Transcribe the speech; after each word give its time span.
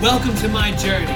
Welcome 0.00 0.36
to 0.36 0.48
My 0.48 0.70
Journey, 0.76 1.06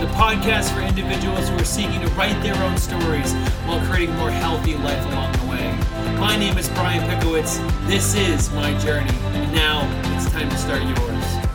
the 0.00 0.06
podcast 0.14 0.72
for 0.72 0.80
individuals 0.80 1.46
who 1.50 1.56
are 1.56 1.64
seeking 1.64 2.00
to 2.00 2.06
write 2.12 2.42
their 2.42 2.56
own 2.64 2.78
stories 2.78 3.34
while 3.66 3.84
creating 3.84 4.14
a 4.14 4.16
more 4.16 4.30
healthy 4.30 4.76
life 4.76 5.04
along 5.08 5.32
the 5.32 5.44
way. 5.44 5.78
My 6.18 6.38
name 6.38 6.56
is 6.56 6.66
Brian 6.70 7.02
Pickowicz. 7.02 7.58
This 7.86 8.14
is 8.14 8.50
My 8.52 8.72
Journey. 8.78 9.10
And 9.10 9.52
now 9.52 9.82
it's 10.16 10.30
time 10.32 10.48
to 10.48 10.56
start 10.56 10.80
yours. 10.80 11.46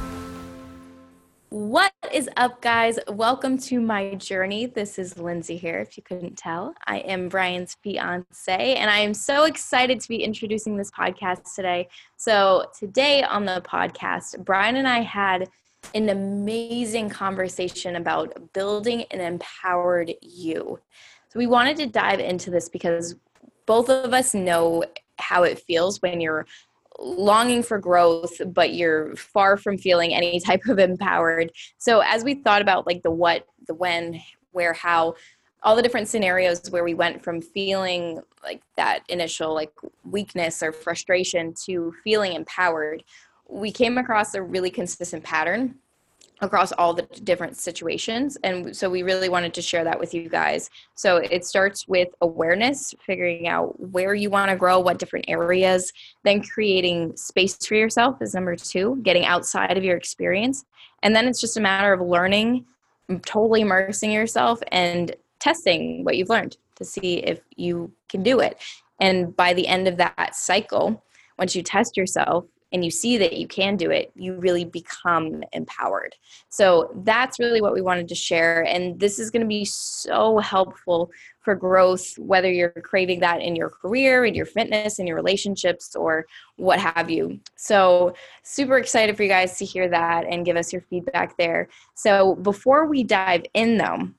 What 1.49 1.91
is 2.13 2.29
up, 2.37 2.61
guys? 2.61 2.99
Welcome 3.07 3.57
to 3.59 3.81
my 3.81 4.13
journey. 4.13 4.67
This 4.67 4.99
is 4.99 5.17
Lindsey 5.17 5.57
here, 5.57 5.79
if 5.79 5.97
you 5.97 6.03
couldn't 6.03 6.37
tell. 6.37 6.75
I 6.85 6.99
am 6.99 7.29
Brian's 7.29 7.77
fiance, 7.81 8.75
and 8.75 8.91
I 8.91 8.99
am 8.99 9.15
so 9.15 9.45
excited 9.45 10.01
to 10.01 10.07
be 10.07 10.23
introducing 10.23 10.77
this 10.77 10.91
podcast 10.91 11.55
today. 11.55 11.87
So, 12.17 12.67
today 12.77 13.23
on 13.23 13.45
the 13.45 13.61
podcast, 13.61 14.45
Brian 14.45 14.75
and 14.75 14.87
I 14.87 14.99
had 14.99 15.49
an 15.93 16.09
amazing 16.09 17.09
conversation 17.09 17.95
about 17.95 18.53
building 18.53 19.03
an 19.11 19.21
empowered 19.21 20.13
you. 20.21 20.79
So, 21.29 21.39
we 21.39 21.47
wanted 21.47 21.77
to 21.77 21.85
dive 21.85 22.19
into 22.19 22.49
this 22.49 22.69
because 22.69 23.15
both 23.65 23.89
of 23.89 24.13
us 24.13 24.33
know 24.33 24.83
how 25.17 25.43
it 25.43 25.59
feels 25.59 26.01
when 26.01 26.21
you're 26.21 26.45
longing 26.99 27.61
for 27.61 27.77
growth 27.77 28.39
but 28.53 28.73
you're 28.73 29.15
far 29.15 29.57
from 29.57 29.77
feeling 29.77 30.13
any 30.13 30.39
type 30.45 30.65
of 30.67 30.79
empowered 30.79 31.51
so 31.77 31.99
as 31.99 32.23
we 32.23 32.35
thought 32.35 32.61
about 32.61 32.87
like 32.87 33.03
the 33.03 33.11
what 33.11 33.45
the 33.67 33.73
when 33.73 34.21
where 34.51 34.73
how 34.73 35.13
all 35.63 35.75
the 35.75 35.81
different 35.81 36.07
scenarios 36.07 36.69
where 36.69 36.83
we 36.83 36.93
went 36.93 37.23
from 37.23 37.41
feeling 37.41 38.21
like 38.43 38.61
that 38.77 38.99
initial 39.09 39.53
like 39.53 39.71
weakness 40.03 40.61
or 40.61 40.71
frustration 40.71 41.53
to 41.65 41.91
feeling 42.03 42.33
empowered 42.33 43.03
we 43.47 43.71
came 43.71 43.97
across 43.97 44.33
a 44.33 44.41
really 44.41 44.69
consistent 44.69 45.23
pattern 45.23 45.75
across 46.41 46.71
all 46.73 46.93
the 46.93 47.03
different 47.23 47.55
situations 47.55 48.37
and 48.43 48.75
so 48.75 48.89
we 48.89 49.03
really 49.03 49.29
wanted 49.29 49.53
to 49.53 49.61
share 49.61 49.83
that 49.85 49.97
with 49.97 50.13
you 50.13 50.27
guys. 50.27 50.69
So 50.95 51.17
it 51.17 51.45
starts 51.45 51.87
with 51.87 52.09
awareness 52.21 52.93
figuring 53.05 53.47
out 53.47 53.79
where 53.79 54.13
you 54.13 54.29
want 54.29 54.49
to 54.51 54.57
grow 54.57 54.79
what 54.79 54.99
different 54.99 55.25
areas 55.29 55.93
then 56.23 56.41
creating 56.41 57.15
space 57.15 57.57
for 57.65 57.75
yourself 57.75 58.21
is 58.21 58.33
number 58.33 58.55
two 58.55 58.99
getting 59.03 59.25
outside 59.25 59.77
of 59.77 59.83
your 59.83 59.95
experience. 59.95 60.65
And 61.03 61.15
then 61.15 61.27
it's 61.27 61.39
just 61.39 61.57
a 61.57 61.61
matter 61.61 61.93
of 61.93 62.01
learning 62.01 62.65
totally 63.25 63.61
immersing 63.61 64.11
yourself 64.11 64.59
and 64.71 65.15
testing 65.39 66.03
what 66.03 66.17
you've 66.17 66.29
learned 66.29 66.57
to 66.75 66.83
see 66.83 67.17
if 67.17 67.39
you 67.55 67.91
can 68.09 68.23
do 68.23 68.39
it. 68.39 68.57
And 68.99 69.35
by 69.35 69.53
the 69.53 69.67
end 69.67 69.87
of 69.87 69.97
that 69.97 70.35
cycle 70.35 71.01
once 71.37 71.55
you 71.55 71.61
test 71.61 71.97
yourself 71.97 72.45
and 72.75 72.83
you 72.83 72.91
see 72.91 73.17
that 73.17 73.37
you 73.37 73.47
can 73.47 73.77
do 73.77 73.89
it, 73.89 74.11
you 74.15 74.35
really 74.35 74.65
become 74.65 75.45
empowered. 75.53 76.13
So 76.49 76.91
that's 77.05 77.39
really 77.39 77.61
what 77.61 77.73
we 77.73 77.81
wanted 77.81 78.09
to 78.09 78.15
share. 78.15 78.63
And 78.63 78.99
this 78.99 79.17
is 79.17 79.31
going 79.31 79.43
to 79.43 79.47
be 79.47 79.63
so 79.63 80.39
helpful 80.39 81.09
for 81.39 81.55
growth, 81.55 82.19
whether 82.19 82.51
you're 82.51 82.71
craving 82.71 83.21
that 83.21 83.41
in 83.41 83.55
your 83.55 83.69
career, 83.69 84.25
in 84.25 84.35
your 84.35 84.45
fitness, 84.45 84.99
in 84.99 85.07
your 85.07 85.15
relationships, 85.15 85.95
or 85.95 86.25
what 86.57 86.77
have 86.77 87.09
you. 87.09 87.39
So, 87.55 88.13
super 88.43 88.77
excited 88.77 89.15
for 89.15 89.23
you 89.23 89.29
guys 89.29 89.57
to 89.59 89.65
hear 89.65 89.87
that 89.87 90.25
and 90.25 90.45
give 90.45 90.57
us 90.57 90.73
your 90.73 90.81
feedback 90.81 91.37
there. 91.37 91.69
So, 91.93 92.35
before 92.35 92.87
we 92.87 93.03
dive 93.05 93.45
in, 93.53 93.77
though, 93.77 94.09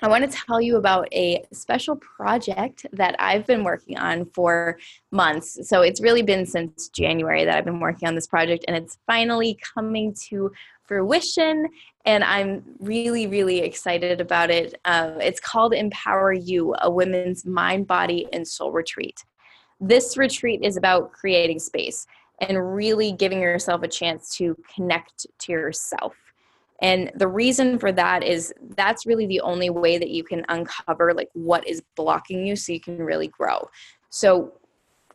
I 0.00 0.06
want 0.06 0.30
to 0.30 0.38
tell 0.46 0.60
you 0.60 0.76
about 0.76 1.12
a 1.12 1.44
special 1.52 1.96
project 1.96 2.86
that 2.92 3.16
I've 3.18 3.44
been 3.46 3.64
working 3.64 3.98
on 3.98 4.26
for 4.26 4.78
months. 5.10 5.68
So 5.68 5.82
it's 5.82 6.00
really 6.00 6.22
been 6.22 6.46
since 6.46 6.88
January 6.88 7.44
that 7.44 7.56
I've 7.56 7.64
been 7.64 7.80
working 7.80 8.06
on 8.06 8.14
this 8.14 8.28
project, 8.28 8.64
and 8.68 8.76
it's 8.76 8.98
finally 9.08 9.58
coming 9.74 10.14
to 10.28 10.52
fruition. 10.84 11.66
And 12.04 12.22
I'm 12.22 12.62
really, 12.78 13.26
really 13.26 13.58
excited 13.58 14.20
about 14.20 14.50
it. 14.50 14.74
Uh, 14.84 15.14
it's 15.20 15.40
called 15.40 15.74
Empower 15.74 16.32
You, 16.32 16.76
a 16.80 16.88
women's 16.88 17.44
mind, 17.44 17.88
body, 17.88 18.28
and 18.32 18.46
soul 18.46 18.70
retreat. 18.70 19.24
This 19.80 20.16
retreat 20.16 20.60
is 20.62 20.76
about 20.76 21.10
creating 21.12 21.58
space 21.58 22.06
and 22.40 22.74
really 22.76 23.10
giving 23.10 23.40
yourself 23.40 23.82
a 23.82 23.88
chance 23.88 24.36
to 24.36 24.56
connect 24.72 25.26
to 25.40 25.52
yourself 25.52 26.14
and 26.80 27.10
the 27.16 27.28
reason 27.28 27.78
for 27.78 27.90
that 27.92 28.22
is 28.22 28.54
that's 28.76 29.06
really 29.06 29.26
the 29.26 29.40
only 29.40 29.70
way 29.70 29.98
that 29.98 30.10
you 30.10 30.22
can 30.22 30.44
uncover 30.48 31.12
like 31.12 31.30
what 31.32 31.66
is 31.66 31.82
blocking 31.96 32.46
you 32.46 32.54
so 32.54 32.72
you 32.72 32.80
can 32.80 32.98
really 32.98 33.28
grow. 33.28 33.68
So 34.10 34.52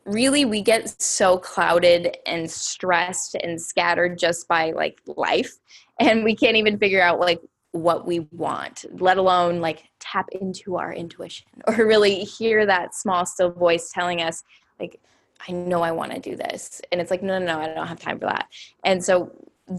really 0.04 0.44
we 0.44 0.60
get 0.60 1.00
so 1.00 1.38
clouded 1.38 2.18
and 2.26 2.50
stressed 2.50 3.36
and 3.36 3.60
scattered 3.60 4.18
just 4.18 4.46
by 4.46 4.72
like 4.72 5.00
life 5.06 5.52
and 5.98 6.22
we 6.22 6.36
can't 6.36 6.56
even 6.56 6.78
figure 6.78 7.00
out 7.00 7.18
like 7.18 7.40
what 7.72 8.06
we 8.06 8.20
want, 8.30 8.84
let 9.00 9.16
alone 9.16 9.60
like 9.60 9.84
tap 9.98 10.28
into 10.32 10.76
our 10.76 10.92
intuition 10.92 11.46
or 11.66 11.86
really 11.86 12.24
hear 12.24 12.66
that 12.66 12.94
small 12.94 13.24
still 13.24 13.50
voice 13.50 13.90
telling 13.90 14.20
us 14.20 14.42
like 14.78 15.00
I 15.48 15.52
know 15.52 15.82
I 15.82 15.92
want 15.92 16.12
to 16.12 16.20
do 16.20 16.36
this. 16.36 16.80
And 16.90 17.02
it's 17.02 17.10
like, 17.10 17.22
no, 17.22 17.38
no, 17.38 17.46
no, 17.46 17.60
I 17.60 17.74
don't 17.74 17.86
have 17.86 18.00
time 18.00 18.18
for 18.18 18.26
that. 18.26 18.48
And 18.82 19.04
so 19.04 19.30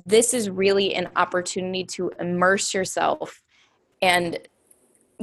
this 0.05 0.33
is 0.33 0.49
really 0.49 0.95
an 0.95 1.09
opportunity 1.15 1.83
to 1.83 2.11
immerse 2.19 2.73
yourself 2.73 3.41
and 4.01 4.39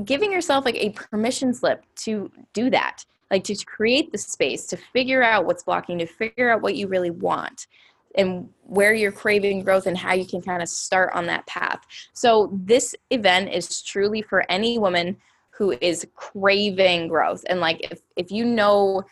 giving 0.05 0.33
yourself 0.33 0.65
like 0.65 0.77
a 0.77 0.91
permission 0.91 1.53
slip 1.53 1.84
to 1.97 2.31
do 2.53 2.71
that. 2.71 3.05
Like 3.31 3.45
to 3.45 3.56
create 3.65 4.12
the 4.12 4.19
space 4.19 4.67
to 4.67 4.77
figure 4.77 5.22
out 5.22 5.47
what's 5.47 5.62
blocking 5.62 5.99
to 5.99 6.06
figure 6.06 6.51
out 6.51 6.62
what 6.62 6.77
you 6.77 6.87
really 6.87 7.11
want 7.11 7.67
and 8.15 8.49
where 8.65 8.93
you're 8.93 9.12
craving 9.12 9.65
growth 9.65 9.87
and 9.87 9.97
how 9.97 10.12
you 10.12 10.27
can 10.27 10.43
kind 10.43 10.62
of 10.62 10.69
start 10.69 11.12
on 11.15 11.27
that 11.27 11.47
path. 11.47 11.81
So 12.12 12.51
this 12.53 12.95
event 13.11 13.51
is 13.51 13.83
truly 13.83 14.21
for 14.21 14.45
any 14.51 14.78
woman 14.78 15.17
who 15.51 15.72
is 15.81 16.06
craving 16.15 17.09
growth. 17.09 17.43
And 17.49 17.61
like 17.61 17.91
if, 17.91 18.01
if 18.17 18.31
you 18.31 18.45
know 18.45 19.03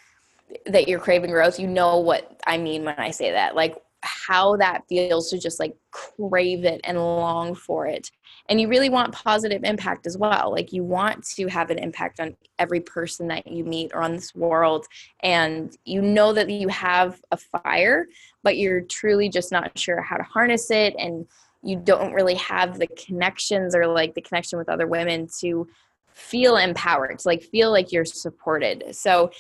that 0.67 0.89
you're 0.89 1.01
craving 1.01 1.31
growth 1.31 1.61
you 1.61 1.69
know 1.69 1.99
what 1.99 2.41
i 2.45 2.59
mean 2.59 2.85
when 2.85 2.97
i 2.99 3.11
say 3.11 3.31
that. 3.31 3.55
Like 3.55 3.81
how 4.03 4.57
that 4.57 4.87
feels 4.89 5.29
to 5.31 5.39
just 5.39 5.61
like 5.61 5.77
crave 5.91 6.65
it 6.65 6.81
and 6.85 6.99
long 6.99 7.55
for 7.55 7.87
it. 7.87 8.11
And 8.49 8.61
you 8.61 8.69
really 8.69 8.89
want 8.89 9.13
positive 9.13 9.63
impact 9.65 10.07
as 10.07 10.17
well. 10.17 10.51
Like 10.51 10.73
you 10.73 10.83
want 10.83 11.25
to 11.37 11.47
have 11.49 11.71
an 11.71 11.79
impact 11.79 12.21
on 12.21 12.37
every 12.59 12.81
person 12.81 13.29
that 13.29 13.47
you 13.47 13.65
meet 13.65 13.93
or 13.95 14.03
on 14.03 14.13
this 14.13 14.35
world. 14.35 14.87
And 15.23 15.77
you 15.85 16.01
know 16.01 16.33
that 16.33 16.49
you 16.49 16.69
have 16.69 17.21
a 17.31 17.37
fire, 17.37 18.07
but 18.43 18.57
you're 18.57 18.81
truly 18.81 19.29
just 19.29 19.53
not 19.53 19.79
sure 19.79 20.01
how 20.01 20.17
to 20.17 20.23
harness 20.23 20.71
it. 20.71 20.95
And 20.99 21.27
you 21.63 21.77
don't 21.77 22.15
really 22.15 22.37
have 22.37 22.79
the 22.79 22.87
connections 22.87 23.75
or 23.75 23.87
like 23.87 24.15
the 24.15 24.23
connection 24.23 24.59
with 24.59 24.69
other 24.69 24.87
women 24.87 25.29
to 25.41 25.69
feel 26.13 26.57
empowered, 26.57 27.19
to 27.19 27.29
like 27.29 27.43
feel 27.43 27.71
like 27.71 27.93
you're 27.93 28.05
supported. 28.05 28.85
So 28.93 29.31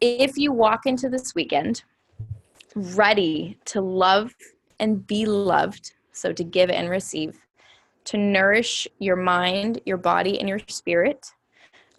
if 0.00 0.36
you 0.36 0.52
walk 0.52 0.86
into 0.86 1.08
this 1.08 1.34
weekend, 1.34 1.82
ready 2.76 3.58
to 3.64 3.80
love 3.80 4.34
and 4.78 5.06
be 5.06 5.24
loved, 5.26 5.92
so 6.12 6.32
to 6.32 6.44
give 6.44 6.70
and 6.70 6.88
receive, 6.90 7.38
to 8.04 8.18
nourish 8.18 8.86
your 8.98 9.16
mind, 9.16 9.80
your 9.86 9.96
body, 9.96 10.38
and 10.38 10.48
your 10.48 10.60
spirit, 10.68 11.26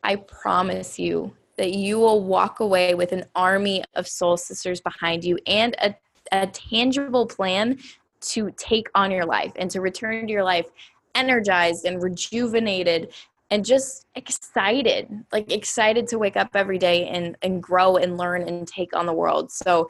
I 0.03 0.15
promise 0.15 0.97
you 0.97 1.35
that 1.57 1.73
you 1.73 1.97
will 1.99 2.23
walk 2.23 2.59
away 2.59 2.93
with 2.93 3.11
an 3.11 3.25
army 3.35 3.83
of 3.95 4.07
soul 4.07 4.37
sisters 4.37 4.79
behind 4.79 5.23
you 5.23 5.39
and 5.47 5.75
a, 5.81 5.95
a 6.31 6.47
tangible 6.47 7.25
plan 7.25 7.79
to 8.19 8.51
take 8.57 8.89
on 8.95 9.11
your 9.11 9.25
life 9.25 9.51
and 9.55 9.69
to 9.71 9.81
return 9.81 10.27
to 10.27 10.31
your 10.31 10.43
life 10.43 10.67
energized 11.15 11.85
and 11.85 12.01
rejuvenated 12.03 13.11
and 13.49 13.65
just 13.65 14.05
excited 14.15 15.07
like 15.31 15.51
excited 15.51 16.05
to 16.07 16.19
wake 16.19 16.37
up 16.37 16.49
every 16.53 16.77
day 16.77 17.07
and 17.07 17.35
and 17.41 17.63
grow 17.63 17.95
and 17.95 18.17
learn 18.17 18.43
and 18.43 18.67
take 18.67 18.95
on 18.95 19.05
the 19.05 19.13
world. 19.13 19.51
So 19.51 19.89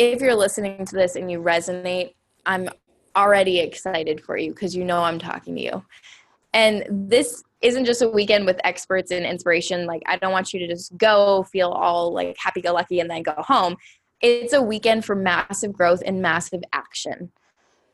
if 0.00 0.22
you're 0.22 0.34
listening 0.34 0.86
to 0.86 0.94
this 0.94 1.14
and 1.14 1.30
you 1.30 1.42
resonate, 1.42 2.14
I'm 2.46 2.70
already 3.14 3.60
excited 3.60 4.24
for 4.24 4.38
you 4.38 4.52
because 4.52 4.74
you 4.74 4.82
know 4.82 5.02
I'm 5.02 5.18
talking 5.18 5.54
to 5.56 5.60
you. 5.60 5.84
And 6.54 6.84
this 6.88 7.44
isn't 7.60 7.84
just 7.84 8.00
a 8.00 8.08
weekend 8.08 8.46
with 8.46 8.58
experts 8.64 9.10
and 9.10 9.26
inspiration. 9.26 9.86
Like, 9.86 10.02
I 10.06 10.16
don't 10.16 10.32
want 10.32 10.54
you 10.54 10.60
to 10.60 10.66
just 10.66 10.96
go 10.96 11.42
feel 11.44 11.68
all 11.68 12.14
like 12.14 12.34
happy 12.38 12.62
go 12.62 12.72
lucky 12.72 13.00
and 13.00 13.10
then 13.10 13.22
go 13.22 13.34
home. 13.36 13.76
It's 14.22 14.54
a 14.54 14.62
weekend 14.62 15.04
for 15.04 15.14
massive 15.14 15.74
growth 15.74 16.02
and 16.04 16.22
massive 16.22 16.62
action. 16.72 17.30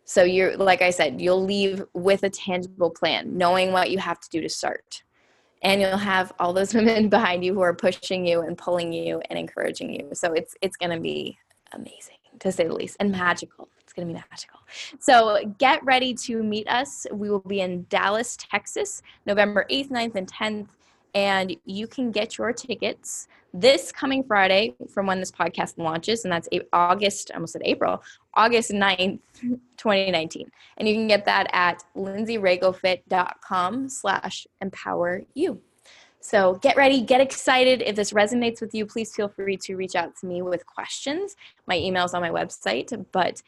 So, 0.05 0.23
you're, 0.23 0.57
like 0.57 0.83
I 0.83 0.91
said, 0.91 1.21
you'll 1.21 1.45
leave 1.45 1.83
with 1.93 2.23
a 2.23 2.31
tangible 2.31 2.91
plan, 2.91 3.37
knowing 3.37 3.73
what 3.73 3.91
you 3.91 3.99
have 3.99 4.21
to 4.21 4.29
do 4.31 4.41
to 4.41 4.49
start. 4.49 5.03
And 5.63 5.81
you'll 5.81 5.97
have 5.97 6.33
all 6.39 6.53
those 6.53 6.73
women 6.75 7.09
behind 7.09 7.45
you 7.45 7.53
who 7.53 7.63
are 7.63 7.75
pushing 7.75 8.25
you 8.25 8.43
and 8.43 8.57
pulling 8.57 8.93
you 8.93 9.21
and 9.29 9.37
encouraging 9.37 9.93
you. 9.93 10.11
So, 10.13 10.33
it's, 10.35 10.55
it's 10.63 10.77
going 10.77 10.93
to 10.93 11.01
be 11.01 11.37
amazing 11.73 12.17
to 12.41 12.53
say 12.53 12.67
the 12.67 12.75
least 12.75 12.97
and 13.01 13.11
magical. 13.11 13.69
It's 13.81 13.93
going 13.93 14.09
to 14.09 14.13
be 14.15 14.21
magical. 14.31 14.61
So 14.99 15.55
get 15.59 15.85
ready 15.85 16.13
to 16.15 16.43
meet 16.43 16.69
us. 16.69 17.07
We 17.13 17.31
will 17.31 17.41
be 17.41 17.61
in 17.61 17.87
Dallas, 17.89 18.37
Texas, 18.37 19.03
November 19.27 19.67
8th, 19.71 19.91
9th, 19.91 20.15
and 20.17 20.33
10th. 20.33 20.69
and 21.15 21.57
you 21.65 21.87
can 21.87 22.11
get 22.11 22.37
your 22.37 22.53
tickets 22.53 23.29
this 23.61 23.91
coming 23.91 24.23
Friday 24.23 24.75
from 24.91 25.07
when 25.07 25.19
this 25.19 25.33
podcast 25.33 25.79
launches, 25.79 26.25
and 26.25 26.33
that's 26.33 26.49
August, 26.73 27.31
I 27.33 27.37
almost 27.37 27.55
said 27.55 27.63
April, 27.65 28.03
August 28.35 28.71
9th, 28.71 29.21
2019. 29.41 30.51
And 30.77 30.87
you 30.87 30.95
can 30.95 31.07
get 31.07 31.25
that 31.25 31.49
at 31.53 31.83
lindseyragofit.com 31.97 33.89
slash 33.89 34.47
empower 34.61 35.23
you. 35.35 35.61
So 36.27 36.55
get 36.55 36.77
ready, 36.77 37.03
get 37.03 37.21
excited. 37.21 37.83
If 37.83 37.95
this 37.95 38.11
resonates 38.11 38.61
with 38.61 38.75
you, 38.75 38.85
please 38.85 39.15
feel 39.15 39.29
free 39.29 39.57
to 39.59 39.77
reach 39.77 39.95
out 39.95 40.17
to 40.17 40.27
me 40.27 40.43
with 40.43 40.67
questions. 40.67 41.37
My 41.69 41.77
email's 41.77 42.15
on 42.15 42.21
my 42.21 42.31
website. 42.31 43.07
But 43.13 43.41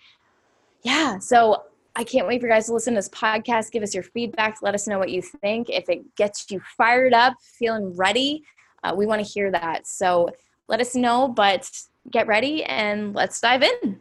yeah, 0.85 1.19
so 1.19 1.65
I 1.97 2.05
can't 2.05 2.29
wait 2.29 2.41
for 2.41 2.47
you 2.47 2.53
guys 2.53 2.67
to 2.67 2.75
listen 2.75 2.95
to 2.95 2.99
this 2.99 3.09
podcast. 3.09 3.73
Give 3.73 3.83
us 3.83 3.95
your 3.95 4.05
feedback. 4.05 4.59
Let 4.63 4.77
us 4.77 4.87
know 4.87 4.97
what 4.97 5.11
you 5.11 5.23
think. 5.23 5.71
If 5.71 5.89
it 5.89 6.15
gets 6.15 6.49
you 6.53 6.63
fired 6.77 7.13
up, 7.13 7.35
feeling 7.43 7.97
ready, 7.97 8.45
uh, 8.85 8.95
we 8.97 9.07
want 9.07 9.27
to 9.27 9.29
hear 9.29 9.51
that. 9.51 9.89
So 9.89 10.31
let 10.69 10.81
us 10.81 10.95
know, 10.95 11.27
but 11.27 11.69
get 12.13 12.29
ready 12.29 12.63
and 12.63 13.13
let's 13.13 13.41
dive 13.41 13.65
in. 13.65 13.99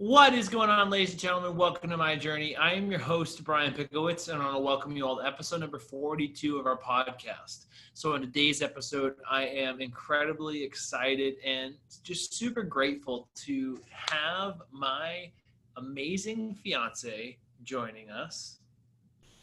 What 0.00 0.32
is 0.32 0.48
going 0.48 0.70
on, 0.70 0.88
ladies 0.88 1.10
and 1.10 1.20
gentlemen? 1.20 1.58
Welcome 1.58 1.90
to 1.90 1.96
my 1.98 2.16
journey. 2.16 2.56
I 2.56 2.72
am 2.72 2.90
your 2.90 3.00
host, 3.00 3.44
Brian 3.44 3.74
Pickowicz, 3.74 4.30
and 4.32 4.40
I 4.40 4.46
want 4.46 4.56
to 4.56 4.60
welcome 4.60 4.96
you 4.96 5.06
all 5.06 5.18
to 5.18 5.26
episode 5.26 5.60
number 5.60 5.78
42 5.78 6.56
of 6.56 6.64
our 6.64 6.78
podcast. 6.78 7.66
So, 7.92 8.14
in 8.14 8.22
today's 8.22 8.62
episode, 8.62 9.16
I 9.30 9.44
am 9.44 9.82
incredibly 9.82 10.62
excited 10.64 11.34
and 11.44 11.74
just 12.02 12.32
super 12.32 12.62
grateful 12.62 13.28
to 13.44 13.78
have 13.90 14.62
my 14.72 15.30
amazing 15.76 16.54
fiance 16.54 17.36
joining 17.62 18.08
us. 18.08 18.60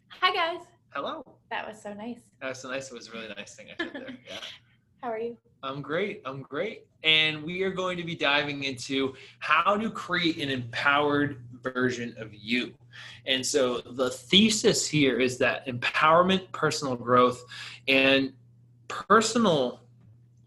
Hi, 0.07 0.33
guys. 0.33 0.65
Hello. 0.89 1.21
That 1.51 1.67
was 1.67 1.79
so 1.79 1.93
nice. 1.93 2.17
That 2.41 2.49
was 2.49 2.57
so 2.57 2.71
nice. 2.71 2.91
It 2.91 2.95
was 2.95 3.09
a 3.09 3.11
really 3.11 3.27
nice 3.37 3.53
thing 3.53 3.67
I 3.79 3.83
did 3.83 3.93
there. 3.93 4.09
Yeah. 4.27 4.37
How 5.07 5.13
are 5.13 5.19
you? 5.19 5.37
I'm 5.63 5.81
great. 5.81 6.21
I'm 6.25 6.41
great. 6.41 6.85
And 7.01 7.41
we 7.41 7.63
are 7.63 7.71
going 7.71 7.95
to 7.95 8.03
be 8.03 8.13
diving 8.13 8.65
into 8.65 9.13
how 9.39 9.77
to 9.77 9.89
create 9.89 10.37
an 10.39 10.49
empowered 10.49 11.41
version 11.63 12.13
of 12.17 12.33
you. 12.33 12.73
And 13.25 13.45
so 13.45 13.77
the 13.79 14.09
thesis 14.09 14.85
here 14.85 15.17
is 15.17 15.37
that 15.37 15.65
empowerment, 15.65 16.51
personal 16.51 16.97
growth, 16.97 17.41
and 17.87 18.33
personal 18.89 19.79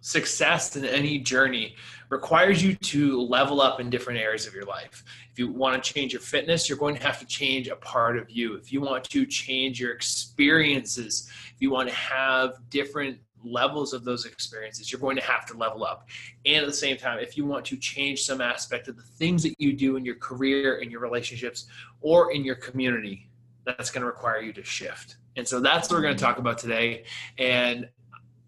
success 0.02 0.76
in 0.76 0.84
any 0.84 1.18
journey 1.18 1.74
requires 2.10 2.62
you 2.62 2.74
to 2.74 3.18
level 3.18 3.62
up 3.62 3.80
in 3.80 3.88
different 3.88 4.20
areas 4.20 4.46
of 4.46 4.52
your 4.54 4.66
life. 4.66 5.04
If 5.32 5.38
you 5.38 5.50
want 5.50 5.82
to 5.82 5.94
change 5.94 6.12
your 6.12 6.20
fitness, 6.20 6.68
you're 6.68 6.76
going 6.76 6.96
to 6.96 7.02
have 7.02 7.18
to 7.20 7.26
change 7.26 7.68
a 7.68 7.76
part 7.76 8.18
of 8.18 8.28
you. 8.28 8.56
If 8.56 8.74
you 8.74 8.82
want 8.82 9.04
to 9.04 9.24
change 9.24 9.80
your 9.80 9.92
experiences, 9.92 11.30
if 11.54 11.62
you 11.62 11.70
want 11.70 11.88
to 11.88 11.94
have 11.94 12.58
different 12.68 13.20
levels 13.44 13.92
of 13.92 14.04
those 14.04 14.26
experiences, 14.26 14.90
you're 14.90 15.00
going 15.00 15.16
to 15.16 15.22
have 15.22 15.46
to 15.46 15.56
level 15.56 15.84
up. 15.84 16.08
And 16.46 16.56
at 16.56 16.66
the 16.66 16.72
same 16.72 16.96
time, 16.96 17.19
if 17.19 17.37
you 17.37 17.46
want 17.46 17.64
to 17.66 17.76
change 17.76 18.22
some 18.22 18.40
aspect 18.40 18.88
of 18.88 18.96
the 18.96 19.02
things 19.02 19.42
that 19.42 19.54
you 19.58 19.72
do 19.72 19.96
in 19.96 20.04
your 20.04 20.16
career, 20.16 20.78
in 20.78 20.90
your 20.90 21.00
relationships, 21.00 21.66
or 22.00 22.32
in 22.32 22.44
your 22.44 22.56
community, 22.56 23.31
that's 23.64 23.90
going 23.90 24.02
to 24.02 24.06
require 24.06 24.40
you 24.40 24.52
to 24.54 24.64
shift. 24.64 25.16
And 25.37 25.46
so 25.46 25.60
that's 25.60 25.88
what 25.88 25.96
we're 25.96 26.02
going 26.02 26.16
to 26.16 26.22
talk 26.22 26.38
about 26.38 26.58
today. 26.58 27.04
And 27.38 27.88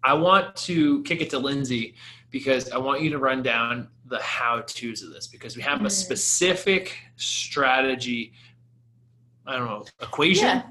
I 0.03 0.13
want 0.13 0.55
to 0.57 1.01
kick 1.03 1.21
it 1.21 1.29
to 1.31 1.39
Lindsey 1.39 1.95
because 2.29 2.69
I 2.71 2.77
want 2.77 3.01
you 3.01 3.09
to 3.11 3.19
run 3.19 3.41
down 3.41 3.87
the 4.05 4.19
how 4.19 4.61
to's 4.61 5.01
of 5.01 5.13
this 5.13 5.27
because 5.27 5.55
we 5.55 5.61
have 5.61 5.81
a 5.81 5.85
mm. 5.85 5.91
specific 5.91 6.97
strategy. 7.15 8.33
I 9.45 9.57
don't 9.57 9.65
know, 9.65 9.85
equation. 10.01 10.45
Yeah, 10.45 10.63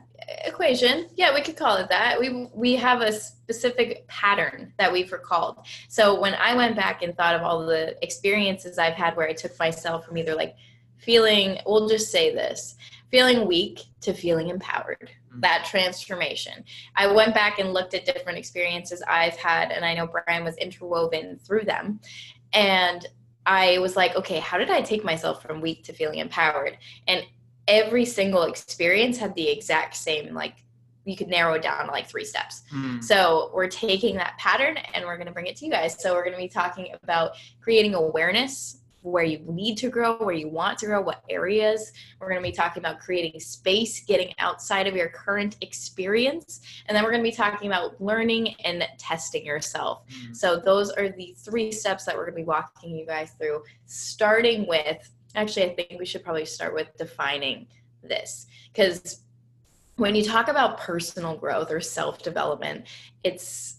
equation. 0.45 1.09
Yeah, 1.17 1.35
we 1.35 1.41
could 1.41 1.57
call 1.57 1.77
it 1.77 1.89
that. 1.89 2.19
We 2.19 2.49
we 2.55 2.77
have 2.77 3.01
a 3.01 3.13
specific 3.13 4.07
pattern 4.09 4.73
that 4.79 4.93
we've 4.93 5.13
recalled. 5.13 5.67
So 5.89 6.21
when 6.21 6.35
I 6.35 6.55
went 6.55 6.77
back 6.77 7.03
and 7.03 7.17
thought 7.17 7.35
of 7.35 7.43
all 7.43 7.65
the 7.65 7.97
experiences 8.03 8.79
I've 8.79 8.95
had 8.95 9.17
where 9.17 9.29
I 9.29 9.33
took 9.33 9.59
myself 9.59 10.07
from 10.07 10.17
either 10.17 10.35
like 10.35 10.57
feeling, 10.99 11.59
we'll 11.67 11.89
just 11.89 12.11
say 12.11 12.35
this, 12.35 12.77
feeling 13.13 13.47
weak 13.47 13.81
to 14.01 14.13
feeling 14.13 14.49
empowered 14.49 15.11
mm-hmm. 15.11 15.41
that 15.41 15.65
transformation 15.65 16.65
i 16.97 17.07
went 17.07 17.35
back 17.35 17.59
and 17.59 17.73
looked 17.73 17.95
at 17.95 18.05
different 18.05 18.39
experiences 18.39 19.03
i've 19.07 19.37
had 19.37 19.71
and 19.71 19.85
i 19.85 19.95
know 19.95 20.07
brian 20.07 20.43
was 20.43 20.57
interwoven 20.57 21.39
through 21.39 21.65
them 21.65 22.01
and 22.53 23.07
i 23.47 23.79
was 23.79 23.97
like 23.97 24.17
okay 24.17 24.41
how 24.41 24.59
did 24.59 24.71
i 24.71 24.81
take 24.81 25.05
myself 25.05 25.43
from 25.43 25.61
weak 25.61 25.85
to 25.85 25.93
feeling 25.93 26.19
empowered 26.19 26.77
and 27.07 27.23
every 27.69 28.05
single 28.05 28.45
experience 28.45 29.19
had 29.19 29.35
the 29.35 29.49
exact 29.49 29.97
same 29.97 30.35
like 30.35 30.65
you 31.05 31.17
could 31.17 31.29
narrow 31.29 31.55
it 31.55 31.63
down 31.63 31.87
to 31.87 31.91
like 31.91 32.07
three 32.07 32.25
steps. 32.25 32.63
Mm. 32.73 33.03
So 33.03 33.51
we're 33.53 33.69
taking 33.69 34.17
that 34.17 34.39
pattern 34.39 34.77
and 34.95 35.05
we're 35.05 35.17
going 35.17 35.27
to 35.27 35.33
bring 35.33 35.47
it 35.47 35.57
to 35.57 35.65
you 35.65 35.71
guys. 35.71 36.01
So 36.01 36.15
we're 36.15 36.25
going 36.25 36.37
to 36.37 36.43
be 36.43 36.49
talking 36.49 36.95
about 37.03 37.33
creating 37.61 37.95
awareness 37.95 38.79
where 39.03 39.25
you 39.25 39.41
need 39.49 39.77
to 39.77 39.89
grow, 39.89 40.17
where 40.17 40.35
you 40.35 40.49
want 40.49 40.79
to 40.79 40.87
grow, 40.87 41.01
what 41.01 41.25
areas. 41.29 41.93
We're 42.21 42.29
going 42.29 42.41
to 42.41 42.49
be 42.49 42.55
talking 42.55 42.81
about 42.81 43.01
creating 43.01 43.41
space, 43.41 44.05
getting 44.05 44.33
outside 44.39 44.87
of 44.87 44.95
your 44.95 45.09
current 45.09 45.57
experience. 45.61 46.61
And 46.87 46.97
then 46.97 47.03
we're 47.03 47.11
going 47.11 47.25
to 47.25 47.29
be 47.29 47.35
talking 47.35 47.67
about 47.67 48.01
learning 48.01 48.55
and 48.65 48.87
testing 48.99 49.45
yourself. 49.45 50.05
Mm-hmm. 50.09 50.35
So, 50.35 50.57
those 50.57 50.91
are 50.91 51.09
the 51.09 51.35
three 51.39 51.73
steps 51.73 52.05
that 52.05 52.15
we're 52.17 52.27
going 52.27 52.35
to 52.35 52.43
be 52.43 52.47
walking 52.47 52.97
you 52.97 53.05
guys 53.05 53.33
through, 53.39 53.65
starting 53.87 54.69
with 54.69 55.11
actually, 55.35 55.65
I 55.65 55.75
think 55.75 55.99
we 55.99 56.07
should 56.07 56.25
probably 56.25 56.45
start 56.45 56.75
with 56.75 56.89
defining 56.97 57.67
this 58.03 58.47
because 58.73 59.21
when 59.97 60.15
you 60.15 60.25
talk 60.25 60.49
about 60.49 60.79
personal 60.79 61.37
growth 61.37 61.71
or 61.71 61.81
self 61.81 62.23
development, 62.23 62.87
it's 63.25 63.77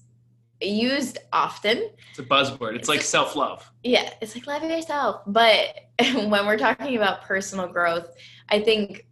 used 0.62 1.18
often. 1.32 1.90
It's 2.12 2.20
a 2.20 2.24
buzzword. 2.24 2.72
It's, 2.72 2.82
it's 2.82 2.90
like 2.90 3.02
self 3.02 3.36
love. 3.36 3.70
Yeah, 3.84 4.14
it's 4.22 4.36
like 4.36 4.48
love 4.48 4.64
yourself. 4.64 5.22
But 5.28 5.76
when 6.00 6.46
we're 6.46 6.58
talking 6.58 6.96
about 6.96 7.24
personal 7.24 7.68
growth, 7.68 8.16
I 8.50 8.60
think 8.60 9.08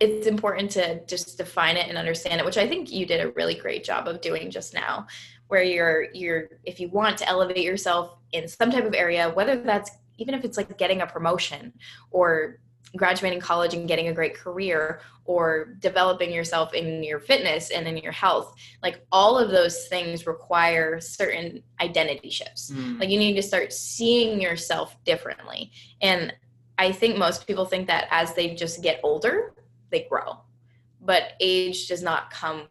it's 0.00 0.26
important 0.26 0.70
to 0.72 1.04
just 1.06 1.36
define 1.36 1.76
it 1.76 1.88
and 1.88 1.98
understand 1.98 2.40
it, 2.40 2.46
which 2.46 2.56
I 2.56 2.66
think 2.66 2.90
you 2.90 3.04
did 3.04 3.20
a 3.20 3.30
really 3.32 3.54
great 3.54 3.84
job 3.84 4.08
of 4.08 4.20
doing 4.20 4.50
just 4.50 4.72
now. 4.72 5.06
Where 5.48 5.62
you're 5.62 6.06
you're 6.14 6.48
if 6.64 6.80
you 6.80 6.88
want 6.88 7.18
to 7.18 7.28
elevate 7.28 7.64
yourself 7.64 8.16
in 8.32 8.48
some 8.48 8.70
type 8.70 8.84
of 8.84 8.94
area, 8.94 9.30
whether 9.30 9.56
that's 9.56 9.90
even 10.20 10.34
if 10.34 10.44
it's 10.44 10.56
like 10.56 10.78
getting 10.78 11.00
a 11.00 11.06
promotion 11.06 11.72
or 12.10 12.60
graduating 12.96 13.40
college 13.40 13.74
and 13.74 13.86
getting 13.86 14.08
a 14.08 14.12
great 14.12 14.36
career 14.36 15.00
or 15.24 15.76
developing 15.78 16.32
yourself 16.32 16.74
in 16.74 17.04
your 17.04 17.20
fitness 17.20 17.70
and 17.70 17.86
in 17.86 17.96
your 17.96 18.12
health 18.12 18.52
like 18.82 19.04
all 19.12 19.38
of 19.38 19.50
those 19.50 19.86
things 19.86 20.26
require 20.26 21.00
certain 21.00 21.62
identity 21.80 22.30
shifts. 22.30 22.70
Mm. 22.70 22.98
like 22.98 23.08
you 23.08 23.18
need 23.18 23.34
to 23.34 23.42
start 23.42 23.72
seeing 23.72 24.40
yourself 24.40 24.96
differently. 25.04 25.70
And 26.00 26.32
i 26.78 26.90
think 26.90 27.16
most 27.16 27.46
people 27.46 27.64
think 27.64 27.86
that 27.86 28.08
as 28.10 28.34
they 28.34 28.54
just 28.54 28.82
get 28.82 29.00
older 29.02 29.54
they 29.90 30.06
grow. 30.08 30.38
But 31.00 31.32
age 31.40 31.88
does 31.88 32.02
not 32.02 32.30
come 32.30 32.68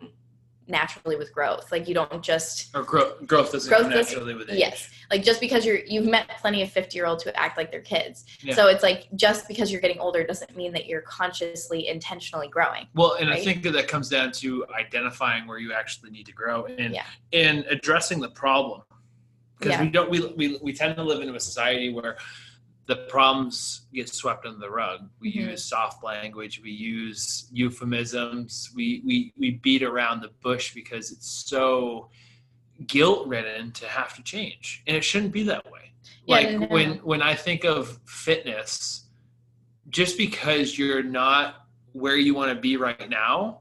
naturally 0.69 1.15
with 1.15 1.33
growth. 1.33 1.71
Like 1.71 1.87
you 1.87 1.93
don't 1.93 2.21
just 2.21 2.75
or 2.75 2.83
growth 2.83 3.25
growth 3.25 3.51
doesn't 3.51 3.69
growth 3.69 3.89
naturally 3.89 4.33
with 4.33 4.49
age. 4.49 4.59
Yes, 4.59 4.89
like 5.11 5.23
just 5.23 5.39
because 5.39 5.65
you're 5.65 5.79
you've 5.85 6.05
met 6.05 6.29
plenty 6.39 6.61
of 6.61 6.71
fifty 6.71 6.97
year 6.97 7.05
olds 7.05 7.23
who 7.23 7.31
act 7.31 7.57
like 7.57 7.71
they're 7.71 7.81
kids. 7.81 8.25
Yeah. 8.41 8.53
So 8.53 8.67
it's 8.67 8.83
like 8.83 9.07
just 9.15 9.47
because 9.47 9.71
you're 9.71 9.81
getting 9.81 9.99
older 9.99 10.23
doesn't 10.23 10.55
mean 10.55 10.71
that 10.73 10.85
you're 10.85 11.01
consciously 11.01 11.87
intentionally 11.87 12.47
growing. 12.47 12.87
Well, 12.93 13.13
and 13.13 13.29
right? 13.29 13.39
I 13.39 13.43
think 13.43 13.63
that 13.63 13.71
that 13.71 13.87
comes 13.87 14.09
down 14.09 14.31
to 14.33 14.65
identifying 14.77 15.47
where 15.47 15.57
you 15.57 15.73
actually 15.73 16.11
need 16.11 16.25
to 16.27 16.33
grow 16.33 16.65
and 16.65 16.93
yeah. 16.93 17.05
and 17.33 17.65
addressing 17.69 18.19
the 18.19 18.29
problem 18.29 18.81
because 19.57 19.73
yeah. 19.73 19.83
we 19.83 19.89
don't 19.89 20.09
we, 20.09 20.25
we 20.37 20.59
we 20.61 20.73
tend 20.73 20.95
to 20.95 21.03
live 21.03 21.21
in 21.21 21.33
a 21.33 21.39
society 21.39 21.91
where 21.91 22.17
the 22.89 22.95
problems 22.95 23.81
get 23.93 24.09
swept 24.09 24.47
under 24.47 24.57
the 24.57 24.69
rug. 24.69 25.07
We 25.19 25.31
mm-hmm. 25.31 25.51
use 25.51 25.63
soft 25.63 26.03
language, 26.03 26.59
we 26.63 26.71
use 26.71 27.47
euphemisms, 27.51 28.71
we, 28.75 29.03
we, 29.05 29.31
we 29.37 29.51
beat 29.51 29.83
around 29.83 30.21
the 30.21 30.31
bush 30.41 30.73
because 30.73 31.11
it's 31.11 31.45
so 31.47 32.09
guilt 32.87 33.27
ridden 33.27 33.71
to 33.73 33.85
have 33.85 34.15
to 34.15 34.23
change. 34.23 34.81
And 34.87 34.97
it 34.97 35.03
shouldn't 35.03 35.33
be 35.33 35.43
that 35.43 35.71
way. 35.71 35.93
Yeah, 36.25 36.35
like 36.35 36.51
no. 36.51 36.65
when 36.65 36.91
when 37.03 37.21
I 37.21 37.35
think 37.35 37.63
of 37.63 37.99
fitness, 38.05 39.05
just 39.89 40.17
because 40.17 40.75
you're 40.75 41.03
not 41.03 41.67
where 41.91 42.17
you 42.17 42.33
want 42.33 42.51
to 42.55 42.59
be 42.59 42.75
right 42.75 43.07
now 43.07 43.59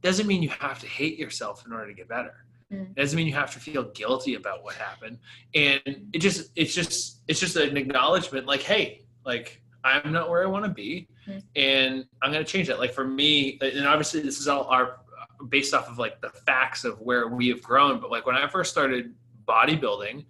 doesn't 0.00 0.26
mean 0.26 0.42
you 0.42 0.48
have 0.48 0.78
to 0.78 0.86
hate 0.86 1.18
yourself 1.18 1.66
in 1.66 1.74
order 1.74 1.88
to 1.88 1.94
get 1.94 2.08
better. 2.08 2.46
Mm. 2.72 2.90
It 2.90 2.96
doesn't 2.96 3.16
mean 3.16 3.26
you 3.26 3.34
have 3.34 3.52
to 3.52 3.60
feel 3.60 3.84
guilty 3.84 4.34
about 4.34 4.62
what 4.62 4.74
happened. 4.74 5.18
And 5.54 5.80
it 6.12 6.18
just 6.18 6.50
it's 6.56 6.74
just 6.74 7.20
it's 7.28 7.40
just 7.40 7.56
an 7.56 7.76
acknowledgement 7.76 8.46
like, 8.46 8.62
hey, 8.62 9.04
like 9.24 9.62
I'm 9.82 10.12
not 10.12 10.30
where 10.30 10.42
I 10.42 10.46
want 10.46 10.64
to 10.64 10.70
be 10.70 11.08
mm. 11.26 11.42
and 11.56 12.06
I'm 12.22 12.32
gonna 12.32 12.44
change 12.44 12.68
that. 12.68 12.78
Like 12.78 12.92
for 12.92 13.06
me, 13.06 13.58
and 13.60 13.86
obviously 13.86 14.20
this 14.20 14.38
is 14.38 14.48
all 14.48 14.64
our 14.64 15.00
based 15.48 15.74
off 15.74 15.88
of 15.88 15.98
like 15.98 16.20
the 16.20 16.30
facts 16.30 16.84
of 16.84 17.00
where 17.00 17.28
we 17.28 17.48
have 17.48 17.62
grown, 17.62 18.00
but 18.00 18.10
like 18.10 18.26
when 18.26 18.36
I 18.36 18.46
first 18.46 18.70
started 18.70 19.14
bodybuilding, 19.48 20.24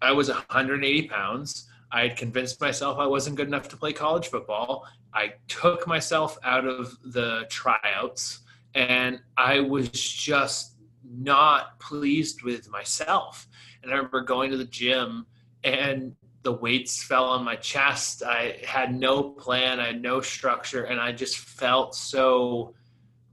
I 0.00 0.12
was 0.12 0.28
180 0.28 1.08
pounds. 1.08 1.68
I 1.92 2.08
had 2.08 2.16
convinced 2.16 2.60
myself 2.60 2.98
I 2.98 3.06
wasn't 3.06 3.36
good 3.36 3.46
enough 3.46 3.68
to 3.68 3.76
play 3.76 3.92
college 3.92 4.28
football. 4.28 4.86
I 5.14 5.34
took 5.46 5.86
myself 5.86 6.38
out 6.42 6.66
of 6.66 6.96
the 7.04 7.46
tryouts 7.50 8.40
and 8.74 9.20
I 9.36 9.60
was 9.60 9.90
just 9.90 10.71
not 11.12 11.78
pleased 11.78 12.42
with 12.42 12.68
myself. 12.70 13.46
And 13.82 13.92
I 13.92 13.96
remember 13.96 14.20
going 14.22 14.50
to 14.50 14.56
the 14.56 14.64
gym 14.64 15.26
and 15.64 16.14
the 16.42 16.52
weights 16.52 17.02
fell 17.02 17.24
on 17.24 17.44
my 17.44 17.56
chest. 17.56 18.22
I 18.22 18.58
had 18.66 18.94
no 18.94 19.22
plan, 19.22 19.80
I 19.80 19.86
had 19.86 20.02
no 20.02 20.20
structure, 20.20 20.84
and 20.84 21.00
I 21.00 21.12
just 21.12 21.38
felt 21.38 21.94
so 21.94 22.74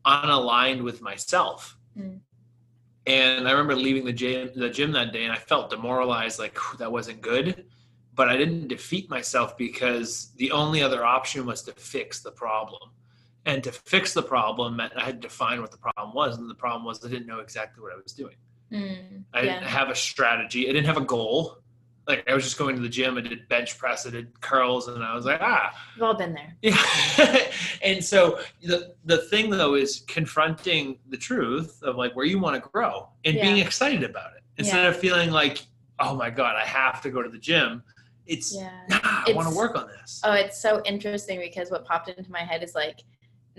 unaligned 0.06 0.84
with 0.84 1.02
myself. 1.02 1.78
Mm. 1.98 2.20
And 3.08 3.48
I 3.48 3.52
remember 3.52 3.76
leaving 3.76 4.06
the 4.06 4.14
gym, 4.14 4.52
the 4.56 4.70
gym 4.70 4.92
that 4.92 5.12
day, 5.12 5.24
and 5.24 5.34
I 5.34 5.38
felt 5.38 5.70
demoralized, 5.70 6.38
like 6.38 6.58
that 6.78 6.92
wasn't 6.92 7.22
good. 7.22 7.66
But 8.14 8.30
I 8.30 8.38
didn't 8.38 8.68
defeat 8.68 9.10
myself 9.10 9.58
because 9.58 10.32
the 10.36 10.52
only 10.52 10.84
other 10.84 11.06
option 11.06 11.46
was 11.46 11.64
to 11.64 11.72
fix 11.74 12.22
the 12.22 12.32
problem. 12.32 12.92
And 13.46 13.64
to 13.64 13.72
fix 13.72 14.14
the 14.14 14.22
problem 14.22 14.80
I 14.80 14.90
had 15.02 15.22
to 15.22 15.28
define 15.28 15.62
what 15.62 15.72
the 15.72 15.78
problem 15.78 16.14
was, 16.14 16.38
and 16.38 16.50
the 16.50 16.56
problem 16.56 16.86
was 16.86 17.04
I 17.04 17.10
didn't 17.10 17.26
know 17.26 17.40
exactly 17.40 17.82
what 17.82 17.94
I 17.94 17.96
was 17.96 18.14
doing. 18.14 18.36
Mm, 18.72 19.24
I 19.34 19.42
didn't 19.42 19.64
have 19.64 19.90
a 19.90 19.96
strategy. 19.96 20.70
I 20.70 20.74
didn't 20.74 20.86
have 20.86 20.98
a 20.98 21.06
goal 21.06 21.60
like 22.10 22.28
I 22.28 22.34
was 22.34 22.44
just 22.44 22.58
going 22.58 22.76
to 22.76 22.82
the 22.82 22.90
gym. 22.90 23.18
I 23.18 23.22
did 23.22 23.48
bench 23.48 23.78
press, 23.78 24.06
I 24.08 24.10
did 24.10 24.42
curls, 24.42 24.88
and 24.88 25.04
I 25.04 25.14
was 25.14 25.26
like, 25.26 25.40
ah. 25.42 25.72
We've 25.96 26.04
all 26.04 26.16
been 26.16 26.34
there. 26.34 26.58
Yeah. 26.62 27.48
and 27.84 28.04
so 28.04 28.40
the 28.64 28.96
the 29.06 29.20
thing 29.20 29.52
though 29.52 29.76
is 29.76 30.04
confronting 30.08 30.98
the 31.10 31.18
truth 31.18 31.82
of 31.84 31.96
like 31.96 32.16
where 32.16 32.26
you 32.26 32.40
want 32.40 32.62
to 32.62 32.70
grow 32.70 33.10
and 33.24 33.36
yeah. 33.36 33.44
being 33.44 33.58
excited 33.58 34.04
about 34.04 34.32
it 34.36 34.44
instead 34.58 34.84
yeah. 34.84 34.90
of 34.90 34.98
feeling 34.98 35.30
like, 35.30 35.62
oh 36.00 36.16
my 36.16 36.32
god, 36.32 36.56
I 36.56 36.66
have 36.66 37.02
to 37.04 37.12
go 37.12 37.22
to 37.22 37.30
the 37.30 37.38
gym. 37.38 37.84
It's 38.26 38.56
yeah. 38.56 38.72
Nah, 38.90 39.00
I 39.04 39.32
want 39.34 39.48
to 39.48 39.56
work 39.56 39.76
on 39.76 39.88
this. 39.88 40.20
Oh, 40.24 40.34
it's 40.34 40.60
so 40.60 40.82
interesting 40.86 41.40
because 41.40 41.70
what 41.70 41.86
popped 41.86 42.10
into 42.10 42.32
my 42.32 42.42
head 42.42 42.64
is 42.64 42.74
like 42.74 43.04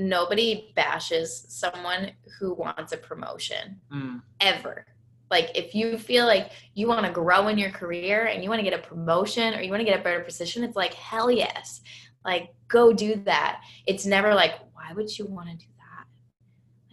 nobody 0.00 0.72
bashes 0.74 1.44
someone 1.48 2.12
who 2.38 2.54
wants 2.54 2.92
a 2.92 2.96
promotion 2.96 3.80
mm. 3.92 4.20
ever 4.40 4.86
like 5.30 5.52
if 5.54 5.74
you 5.74 5.96
feel 5.96 6.26
like 6.26 6.50
you 6.74 6.88
want 6.88 7.06
to 7.06 7.12
grow 7.12 7.48
in 7.48 7.56
your 7.56 7.70
career 7.70 8.26
and 8.26 8.42
you 8.42 8.50
want 8.50 8.58
to 8.58 8.68
get 8.68 8.78
a 8.78 8.82
promotion 8.82 9.54
or 9.54 9.62
you 9.62 9.70
want 9.70 9.80
to 9.80 9.84
get 9.84 9.98
a 9.98 10.02
better 10.02 10.20
position, 10.20 10.64
it's 10.64 10.76
like 10.76 10.92
hell 10.94 11.30
yes. 11.30 11.82
Like 12.24 12.50
go 12.68 12.92
do 12.92 13.14
that. 13.26 13.62
It's 13.86 14.04
never 14.04 14.34
like 14.34 14.54
why 14.74 14.92
would 14.92 15.16
you 15.16 15.26
want 15.26 15.48
to 15.48 15.56
do 15.56 15.70
that? 15.78 16.06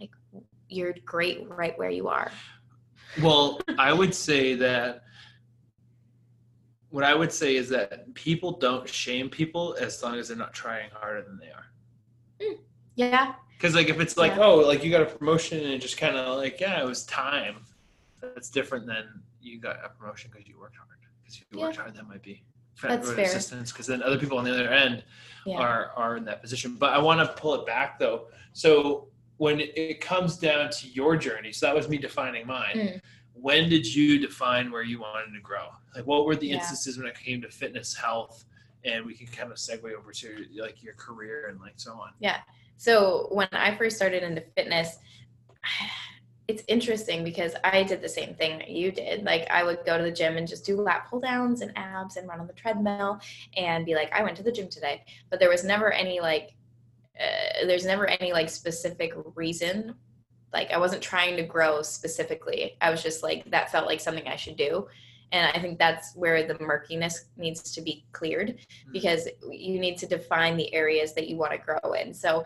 Like 0.00 0.10
you're 0.68 0.94
great 1.04 1.48
right 1.48 1.76
where 1.76 1.90
you 1.90 2.08
are. 2.08 2.30
Well, 3.20 3.60
I 3.76 3.92
would 3.92 4.14
say 4.14 4.54
that 4.54 5.02
what 6.90 7.02
I 7.02 7.14
would 7.14 7.32
say 7.32 7.56
is 7.56 7.68
that 7.70 8.14
people 8.14 8.52
don't 8.52 8.88
shame 8.88 9.28
people 9.28 9.76
as 9.80 10.00
long 10.02 10.14
as 10.14 10.28
they're 10.28 10.36
not 10.36 10.54
trying 10.54 10.90
harder 10.92 11.22
than 11.22 11.38
they 11.38 11.50
are. 11.50 11.66
Mm, 12.40 12.58
yeah. 12.98 13.34
Because 13.56 13.74
like 13.74 13.88
if 13.88 14.00
it's 14.00 14.16
like 14.16 14.36
yeah. 14.36 14.44
oh 14.44 14.56
like 14.56 14.84
you 14.84 14.90
got 14.90 15.02
a 15.02 15.06
promotion 15.06 15.58
and 15.58 15.68
it 15.72 15.78
just 15.78 15.96
kind 15.96 16.16
of 16.16 16.36
like 16.36 16.60
yeah 16.60 16.80
it 16.80 16.86
was 16.86 17.04
time 17.04 17.56
that's 18.20 18.50
different 18.50 18.86
than 18.86 19.22
you 19.40 19.60
got 19.60 19.76
a 19.84 19.88
promotion 19.88 20.30
because 20.32 20.46
you 20.48 20.58
worked 20.58 20.76
hard. 20.76 20.88
Because 21.22 21.36
if 21.36 21.46
you 21.52 21.58
yeah. 21.58 21.66
worked 21.66 21.76
hard, 21.76 21.94
that 21.94 22.08
might 22.08 22.22
be 22.22 22.42
that's 22.82 23.10
fair. 23.12 23.24
assistance. 23.24 23.72
Because 23.72 23.86
then 23.86 24.02
other 24.02 24.18
people 24.18 24.38
on 24.38 24.44
the 24.44 24.52
other 24.52 24.68
end 24.68 25.04
yeah. 25.46 25.58
are 25.58 25.92
are 25.96 26.16
in 26.16 26.24
that 26.24 26.42
position. 26.42 26.74
But 26.74 26.92
I 26.92 26.98
want 26.98 27.20
to 27.20 27.40
pull 27.40 27.54
it 27.54 27.66
back 27.66 27.98
though. 27.98 28.26
So 28.52 29.08
when 29.36 29.60
it 29.60 30.00
comes 30.00 30.36
down 30.36 30.70
to 30.70 30.88
your 30.88 31.16
journey, 31.16 31.52
so 31.52 31.66
that 31.66 31.74
was 31.74 31.88
me 31.88 31.98
defining 31.98 32.46
mine. 32.46 32.74
Mm. 32.74 33.00
When 33.34 33.68
did 33.68 33.86
you 33.86 34.18
define 34.18 34.72
where 34.72 34.82
you 34.82 34.98
wanted 34.98 35.32
to 35.32 35.40
grow? 35.40 35.68
Like, 35.94 36.04
what 36.08 36.26
were 36.26 36.34
the 36.34 36.50
instances 36.50 36.98
when 36.98 37.06
it 37.06 37.16
came 37.16 37.40
to 37.42 37.48
fitness, 37.48 37.94
health, 37.94 38.44
and 38.84 39.04
we 39.04 39.14
can 39.14 39.26
kind 39.26 39.50
of 39.50 39.58
segue 39.58 39.92
over 39.92 40.12
to 40.12 40.46
like 40.56 40.82
your 40.82 40.94
career 40.94 41.48
and 41.48 41.60
like 41.60 41.74
so 41.76 41.92
on. 41.92 42.12
Yeah. 42.20 42.38
So 42.78 43.26
when 43.30 43.48
I 43.52 43.76
first 43.76 43.96
started 43.96 44.22
into 44.22 44.40
fitness, 44.56 44.98
it's 46.48 46.62
interesting 46.66 47.24
because 47.24 47.54
I 47.62 47.82
did 47.82 48.00
the 48.00 48.08
same 48.08 48.34
thing 48.34 48.56
that 48.58 48.70
you 48.70 48.90
did. 48.90 49.24
Like 49.24 49.46
I 49.50 49.64
would 49.64 49.84
go 49.84 49.98
to 49.98 50.04
the 50.04 50.12
gym 50.12 50.38
and 50.38 50.48
just 50.48 50.64
do 50.64 50.80
lat 50.80 51.06
pull 51.10 51.20
downs 51.20 51.60
and 51.60 51.76
abs 51.76 52.16
and 52.16 52.26
run 52.26 52.40
on 52.40 52.46
the 52.46 52.54
treadmill 52.54 53.20
and 53.54 53.84
be 53.84 53.94
like, 53.94 54.10
I 54.14 54.22
went 54.22 54.34
to 54.38 54.42
the 54.42 54.52
gym 54.52 54.68
today. 54.68 55.04
But 55.28 55.40
there 55.40 55.50
was 55.50 55.62
never 55.62 55.92
any 55.92 56.20
like, 56.20 56.54
uh, 57.20 57.66
there's 57.66 57.84
never 57.84 58.06
any 58.06 58.32
like 58.32 58.48
specific 58.48 59.12
reason. 59.34 59.94
Like 60.54 60.70
I 60.70 60.78
wasn't 60.78 61.02
trying 61.02 61.36
to 61.36 61.42
grow 61.42 61.82
specifically. 61.82 62.78
I 62.80 62.90
was 62.90 63.02
just 63.02 63.22
like, 63.22 63.50
that 63.50 63.70
felt 63.70 63.86
like 63.86 64.00
something 64.00 64.26
I 64.26 64.36
should 64.36 64.56
do. 64.56 64.86
And 65.32 65.50
I 65.54 65.60
think 65.60 65.78
that's 65.78 66.14
where 66.14 66.46
the 66.46 66.58
murkiness 66.58 67.26
needs 67.36 67.70
to 67.72 67.82
be 67.82 68.06
cleared 68.12 68.48
mm-hmm. 68.48 68.92
because 68.92 69.28
you 69.50 69.78
need 69.78 69.98
to 69.98 70.06
define 70.06 70.56
the 70.56 70.72
areas 70.74 71.14
that 71.14 71.28
you 71.28 71.36
want 71.36 71.52
to 71.52 71.58
grow 71.58 71.92
in. 71.92 72.14
So 72.14 72.44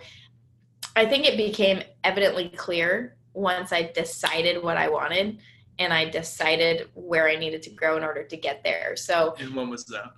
I 0.96 1.06
think 1.06 1.26
it 1.26 1.36
became 1.36 1.82
evidently 2.04 2.48
clear 2.50 3.16
once 3.34 3.72
I 3.72 3.90
decided 3.94 4.62
what 4.62 4.76
I 4.76 4.88
wanted 4.88 5.38
and 5.78 5.92
I 5.92 6.08
decided 6.08 6.88
where 6.94 7.28
I 7.28 7.36
needed 7.36 7.62
to 7.62 7.70
grow 7.70 7.96
in 7.96 8.04
order 8.04 8.24
to 8.24 8.36
get 8.36 8.62
there. 8.62 8.96
So 8.96 9.34
And 9.38 9.54
when 9.54 9.70
was 9.70 9.84
that? 9.86 10.12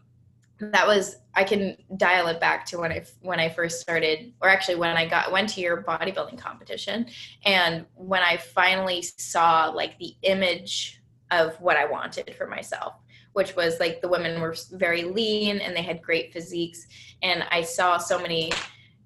That 0.60 0.86
was 0.86 1.16
I 1.34 1.44
can 1.44 1.76
dial 1.96 2.28
it 2.28 2.40
back 2.40 2.64
to 2.66 2.78
when 2.78 2.92
I 2.92 3.04
when 3.20 3.40
I 3.40 3.48
first 3.48 3.80
started 3.80 4.32
or 4.40 4.48
actually 4.48 4.76
when 4.76 4.96
I 4.96 5.06
got 5.06 5.32
went 5.32 5.48
to 5.50 5.60
your 5.60 5.82
bodybuilding 5.82 6.38
competition 6.38 7.06
and 7.44 7.84
when 7.94 8.22
I 8.22 8.36
finally 8.36 9.02
saw 9.02 9.66
like 9.66 9.98
the 9.98 10.14
image 10.22 11.02
of 11.30 11.54
what 11.60 11.76
I 11.76 11.86
wanted 11.86 12.34
for 12.36 12.46
myself 12.46 12.94
which 13.34 13.54
was 13.56 13.78
like 13.80 14.00
the 14.00 14.08
women 14.08 14.40
were 14.40 14.56
very 14.72 15.02
lean 15.02 15.58
and 15.58 15.76
they 15.76 15.82
had 15.82 16.00
great 16.00 16.32
physiques. 16.32 16.86
And 17.22 17.44
I 17.50 17.62
saw 17.62 17.98
so 17.98 18.18
many 18.18 18.52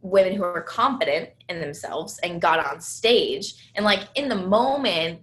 women 0.03 0.35
who 0.35 0.43
were 0.43 0.61
confident 0.61 1.31
in 1.49 1.61
themselves 1.61 2.21
and 2.23 2.41
got 2.41 2.65
on 2.65 2.81
stage. 2.81 3.73
And 3.75 3.85
like 3.85 4.01
in 4.15 4.29
the 4.29 4.37
moment 4.37 5.21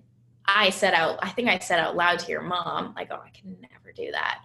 i 0.48 0.70
said 0.70 0.94
out 0.94 1.18
i 1.24 1.30
think 1.30 1.50
i 1.50 1.58
said 1.58 1.80
out 1.80 1.96
loud 1.96 2.20
to 2.20 2.30
your 2.30 2.44
mom 2.44 2.94
like 2.96 3.08
oh 3.10 3.20
i 3.26 3.30
can 3.30 3.58
never 3.62 3.92
do 3.96 4.12
that. 4.12 4.42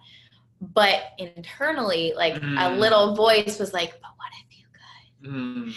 But 0.59 1.13
internally 1.17 2.13
like 2.15 2.35
mm. 2.35 2.55
a 2.57 2.75
little 2.75 3.15
voice 3.15 3.59
was 3.59 3.73
like 3.73 3.91
but 4.01 4.11
what 4.17 4.29
if 4.43 4.57
you 4.57 4.65
could? 4.73 5.31
Mm. 5.31 5.75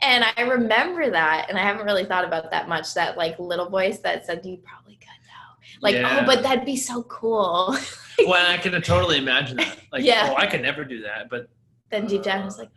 and 0.00 0.24
i 0.36 0.42
remember 0.42 1.10
that 1.10 1.46
and 1.48 1.58
i 1.58 1.62
haven't 1.62 1.86
really 1.86 2.04
thought 2.04 2.24
about 2.24 2.50
that 2.52 2.68
much 2.68 2.94
that 2.94 3.16
like 3.16 3.38
little 3.38 3.68
voice 3.68 3.98
that 4.00 4.26
said 4.26 4.44
you 4.44 4.58
probably 4.58 4.94
could 4.94 5.08
though 5.24 5.43
like 5.80 5.96
oh, 5.96 6.00
yeah. 6.00 6.20
oh 6.22 6.26
but 6.26 6.42
that'd 6.42 6.64
be 6.64 6.76
so 6.76 7.02
cool 7.04 7.76
well 8.26 8.50
i 8.50 8.56
can 8.56 8.72
totally 8.82 9.18
imagine 9.18 9.56
that 9.56 9.78
like 9.92 10.04
yeah. 10.04 10.30
oh 10.30 10.36
i 10.36 10.46
could 10.46 10.62
never 10.62 10.84
do 10.84 11.02
that 11.02 11.28
but 11.30 11.48
then 11.90 12.06
deep 12.06 12.22
down 12.22 12.42
i 12.42 12.44
was 12.44 12.58
like 12.58 12.70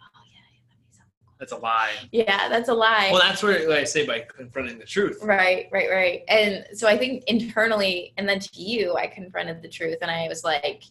that's 1.39 1.51
a 1.51 1.58
lie. 1.58 1.91
Yeah, 2.12 2.50
that's 2.50 2.70
a 2.70 2.74
lie. 2.74 3.10
Well, 3.12 3.22
that's 3.22 3.44
what 3.44 3.56
I 3.56 3.84
say 3.84 4.06
by 4.06 4.22
confronting 4.22 4.79
the 4.79 4.86
truth. 4.86 5.20
Right, 5.22 5.67
right, 5.72 5.89
right. 5.89 6.24
And 6.27 6.65
so 6.74 6.88
I 6.88 6.98
think 6.98 7.25
internally, 7.27 8.13
and 8.17 8.27
then 8.27 8.39
to 8.39 8.50
you, 8.60 8.96
I 8.96 9.08
confronted 9.08 9.62
the 9.62 9.70
truth, 9.70 9.98
and 10.01 10.10
I 10.10 10.27
was 10.27 10.44
like, 10.44 10.84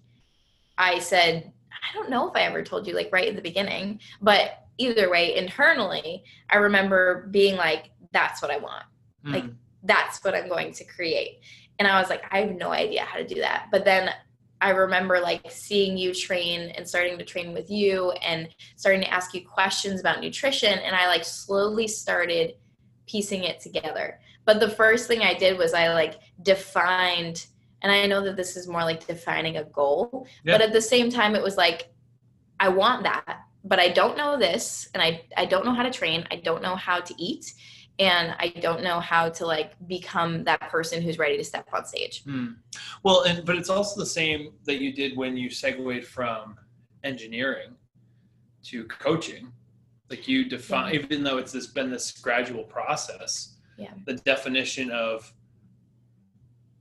I 0.79 0.99
said, 1.01 1.53
I 1.73 1.95
don't 1.95 2.11
know 2.11 2.29
if 2.29 2.37
I 2.37 2.43
ever 2.43 2.63
told 2.63 2.87
you 2.87 2.95
like 2.95 3.11
right 3.13 3.29
in 3.29 3.35
the 3.35 3.43
beginning, 3.43 4.01
but 4.21 4.67
either 4.79 5.11
way, 5.11 5.37
internally, 5.37 6.23
I 6.51 6.59
remember 6.59 7.29
being 7.31 7.57
like, 7.57 7.91
that's 8.13 8.41
what 8.41 8.51
I 8.51 8.59
want. 8.59 8.85
Mm. 9.27 9.33
Like, 9.33 9.45
that's 9.83 10.23
what 10.23 10.35
I'm 10.35 10.49
going 10.49 10.73
to 10.75 10.85
create. 10.85 11.41
And 11.79 11.87
I 11.87 12.01
was 12.01 12.09
like, 12.09 12.25
I 12.31 12.41
have 12.41 12.57
no 12.57 12.71
idea 12.71 13.03
how 13.03 13.19
to 13.19 13.27
do 13.27 13.37
that. 13.37 13.67
But 13.71 13.85
then 13.85 14.11
I 14.61 14.71
remember 14.71 15.21
like 15.21 15.51
seeing 15.51 15.99
you 15.99 16.15
train 16.15 16.71
and 16.71 16.89
starting 16.89 17.19
to 17.19 17.25
train 17.25 17.53
with 17.53 17.71
you 17.71 18.13
and 18.13 18.49
starting 18.77 19.03
to 19.03 19.13
ask 19.13 19.35
you 19.35 19.47
questions 19.47 20.01
about 20.01 20.21
nutrition. 20.21 20.79
And 20.79 20.97
I 20.97 21.09
like 21.09 21.25
slowly 21.25 21.87
started 21.87 22.55
piecing 23.07 23.45
it 23.45 23.61
together. 23.61 24.19
But 24.45 24.61
the 24.61 24.71
first 24.71 25.09
thing 25.09 25.21
I 25.21 25.35
did 25.35 25.59
was 25.59 25.75
I 25.75 25.93
like 25.93 26.21
defined, 26.43 27.47
and 27.83 27.93
I 27.93 28.07
know 28.07 28.23
that 28.23 28.37
this 28.37 28.57
is 28.57 28.69
more 28.69 28.83
like 28.83 29.07
defining 29.07 29.59
a 29.59 29.65
goal, 29.65 30.27
yeah. 30.45 30.55
but 30.55 30.63
at 30.63 30.73
the 30.73 30.81
same 30.81 31.11
time, 31.11 31.35
it 31.35 31.43
was 31.43 31.57
like, 31.57 31.91
I 32.59 32.69
want 32.69 33.03
that, 33.03 33.41
but 33.65 33.81
I 33.81 33.89
don't 33.89 34.17
know 34.17 34.39
this, 34.39 34.89
and 34.95 35.03
I, 35.03 35.23
I 35.37 35.47
don't 35.47 35.67
know 35.67 35.75
how 35.75 35.83
to 35.83 35.91
train, 35.91 36.27
I 36.31 36.37
don't 36.37 36.63
know 36.63 36.77
how 36.77 37.01
to 37.01 37.15
eat 37.19 37.53
and 37.99 38.35
I 38.39 38.49
don't 38.61 38.83
know 38.83 39.01
how 39.01 39.29
to 39.31 39.47
like 39.47 39.73
become 39.87 40.45
that 40.45 40.61
person 40.61 41.03
who's 41.03 41.19
ready 41.19 41.37
to 41.37 41.45
step 41.45 41.69
on 41.73 41.85
stage. 41.85 42.25
Mm. 42.25 42.57
Well, 43.03 43.23
and 43.23 43.45
but 43.45 43.57
it's 43.57 43.71
also 43.71 43.99
the 43.99 44.07
same 44.07 44.53
that 44.65 44.81
you 44.81 44.93
did 44.93 45.17
when 45.17 45.37
you 45.37 45.49
segued 45.49 46.05
from 46.05 46.57
engineering 47.05 47.75
to 48.65 48.85
coaching. 48.85 49.53
Like 50.09 50.29
you 50.29 50.49
define, 50.49 50.95
yeah. 50.95 51.01
even 51.01 51.25
though 51.25 51.39
it's 51.39 51.53
this 51.53 51.67
been 51.67 51.91
this 51.91 52.13
gradual 52.13 52.63
process. 52.63 53.57
Yeah. 53.77 53.91
The 54.05 54.15
definition 54.15 54.91
of, 54.91 55.33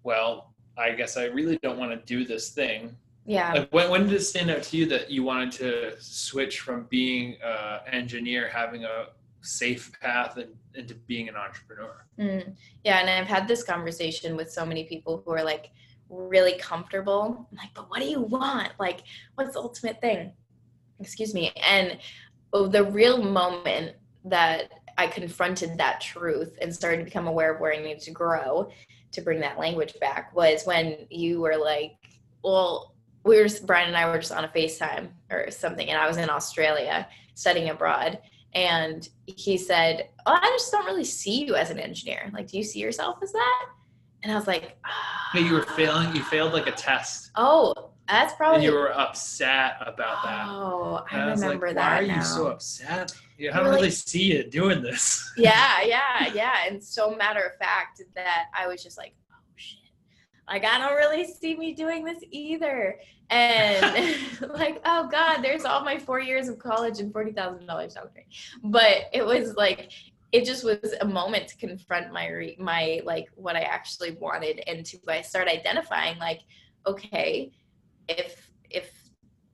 well, 0.03 0.53
I 0.77 0.91
guess 0.91 1.17
I 1.17 1.25
really 1.25 1.57
don't 1.63 1.79
want 1.79 1.91
to 1.91 2.05
do 2.05 2.23
this 2.23 2.51
thing. 2.51 2.95
Yeah. 3.25 3.53
Like 3.53 3.73
when, 3.73 3.89
when 3.89 4.03
did 4.03 4.13
it 4.13 4.21
stand 4.21 4.51
out 4.51 4.61
to 4.63 4.77
you 4.77 4.85
that 4.87 5.09
you 5.09 5.23
wanted 5.23 5.51
to 5.53 5.93
switch 5.99 6.59
from 6.59 6.85
being 6.89 7.37
an 7.43 7.79
engineer, 7.91 8.47
having 8.47 8.83
a 8.83 9.07
safe 9.45 9.91
path 10.01 10.37
and, 10.37 10.53
into 10.73 10.95
being 10.95 11.29
an 11.29 11.35
entrepreneur. 11.35 12.05
Mm, 12.19 12.55
yeah, 12.83 12.99
and 12.99 13.09
I've 13.09 13.27
had 13.27 13.47
this 13.47 13.63
conversation 13.63 14.35
with 14.35 14.51
so 14.51 14.65
many 14.65 14.83
people 14.85 15.21
who 15.25 15.31
are 15.31 15.43
like 15.43 15.71
really 16.09 16.57
comfortable. 16.57 17.47
I'm 17.51 17.57
like, 17.57 17.73
but 17.73 17.89
what 17.89 17.99
do 17.99 18.07
you 18.07 18.21
want? 18.21 18.71
Like, 18.79 19.01
what's 19.35 19.53
the 19.53 19.59
ultimate 19.59 20.01
thing? 20.01 20.33
Excuse 20.99 21.33
me. 21.33 21.51
And 21.67 21.97
oh, 22.53 22.67
the 22.67 22.83
real 22.83 23.21
moment 23.21 23.95
that 24.25 24.71
I 24.97 25.07
confronted 25.07 25.77
that 25.77 26.01
truth 26.01 26.57
and 26.61 26.73
started 26.73 26.97
to 26.99 27.03
become 27.03 27.27
aware 27.27 27.53
of 27.53 27.59
where 27.59 27.73
I 27.73 27.77
needed 27.81 28.01
to 28.03 28.11
grow 28.11 28.69
to 29.11 29.21
bring 29.21 29.39
that 29.41 29.59
language 29.59 29.95
back 29.99 30.35
was 30.35 30.63
when 30.65 31.07
you 31.09 31.41
were 31.41 31.57
like, 31.57 31.97
well, 32.43 32.95
we 33.23 33.41
were 33.41 33.47
Brian 33.65 33.87
and 33.87 33.97
I 33.97 34.09
were 34.09 34.19
just 34.19 34.31
on 34.31 34.45
a 34.45 34.47
FaceTime 34.47 35.09
or 35.31 35.49
something, 35.51 35.89
and 35.89 35.99
I 35.99 36.07
was 36.07 36.17
in 36.17 36.29
Australia 36.29 37.07
studying 37.33 37.69
abroad, 37.69 38.19
and 38.55 39.07
he 39.27 39.57
said, 39.57 40.09
"Oh, 40.25 40.33
I 40.41 40.47
just 40.57 40.71
don't 40.71 40.85
really 40.85 41.03
see 41.03 41.45
you 41.45 41.55
as 41.55 41.69
an 41.69 41.77
engineer. 41.79 42.31
Like, 42.33 42.47
do 42.47 42.57
you 42.57 42.63
see 42.63 42.79
yourself 42.79 43.17
as 43.21 43.31
that?" 43.33 43.65
And 44.23 44.31
I 44.31 44.35
was 44.35 44.47
like, 44.47 44.75
ah. 44.85 45.29
Hey, 45.33 45.41
you 45.41 45.53
were 45.53 45.61
failing. 45.61 46.15
You 46.15 46.23
failed 46.23 46.53
like 46.53 46.65
a 46.65 46.71
test, 46.71 47.29
"Oh, 47.35 47.91
that's 48.07 48.33
probably." 48.33 48.55
and 48.55 48.63
you 48.63 48.71
were 48.73 48.97
upset 48.97 49.75
about 49.81 50.23
that. 50.23 50.45
Oh, 50.47 51.03
I 51.11 51.19
And 51.19 51.31
was 51.31 51.41
like, 51.41 51.47
remember 51.49 51.67
Why 51.67 51.73
that 51.73 52.03
are 52.03 52.07
now. 52.07 52.15
you 52.15 52.21
so 52.23 52.47
upset? 52.47 53.13
Yeah, 53.37 53.51
I 53.51 53.57
You 53.59 53.63
don't 53.65 53.73
really 53.75 53.87
like- 53.89 53.91
see 53.93 54.23
you 54.33 54.43
doing 54.49 54.81
this. 54.81 55.31
yeah, 55.37 55.81
yeah, 55.85 56.33
yeah. 56.33 56.55
And 56.67 56.81
so 56.83 57.13
matter 57.15 57.41
of 57.41 57.55
fact 57.57 58.01
that 58.15 58.45
I 58.57 58.67
was 58.67 58.81
just 58.81 58.97
like, 58.97 59.13
oh. 59.17 59.24
Like 60.47 60.63
I 60.63 60.77
don't 60.77 60.95
really 60.95 61.25
see 61.25 61.55
me 61.55 61.73
doing 61.73 62.03
this 62.05 62.23
either. 62.31 62.99
And 63.29 64.15
like, 64.53 64.81
oh 64.85 65.07
God, 65.07 65.41
there's 65.41 65.65
all 65.65 65.83
my 65.83 65.97
four 65.97 66.19
years 66.19 66.47
of 66.47 66.59
college 66.59 66.99
and 66.99 67.11
forty 67.11 67.31
thousand 67.31 67.65
dollars. 67.65 67.97
Okay. 67.97 68.25
But 68.63 69.05
it 69.13 69.25
was 69.25 69.55
like 69.55 69.91
it 70.31 70.45
just 70.45 70.63
was 70.63 70.93
a 71.01 71.05
moment 71.05 71.47
to 71.47 71.57
confront 71.57 72.11
my 72.11 72.27
re- 72.27 72.57
my 72.59 73.01
like 73.05 73.27
what 73.35 73.55
I 73.55 73.61
actually 73.61 74.11
wanted 74.11 74.61
and 74.67 74.85
to 74.85 74.99
I 75.07 75.21
start 75.21 75.47
identifying 75.47 76.19
like, 76.19 76.41
okay, 76.85 77.51
if 78.07 78.51
if 78.69 78.91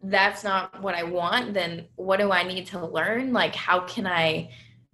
that's 0.04 0.44
not 0.44 0.82
what 0.82 0.96
I 0.96 1.04
want, 1.04 1.54
then 1.54 1.86
what 1.96 2.20
do 2.20 2.32
I 2.32 2.44
need 2.44 2.66
to 2.68 2.86
learn? 2.86 3.32
Like 3.32 3.56
how 3.56 3.82
can 3.82 4.06
I 4.08 4.50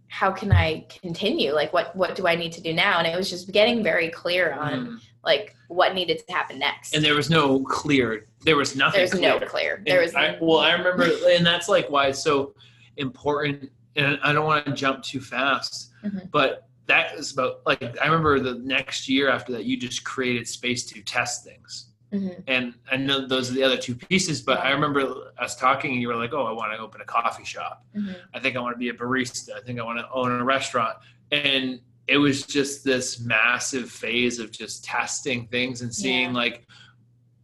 how 0.09 0.31
can 0.31 0.51
I 0.51 0.85
continue? 1.01 1.53
Like 1.53 1.73
what 1.73 1.95
what 1.95 2.15
do 2.15 2.27
I 2.27 2.35
need 2.35 2.51
to 2.53 2.61
do 2.61 2.73
now? 2.73 2.99
And 2.99 3.07
it 3.07 3.15
was 3.15 3.29
just 3.29 3.51
getting 3.51 3.81
very 3.83 4.09
clear 4.09 4.53
on 4.53 4.73
Mm. 4.87 4.99
Like 5.27 5.55
what 5.67 5.93
needed 5.93 6.25
to 6.25 6.33
happen 6.33 6.57
next. 6.57 6.95
And 6.95 7.03
there 7.05 7.13
was 7.13 7.29
no 7.29 7.59
clear. 7.65 8.27
There 8.45 8.55
was 8.55 8.75
nothing. 8.75 8.99
There's 8.99 9.13
no 9.13 9.37
clear. 9.37 9.49
clear. 9.49 9.75
And 9.75 9.85
There 9.85 10.01
was 10.01 10.15
I, 10.15 10.37
well, 10.41 10.59
I 10.59 10.71
remember, 10.71 11.07
and 11.29 11.45
that's 11.45 11.67
like 11.69 11.87
why 11.89 12.07
it's 12.07 12.23
so 12.23 12.55
important. 12.95 13.69
And 13.97 14.17
I 14.23 14.31
don't 14.31 14.45
want 14.45 14.65
to 14.65 14.71
jump 14.71 15.03
too 15.03 15.19
fast, 15.19 15.91
Mhm. 16.03 16.31
but 16.31 16.67
that 16.87 17.15
is 17.15 17.33
about 17.33 17.59
like 17.65 17.83
I 18.01 18.05
remember 18.05 18.39
the 18.39 18.55
next 18.55 19.09
year 19.09 19.29
after 19.29 19.51
that, 19.51 19.65
you 19.65 19.75
just 19.77 20.03
created 20.05 20.47
space 20.47 20.85
to 20.91 21.01
test 21.01 21.43
things. 21.43 21.87
Mhm. 22.13 22.41
And 22.47 22.73
I 22.89 22.95
know 22.95 23.27
those 23.27 23.51
are 23.51 23.53
the 23.53 23.63
other 23.63 23.75
two 23.75 23.93
pieces, 23.95 24.41
but 24.41 24.59
I 24.59 24.69
remember 24.71 25.01
us 25.37 25.57
talking, 25.57 25.91
and 25.91 26.01
you 26.01 26.07
were 26.07 26.15
like, 26.15 26.31
"Oh, 26.33 26.45
I 26.45 26.53
want 26.53 26.71
to 26.71 26.79
open 26.79 27.01
a 27.01 27.05
coffee 27.05 27.43
shop. 27.43 27.83
Mhm. 27.93 28.15
I 28.33 28.39
think 28.39 28.55
I 28.55 28.61
want 28.61 28.75
to 28.75 28.79
be 28.79 28.87
a 28.87 28.93
barista. 28.93 29.51
I 29.57 29.61
think 29.65 29.77
I 29.77 29.83
want 29.83 29.99
to 29.99 30.09
own 30.09 30.31
a 30.31 30.45
restaurant." 30.45 30.95
And 31.33 31.81
it 32.07 32.17
was 32.17 32.45
just 32.45 32.83
this 32.83 33.19
massive 33.19 33.89
phase 33.91 34.39
of 34.39 34.51
just 34.51 34.83
testing 34.83 35.47
things 35.47 35.81
and 35.81 35.93
seeing 35.93 36.29
Yeah. 36.29 36.35
like 36.35 36.65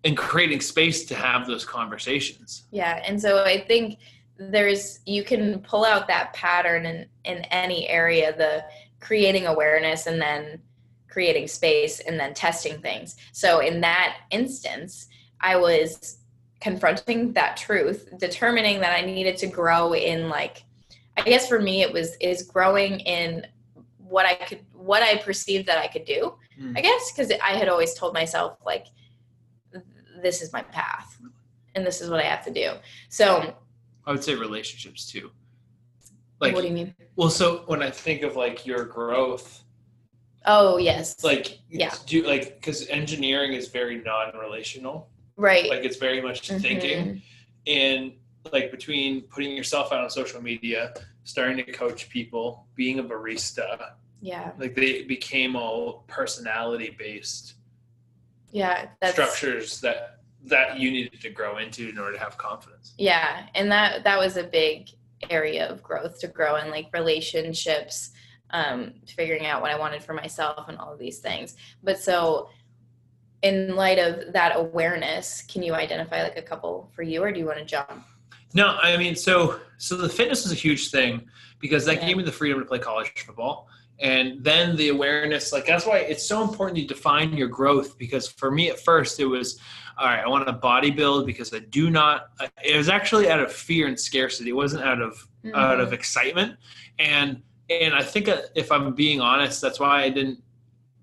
and 0.05 0.17
creating 0.17 0.59
space 0.59 1.05
to 1.05 1.15
have 1.15 1.47
those 1.47 1.63
conversations. 1.63 2.63
Yeah, 2.71 3.01
and 3.05 3.21
so 3.21 3.43
I 3.43 3.59
think 3.65 3.99
there's 4.37 4.99
you 5.05 5.23
can 5.23 5.59
pull 5.59 5.85
out 5.85 6.07
that 6.07 6.33
pattern 6.33 6.85
in 6.85 7.07
in 7.25 7.39
any 7.45 7.87
area 7.87 8.35
the 8.35 8.65
creating 8.99 9.47
awareness 9.47 10.07
and 10.07 10.21
then 10.21 10.59
creating 11.09 11.47
space 11.47 11.99
and 11.99 12.19
then 12.19 12.33
testing 12.33 12.81
things. 12.81 13.15
So 13.33 13.59
in 13.59 13.81
that 13.81 14.17
instance, 14.31 15.07
I 15.39 15.57
was 15.57 16.17
confronting 16.59 17.33
that 17.33 17.57
truth, 17.57 18.09
determining 18.17 18.79
that 18.79 18.97
I 18.97 19.05
needed 19.05 19.37
to 19.37 19.47
grow 19.47 19.93
in 19.93 20.29
like 20.29 20.63
I 21.17 21.21
guess 21.21 21.47
for 21.47 21.59
me 21.59 21.81
it 21.81 21.93
was 21.93 22.15
is 22.17 22.43
growing 22.43 22.99
in 23.01 23.45
what 24.07 24.25
I 24.25 24.35
could 24.35 24.59
what 24.73 25.01
I 25.01 25.17
perceived 25.17 25.67
that 25.67 25.77
I 25.77 25.87
could 25.87 26.05
do. 26.05 26.35
Hmm. 26.59 26.73
I 26.75 26.81
guess 26.81 27.11
because 27.11 27.31
I 27.43 27.55
had 27.57 27.67
always 27.69 27.93
told 27.93 28.13
myself 28.13 28.57
like 28.65 28.87
this 30.21 30.41
is 30.41 30.53
my 30.53 30.61
path 30.61 31.17
and 31.75 31.85
this 31.85 32.01
is 32.01 32.09
what 32.09 32.19
I 32.19 32.23
have 32.23 32.43
to 32.45 32.51
do. 32.51 32.73
So 33.09 33.55
I 34.05 34.11
would 34.11 34.23
say 34.23 34.35
relationships 34.35 35.05
too. 35.05 35.31
Like, 36.39 36.53
what 36.53 36.61
do 36.61 36.67
you 36.67 36.73
mean? 36.73 36.93
well, 37.15 37.29
so 37.29 37.63
when 37.67 37.81
I 37.81 37.89
think 37.89 38.21
of 38.23 38.35
like 38.35 38.65
your 38.65 38.83
growth, 38.85 39.63
Oh 40.45 40.77
yes. 40.77 41.23
like, 41.23 41.59
Yeah. 41.69 41.93
do 42.05 42.25
like 42.27 42.55
because 42.55 42.87
engineering 42.89 43.53
is 43.53 43.69
very 43.69 43.97
non-relational. 44.03 45.09
right. 45.37 45.67
Like, 45.69 45.83
it's 45.83 45.97
very 45.97 46.21
much 46.21 46.49
thinking, 46.49 46.99
Mhm. 47.05 47.21
and 47.65 48.13
like 48.51 48.69
between 48.69 49.21
putting 49.33 49.55
yourself 49.55 49.91
out 49.93 50.03
on 50.03 50.09
social 50.09 50.41
media, 50.41 50.93
starting 51.23 51.57
to 51.65 51.71
coach 51.71 52.09
people, 52.09 52.67
being 52.75 52.99
a 52.99 53.03
barista, 53.03 53.91
Yeah. 54.21 54.51
like 54.57 54.75
they 54.75 55.03
became 55.03 55.55
all 55.55 56.03
personality 56.07 56.95
based 56.97 57.55
Yeah. 58.51 58.89
Structures 59.05 59.81
that 59.81 60.09
that 60.45 60.77
you 60.77 60.91
needed 60.91 61.21
to 61.21 61.29
grow 61.29 61.57
into 61.57 61.87
in 61.87 61.97
order 61.97 62.11
to 62.13 62.19
have 62.19 62.37
confidence. 62.37 62.93
yeah, 62.97 63.47
and 63.55 63.71
that 63.71 64.03
that 64.03 64.19
was 64.19 64.35
a 64.35 64.43
big 64.43 64.89
area 65.29 65.65
of 65.69 65.81
growth 65.81 66.19
to 66.19 66.27
grow 66.27 66.57
in 66.57 66.69
like 66.69 66.87
relationships, 66.93 68.11
um, 68.49 68.93
figuring 69.07 69.45
out 69.45 69.61
what 69.61 69.71
I 69.71 69.79
wanted 69.79 70.03
for 70.03 70.13
myself 70.13 70.67
and 70.67 70.77
all 70.77 70.91
of 70.91 70.99
these 70.99 71.19
things. 71.19 71.55
But 71.81 71.97
so 71.97 72.49
in 73.41 73.75
light 73.77 73.99
of 73.99 74.33
that 74.33 74.55
awareness, 74.57 75.43
can 75.43 75.63
you 75.63 75.73
identify 75.75 76.23
like 76.23 76.37
a 76.37 76.41
couple 76.41 76.91
for 76.93 77.03
you 77.03 77.23
or 77.23 77.31
do 77.31 77.39
you 77.39 77.45
want 77.45 77.59
to 77.59 77.65
jump? 77.65 78.05
No, 78.53 78.77
I 78.81 78.97
mean, 78.97 79.15
so 79.15 79.59
so 79.77 79.97
the 79.97 80.09
fitness 80.09 80.43
was 80.43 80.51
a 80.51 80.55
huge 80.55 80.89
thing 80.91 81.27
because 81.59 81.85
that 81.85 81.95
Yeah. 81.95 82.07
gave 82.07 82.17
me 82.17 82.23
the 82.23 82.31
freedom 82.31 82.59
to 82.59 82.65
play 82.65 82.79
college 82.79 83.11
football, 83.25 83.67
and 83.99 84.43
then 84.43 84.75
the 84.75 84.89
awareness. 84.89 85.51
Like 85.51 85.65
that's 85.65 85.85
why 85.85 85.99
it's 85.99 86.25
so 86.25 86.43
important 86.43 86.77
to 86.77 86.85
define 86.85 87.35
your 87.35 87.47
growth. 87.47 87.97
Because 87.97 88.27
for 88.27 88.51
me, 88.51 88.69
at 88.69 88.79
first, 88.79 89.19
it 89.19 89.25
was, 89.25 89.59
all 89.97 90.07
right, 90.07 90.23
I 90.23 90.27
want 90.27 90.47
to 90.47 90.53
bodybuild 90.53 91.25
because 91.25 91.53
I 91.53 91.59
do 91.59 91.89
not. 91.89 92.29
It 92.63 92.77
was 92.77 92.89
actually 92.89 93.29
out 93.29 93.39
of 93.39 93.51
fear 93.51 93.87
and 93.87 93.99
scarcity. 93.99 94.49
It 94.49 94.55
wasn't 94.55 94.83
out 94.83 95.01
of 95.01 95.27
out 95.53 95.79
of 95.79 95.87
mm-hmm. 95.87 95.95
excitement, 95.95 96.57
and 96.99 97.41
and 97.69 97.93
I 97.93 98.03
think 98.03 98.29
if 98.55 98.71
I'm 98.71 98.93
being 98.93 99.21
honest, 99.21 99.61
that's 99.61 99.79
why 99.79 100.03
I 100.03 100.09
didn't 100.09 100.39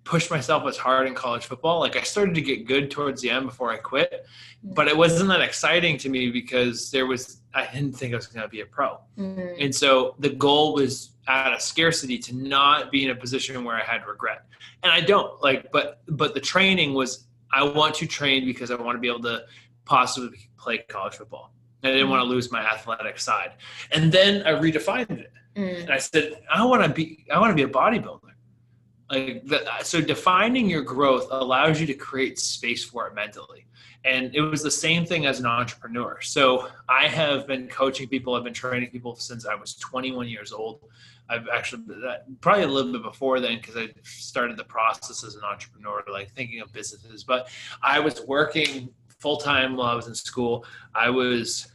push 0.04 0.30
myself 0.30 0.66
as 0.66 0.76
hard 0.76 1.06
in 1.06 1.14
college 1.14 1.46
football. 1.46 1.80
Like 1.80 1.96
I 1.96 2.02
started 2.02 2.34
to 2.34 2.40
get 2.40 2.66
good 2.66 2.90
towards 2.90 3.22
the 3.22 3.30
end 3.30 3.46
before 3.46 3.70
I 3.70 3.76
quit, 3.76 4.26
but 4.62 4.88
it 4.88 4.96
wasn't 4.96 5.28
that 5.28 5.40
exciting 5.40 5.98
to 5.98 6.08
me 6.08 6.30
because 6.30 6.90
there 6.90 7.06
was 7.06 7.39
I 7.54 7.66
didn't 7.72 7.92
think 7.92 8.12
I 8.12 8.16
was 8.16 8.26
going 8.26 8.42
to 8.42 8.48
be 8.48 8.60
a 8.60 8.66
pro. 8.66 8.98
Mhm. 9.18 9.64
And 9.64 9.74
so 9.74 10.14
the 10.18 10.30
goal 10.30 10.74
was 10.74 11.10
out 11.26 11.52
of 11.52 11.60
scarcity 11.60 12.18
to 12.18 12.34
not 12.34 12.90
be 12.90 13.04
in 13.04 13.10
a 13.10 13.14
position 13.14 13.62
where 13.64 13.76
I 13.76 13.84
had 13.84 14.06
regret. 14.06 14.46
And 14.82 14.92
I 14.92 15.00
don't 15.00 15.40
like 15.42 15.70
but 15.72 16.02
but 16.08 16.34
the 16.34 16.40
training 16.40 16.94
was 16.94 17.26
I 17.52 17.62
want 17.62 17.94
to 17.96 18.06
train 18.06 18.44
because 18.44 18.70
I 18.70 18.76
want 18.76 18.96
to 18.96 19.00
be 19.00 19.08
able 19.08 19.22
to 19.22 19.44
possibly 19.84 20.38
play 20.58 20.78
college 20.88 21.14
football. 21.14 21.52
I 21.82 21.88
didn't 21.88 22.10
want 22.10 22.20
to 22.20 22.28
lose 22.28 22.52
my 22.52 22.60
athletic 22.60 23.18
side. 23.18 23.52
And 23.90 24.12
then 24.12 24.46
I 24.46 24.52
redefined 24.52 25.10
it. 25.10 25.32
Mm. 25.56 25.82
And 25.82 25.90
I 25.90 25.98
said, 25.98 26.42
I 26.52 26.64
want 26.64 26.82
to 26.82 26.88
be, 26.88 27.26
I 27.32 27.40
want 27.40 27.50
to 27.50 27.54
be 27.56 27.62
a 27.62 27.72
bodybuilder. 27.72 28.29
Like 29.10 29.44
the, 29.44 29.68
so, 29.82 30.00
defining 30.00 30.70
your 30.70 30.82
growth 30.82 31.26
allows 31.30 31.80
you 31.80 31.86
to 31.86 31.94
create 31.94 32.38
space 32.38 32.84
for 32.84 33.08
it 33.08 33.14
mentally. 33.14 33.66
And 34.04 34.34
it 34.34 34.40
was 34.40 34.62
the 34.62 34.70
same 34.70 35.04
thing 35.04 35.26
as 35.26 35.40
an 35.40 35.46
entrepreneur. 35.46 36.20
So 36.22 36.68
I 36.88 37.06
have 37.06 37.46
been 37.46 37.68
coaching 37.68 38.08
people. 38.08 38.34
I've 38.34 38.44
been 38.44 38.54
training 38.54 38.90
people 38.90 39.14
since 39.16 39.44
I 39.46 39.54
was 39.54 39.74
21 39.74 40.26
years 40.26 40.52
old. 40.52 40.80
I've 41.28 41.48
actually 41.48 41.84
probably 42.40 42.64
a 42.64 42.68
little 42.68 42.92
bit 42.92 43.02
before 43.02 43.40
then 43.40 43.58
because 43.58 43.76
I 43.76 43.88
started 44.02 44.56
the 44.56 44.64
process 44.64 45.22
as 45.22 45.34
an 45.34 45.42
entrepreneur, 45.44 46.02
like 46.10 46.32
thinking 46.32 46.60
of 46.60 46.72
businesses. 46.72 47.24
But 47.24 47.48
I 47.82 48.00
was 48.00 48.22
working 48.22 48.88
full 49.18 49.36
time 49.36 49.76
while 49.76 49.88
I 49.88 49.94
was 49.94 50.08
in 50.08 50.14
school. 50.14 50.64
I 50.94 51.10
was 51.10 51.68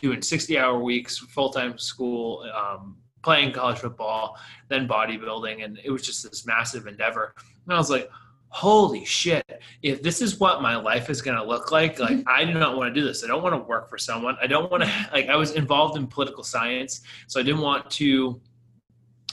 doing 0.00 0.22
60 0.22 0.58
hour 0.58 0.78
weeks, 0.78 1.18
full 1.18 1.50
time 1.50 1.78
school, 1.78 2.50
um, 2.54 2.96
playing 3.22 3.52
college 3.52 3.78
football, 3.78 4.38
then 4.68 4.86
bodybuilding. 4.88 5.64
And 5.64 5.78
it 5.84 5.90
was 5.90 6.02
just 6.02 6.22
this 6.28 6.46
massive 6.46 6.86
endeavor. 6.86 7.34
And 7.64 7.74
I 7.74 7.78
was 7.78 7.90
like, 7.90 8.10
holy 8.50 9.04
shit, 9.04 9.44
if 9.82 10.02
this 10.02 10.22
is 10.22 10.40
what 10.40 10.62
my 10.62 10.74
life 10.76 11.10
is 11.10 11.20
going 11.20 11.36
to 11.36 11.44
look 11.44 11.70
like, 11.70 11.98
like 11.98 12.22
I 12.26 12.44
do 12.44 12.54
not 12.54 12.76
want 12.76 12.94
to 12.94 13.00
do 13.00 13.06
this. 13.06 13.22
I 13.24 13.26
don't 13.26 13.42
want 13.42 13.54
to 13.54 13.68
work 13.68 13.90
for 13.90 13.98
someone. 13.98 14.36
I 14.40 14.46
don't 14.46 14.70
want 14.70 14.84
to, 14.84 14.90
like, 15.12 15.28
I 15.28 15.36
was 15.36 15.52
involved 15.52 15.96
in 15.96 16.06
political 16.06 16.42
science. 16.42 17.02
So 17.26 17.40
I 17.40 17.42
didn't 17.42 17.60
want 17.60 17.90
to 17.92 18.40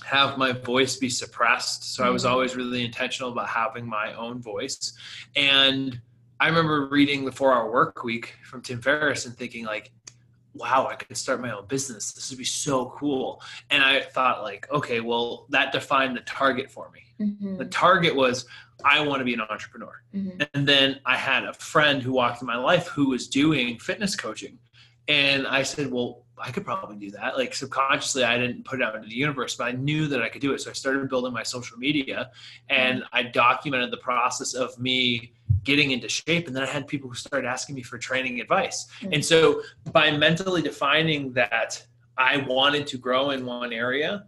have 0.03 0.37
my 0.37 0.51
voice 0.51 0.97
be 0.97 1.09
suppressed. 1.09 1.95
So 1.95 2.03
I 2.03 2.09
was 2.09 2.25
Mhm. 2.25 2.29
always 2.31 2.55
really 2.55 2.83
intentional 2.85 3.31
about 3.31 3.47
having 3.49 3.87
my 3.87 4.13
own 4.13 4.39
voice. 4.41 4.93
And 5.35 5.99
I 6.39 6.47
remember 6.47 6.87
reading 6.87 7.25
the 7.25 7.31
four 7.31 7.53
hour 7.53 7.71
work 7.71 8.03
week 8.03 8.35
from 8.43 8.61
Tim 8.61 8.81
Ferriss 8.81 9.25
and 9.25 9.35
thinking 9.35 9.65
like, 9.65 9.91
wow, 10.55 10.87
I 10.89 10.95
could 10.95 11.15
start 11.17 11.41
my 11.41 11.51
own 11.51 11.65
business. 11.67 12.13
This 12.13 12.29
would 12.29 12.39
be 12.39 12.45
so 12.45 12.93
cool. 12.97 13.41
And 13.69 13.83
I 13.83 14.01
thought 14.01 14.41
like, 14.41 14.67
okay, 14.71 15.01
well, 15.01 15.45
that 15.49 15.71
defined 15.71 16.15
the 16.15 16.21
target 16.21 16.71
for 16.71 16.89
me. 16.91 17.01
Mhm. 17.19 17.57
The 17.57 17.65
target 17.65 18.15
was 18.15 18.45
I 18.83 19.01
want 19.05 19.19
to 19.19 19.25
be 19.25 19.33
an 19.33 19.41
entrepreneur. 19.41 20.01
Mhm. 20.13 20.47
And 20.53 20.67
then 20.67 20.99
I 21.05 21.17
had 21.17 21.43
a 21.43 21.53
friend 21.53 22.01
who 22.01 22.13
walked 22.13 22.41
in 22.41 22.47
my 22.47 22.57
life 22.57 22.87
who 22.87 23.09
was 23.09 23.27
doing 23.27 23.79
fitness 23.79 24.15
coaching. 24.15 24.59
And 25.07 25.45
I 25.47 25.63
said, 25.63 25.91
well, 25.91 26.24
I 26.37 26.51
could 26.51 26.65
probably 26.65 26.97
do 26.97 27.11
that. 27.11 27.37
Like 27.37 27.53
subconsciously, 27.53 28.23
I 28.23 28.37
didn't 28.37 28.65
put 28.65 28.81
it 28.81 28.83
out 28.85 28.95
into 28.95 29.07
the 29.07 29.15
universe, 29.15 29.55
but 29.55 29.65
I 29.65 29.71
knew 29.71 30.07
that 30.07 30.21
I 30.21 30.29
could 30.29 30.41
do 30.41 30.53
it. 30.53 30.61
So 30.61 30.69
I 30.69 30.73
started 30.73 31.07
building 31.09 31.33
my 31.33 31.43
social 31.43 31.77
media 31.77 32.31
and 32.69 33.03
I 33.13 33.23
documented 33.23 33.91
the 33.91 33.97
process 33.97 34.53
of 34.53 34.77
me 34.79 35.33
getting 35.63 35.91
into 35.91 36.09
shape. 36.09 36.47
And 36.47 36.55
then 36.55 36.63
I 36.63 36.67
had 36.67 36.87
people 36.87 37.09
who 37.09 37.15
started 37.15 37.47
asking 37.47 37.75
me 37.75 37.83
for 37.83 37.97
training 37.97 38.41
advice. 38.41 38.87
Mm. 39.01 39.15
And 39.15 39.25
so 39.25 39.61
by 39.91 40.11
mentally 40.11 40.61
defining 40.61 41.31
that 41.33 41.85
I 42.17 42.37
wanted 42.37 42.85
to 42.87 42.97
grow 42.97 43.31
in 43.31 43.45
one 43.45 43.71
area, 43.71 44.25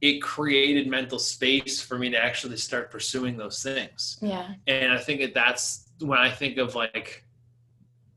it 0.00 0.20
created 0.20 0.86
mental 0.86 1.18
space 1.18 1.80
for 1.80 1.98
me 1.98 2.10
to 2.10 2.22
actually 2.22 2.56
start 2.56 2.90
pursuing 2.90 3.36
those 3.36 3.62
things. 3.62 4.18
Yeah. 4.20 4.54
And 4.66 4.92
I 4.92 4.98
think 4.98 5.20
that 5.22 5.34
that's 5.34 5.88
when 6.00 6.18
I 6.18 6.30
think 6.30 6.58
of 6.58 6.74
like, 6.74 7.24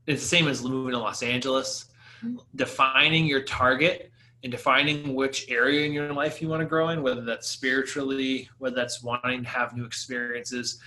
it's 0.06 0.22
the 0.22 0.28
same 0.28 0.48
as 0.48 0.62
moving 0.62 0.92
to 0.92 0.98
Los 0.98 1.22
Angeles. 1.22 1.86
Defining 2.54 3.26
your 3.26 3.42
target 3.42 4.10
and 4.42 4.50
defining 4.50 5.14
which 5.14 5.50
area 5.50 5.84
in 5.84 5.92
your 5.92 6.12
life 6.12 6.40
you 6.40 6.48
want 6.48 6.60
to 6.60 6.66
grow 6.66 6.88
in, 6.88 7.02
whether 7.02 7.22
that's 7.22 7.48
spiritually, 7.48 8.48
whether 8.58 8.76
that's 8.76 9.02
wanting 9.02 9.42
to 9.42 9.48
have 9.48 9.76
new 9.76 9.84
experiences, 9.84 10.80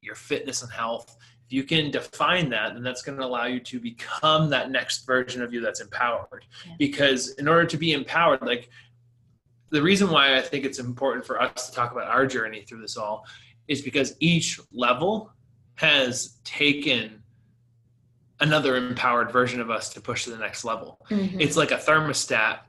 your 0.00 0.14
fitness 0.14 0.62
and 0.62 0.70
health. 0.70 1.16
If 1.46 1.52
you 1.52 1.64
can 1.64 1.90
define 1.90 2.48
that, 2.50 2.74
then 2.74 2.82
that's 2.84 3.02
going 3.02 3.18
to 3.18 3.24
allow 3.24 3.46
you 3.46 3.58
to 3.60 3.80
become 3.80 4.48
that 4.50 4.70
next 4.70 5.04
version 5.04 5.42
of 5.42 5.52
you 5.52 5.60
that's 5.60 5.80
empowered. 5.80 6.44
Yeah. 6.64 6.74
Because 6.78 7.30
in 7.34 7.48
order 7.48 7.66
to 7.66 7.76
be 7.76 7.92
empowered, 7.92 8.42
like 8.42 8.70
the 9.70 9.82
reason 9.82 10.10
why 10.10 10.36
I 10.36 10.40
think 10.40 10.64
it's 10.64 10.78
important 10.78 11.26
for 11.26 11.42
us 11.42 11.68
to 11.68 11.74
talk 11.74 11.90
about 11.90 12.06
our 12.06 12.26
journey 12.26 12.62
through 12.62 12.82
this 12.82 12.96
all 12.96 13.24
is 13.66 13.82
because 13.82 14.14
each 14.20 14.60
level 14.72 15.32
has 15.76 16.38
taken 16.44 17.19
another 18.40 18.76
empowered 18.76 19.30
version 19.30 19.60
of 19.60 19.70
us 19.70 19.90
to 19.90 20.00
push 20.00 20.24
to 20.24 20.30
the 20.30 20.38
next 20.38 20.64
level. 20.64 20.98
Mhm. 21.10 21.40
It's 21.40 21.56
like 21.56 21.70
a 21.70 21.76
thermostat 21.76 22.60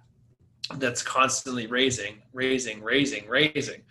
that's 0.76 1.02
constantly 1.02 1.68
raising, 1.68 2.22
raising, 2.34 2.82
raising, 2.84 3.28
raising. 3.28 3.82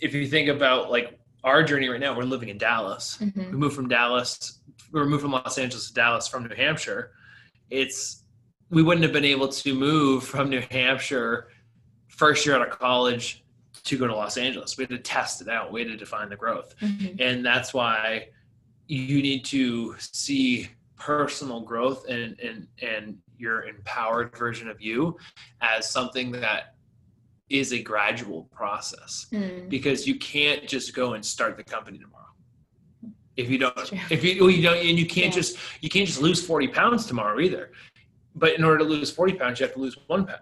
If 0.00 0.14
you 0.14 0.26
think 0.26 0.48
about 0.48 0.90
like 0.90 1.18
our 1.44 1.62
journey 1.62 1.88
right 1.88 2.00
now, 2.00 2.16
we're 2.16 2.24
living 2.24 2.48
in 2.48 2.58
Dallas. 2.58 3.18
Mhm. 3.20 3.50
We 3.50 3.56
moved 3.56 3.74
from 3.74 3.88
Dallas, 3.88 4.60
we 4.92 5.00
were 5.00 5.06
moved 5.06 5.22
from 5.22 5.32
Los 5.32 5.58
Angeles 5.58 5.88
to 5.88 5.94
Dallas 5.94 6.28
from 6.28 6.46
New 6.46 6.54
Hampshire. 6.54 7.12
It's 7.70 8.24
we 8.70 8.82
wouldn't 8.82 9.02
have 9.02 9.12
been 9.12 9.24
able 9.24 9.48
to 9.48 9.74
move 9.74 10.24
from 10.24 10.48
New 10.48 10.62
Hampshire 10.70 11.48
first 12.08 12.46
year 12.46 12.54
out 12.56 12.66
of 12.66 12.78
college 12.78 13.44
to 13.84 13.98
go 13.98 14.06
to 14.06 14.14
Los 14.14 14.36
Angeles. 14.38 14.76
We 14.78 14.84
had 14.84 14.90
to 14.90 14.98
test 14.98 15.42
it 15.42 15.48
out. 15.48 15.72
We 15.72 15.80
had 15.80 15.88
to 15.90 15.96
define 15.96 16.28
the 16.30 16.36
growth 16.36 16.74
Mhm. 16.80 17.20
and 17.20 17.44
that's 17.44 17.74
why 17.74 18.28
you 18.86 19.20
need 19.22 19.44
to 19.46 19.94
see 19.98 20.68
personal 21.06 21.60
growth 21.60 22.06
and 22.08 22.38
and 22.38 22.66
and 22.80 23.18
your 23.36 23.64
empowered 23.64 24.36
version 24.36 24.68
of 24.68 24.80
you 24.80 25.16
as 25.60 25.90
something 25.90 26.30
that 26.30 26.74
is 27.50 27.72
a 27.72 27.82
gradual 27.82 28.44
process 28.52 29.26
Mm. 29.32 29.68
because 29.68 30.06
you 30.06 30.16
can't 30.18 30.68
just 30.68 30.94
go 30.94 31.14
and 31.14 31.24
start 31.24 31.56
the 31.56 31.64
company 31.64 31.98
tomorrow 31.98 32.32
if 33.36 33.50
you 33.50 33.58
don't 33.58 33.76
if 34.16 34.22
you 34.22 34.32
well, 34.42 34.50
you 34.50 34.62
don't 34.62 34.76
and 34.90 34.96
you 34.98 35.06
can't 35.06 35.26
Yeah. 35.34 35.40
just 35.40 35.56
you 35.80 35.88
can't 35.88 36.06
just 36.06 36.22
lose 36.22 36.40
40 36.46 36.68
pounds 36.68 37.04
tomorrow 37.06 37.40
either 37.40 37.72
but 38.36 38.50
in 38.56 38.62
order 38.62 38.78
to 38.78 38.84
lose 38.84 39.10
40 39.10 39.34
pounds 39.34 39.58
you 39.58 39.66
have 39.66 39.74
to 39.74 39.80
lose 39.80 39.96
one 40.06 40.24
pound 40.24 40.40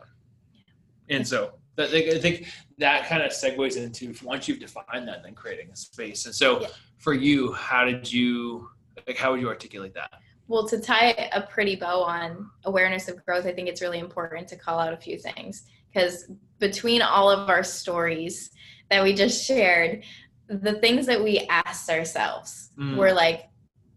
and 1.09 1.27
so 1.27 1.53
that, 1.77 1.89
I 1.95 2.19
think 2.19 2.47
that 2.79 3.07
kind 3.09 3.23
of 3.23 3.33
segues 3.33 3.77
into 3.79 4.15
once 4.25 4.47
you've 4.47 4.61
defined 4.61 5.09
that, 5.09 5.23
then 5.23 5.35
creating 5.35 5.69
a 5.73 5.77
space. 5.77 6.27
And 6.27 6.35
so, 6.35 6.61
Yeah. 6.61 6.67
for 6.99 7.15
you, 7.15 7.53
how 7.53 7.85
did 7.85 8.13
you 8.13 8.69
like? 9.07 9.17
How 9.17 9.31
would 9.33 9.41
you 9.41 9.49
articulate 9.49 9.95
that? 9.95 10.13
Well, 10.51 10.67
to 10.69 10.81
tie 10.81 11.31
a 11.33 11.43
pretty 11.43 11.77
bow 11.77 12.03
on 12.03 12.51
awareness 12.65 13.09
of 13.09 13.25
growth, 13.25 13.47
I 13.47 13.53
think 13.53 13.69
it's 13.69 13.81
really 13.81 14.01
important 14.01 14.49
to 14.49 14.57
call 14.57 14.81
out 14.81 14.93
a 14.93 14.97
few 14.97 15.17
things 15.17 15.63
because 15.95 16.29
between 16.59 17.03
all 17.03 17.31
of 17.31 17.49
our 17.49 17.63
stories 17.63 18.51
that 18.91 19.03
we 19.05 19.15
just 19.15 19.45
shared, 19.45 20.03
the 20.49 20.75
things 20.85 21.07
that 21.07 21.23
we 21.23 21.47
asked 21.49 21.89
ourselves 21.89 22.71
Mm. 22.77 22.97
were 22.97 23.13
like, 23.13 23.49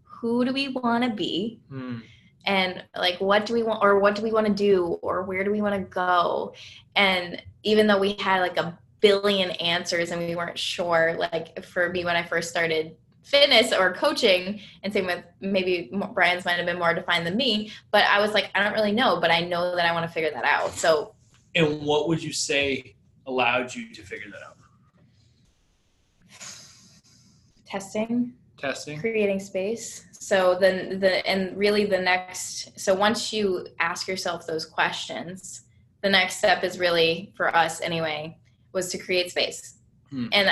who 0.04 0.46
do 0.46 0.54
we 0.54 0.68
want 0.70 1.04
to 1.04 1.10
be? 1.10 1.60
Hmm. 1.70 1.98
and 2.46 2.84
like 3.06 3.18
what 3.22 3.46
do 3.46 3.54
we 3.54 3.64
want 3.64 3.80
or 3.82 4.00
what 4.00 4.16
do 4.16 4.22
we 4.22 4.32
want 4.38 4.46
to 4.46 4.54
do 4.54 5.00
or 5.02 5.24
where 5.24 5.44
do 5.46 5.52
we 5.52 5.62
want 5.62 5.74
to 5.76 5.82
go 5.90 6.54
and 6.96 7.42
even 7.64 7.88
though 7.88 7.98
we 8.06 8.14
had 8.20 8.42
like 8.42 8.58
a 8.58 8.78
billion 9.00 9.50
answers 9.74 10.12
and 10.12 10.20
we 10.22 10.36
weren't 10.36 10.60
sure 10.60 11.16
like 11.18 11.64
for 11.64 11.90
me 11.90 12.04
when 12.04 12.18
i 12.18 12.24
first 12.24 12.50
started 12.50 12.98
fitness 13.24 13.72
or 13.72 13.94
coaching 13.94 14.60
and 14.84 14.92
same 14.94 15.06
with 15.06 15.24
maybe 15.40 15.90
brian's 16.14 16.44
might 16.46 16.58
have 16.58 16.66
been 16.66 16.78
more 16.78 16.94
defined 16.94 17.26
than 17.26 17.36
me 17.38 17.72
but 17.92 18.04
i 18.06 18.20
was 18.20 18.34
like 18.34 18.52
i 18.54 18.62
don't 18.64 18.74
really 18.74 18.92
know 18.92 19.20
but 19.20 19.32
i 19.32 19.40
know 19.40 19.76
that 19.76 19.86
i 19.86 19.94
want 19.94 20.06
to 20.06 20.12
figure 20.12 20.30
that 20.32 20.44
out 20.46 20.72
so 20.72 21.14
And 21.56 21.82
what 21.82 22.08
would 22.10 22.22
you 22.22 22.34
say 22.34 22.96
allowed 23.26 23.74
you 23.74 23.94
to 23.94 24.02
figure 24.04 24.30
that 24.32 24.42
out? 24.48 24.58
testing 27.66 28.34
Testing. 28.58 29.00
creating 29.00 29.40
space 29.40 30.06
so 30.14 30.58
then 30.60 31.00
the 31.00 31.26
and 31.28 31.58
really 31.58 31.86
the 31.86 32.00
next 32.00 32.78
so 32.80 32.94
once 32.94 33.34
you 33.34 33.68
ask 33.80 34.08
yourself 34.08 34.46
those 34.48 34.66
questions 34.66 35.64
the 36.02 36.10
next 36.10 36.38
step 36.38 36.64
is 36.64 36.80
really 36.80 37.34
for 37.36 37.54
us 37.56 37.82
anyway 37.82 38.38
was 38.74 38.90
to 38.90 38.98
create 38.98 39.32
space 39.32 39.76
Hmm. 40.10 40.28
and 40.32 40.50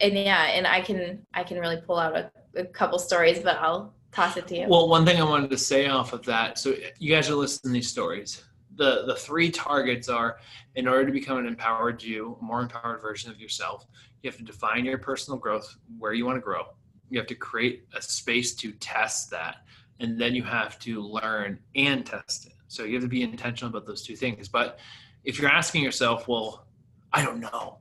and 0.00 0.14
yeah 0.14 0.44
and 0.46 0.66
i 0.66 0.80
can 0.80 1.24
i 1.34 1.42
can 1.42 1.58
really 1.58 1.80
pull 1.86 1.98
out 1.98 2.16
a, 2.16 2.30
a 2.56 2.64
couple 2.64 2.98
stories 2.98 3.38
but 3.40 3.56
i'll 3.58 3.94
toss 4.12 4.36
it 4.36 4.46
to 4.48 4.58
you 4.58 4.66
Well, 4.66 4.88
one 4.88 5.04
thing 5.04 5.20
I 5.20 5.24
wanted 5.24 5.50
to 5.50 5.58
say 5.58 5.88
off 5.88 6.14
of 6.14 6.24
that. 6.24 6.58
So 6.58 6.74
you 6.98 7.14
guys 7.14 7.28
are 7.28 7.34
listening 7.34 7.74
to 7.74 7.74
these 7.74 7.90
stories. 7.90 8.42
The 8.76 9.04
the 9.06 9.14
three 9.14 9.50
targets 9.50 10.08
are 10.08 10.38
in 10.74 10.88
order 10.88 11.04
to 11.04 11.12
become 11.12 11.36
an 11.36 11.46
empowered 11.46 12.02
you, 12.02 12.38
a 12.40 12.44
more 12.44 12.62
empowered 12.62 13.02
version 13.02 13.30
of 13.30 13.38
yourself, 13.38 13.86
you 14.22 14.30
have 14.30 14.38
to 14.38 14.44
define 14.44 14.84
your 14.84 14.98
personal 14.98 15.38
growth, 15.38 15.76
where 15.98 16.12
you 16.12 16.26
want 16.26 16.36
to 16.36 16.40
grow. 16.40 16.64
You 17.10 17.18
have 17.18 17.28
to 17.28 17.34
create 17.34 17.84
a 17.94 18.02
space 18.02 18.54
to 18.56 18.72
test 18.72 19.30
that. 19.30 19.58
And 20.00 20.20
then 20.20 20.34
you 20.34 20.42
have 20.42 20.78
to 20.80 21.00
learn 21.00 21.58
and 21.74 22.04
test 22.04 22.46
it. 22.46 22.52
So 22.68 22.84
you 22.84 22.94
have 22.94 23.02
to 23.02 23.08
be 23.08 23.22
intentional 23.22 23.70
about 23.70 23.86
those 23.86 24.02
two 24.02 24.16
things. 24.16 24.48
But 24.48 24.78
if 25.24 25.38
you're 25.38 25.50
asking 25.50 25.82
yourself, 25.82 26.28
well, 26.28 26.66
I 27.12 27.22
don't 27.22 27.40
know. 27.40 27.78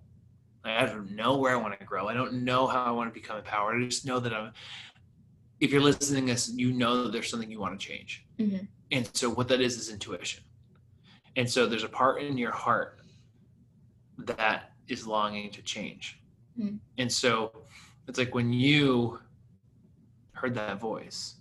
Like, 0.65 0.78
I 0.82 0.86
don't 0.88 1.12
know 1.12 1.38
where 1.38 1.54
I 1.54 1.56
want 1.58 1.80
to 1.80 1.86
grow. 1.86 2.08
I 2.08 2.13
don't 2.15 2.43
know 2.43 2.65
how 2.65 2.84
I 2.84 2.91
want 2.91 3.13
to 3.13 3.13
become 3.13 3.38
empowered. 3.38 3.82
I 3.82 3.86
just 3.86 4.06
know 4.06 4.19
that 4.19 4.34
I'm 4.34 4.51
if 5.62 5.71
you're 5.71 5.82
listening 5.82 6.25
to 6.25 6.34
this, 6.34 6.51
you 6.54 6.73
know 6.73 7.04
that 7.04 7.13
there's 7.13 7.30
something 7.30 7.49
you 7.49 7.60
want 7.60 7.80
to 7.80 7.88
change. 7.88 8.25
Mhm. 8.38 8.67
And 8.91 9.10
so 9.15 9.30
what 9.30 9.47
that 9.47 9.62
is 9.62 9.78
is 9.78 9.89
intuition. 9.89 10.43
And 11.38 11.49
so 11.49 11.65
there's 11.65 11.84
a 11.86 11.89
part 11.89 12.21
in 12.21 12.38
your 12.38 12.51
heart 12.51 12.99
that 14.17 14.73
is 14.88 15.08
longing 15.08 15.51
to 15.51 15.62
change. 15.62 16.19
Mm. 16.60 16.80
And 16.97 17.12
so 17.12 17.65
it's 18.08 18.17
like 18.17 18.34
when 18.36 18.51
you 18.51 19.19
heard 20.34 20.56
that 20.56 20.80
voice, 20.80 21.36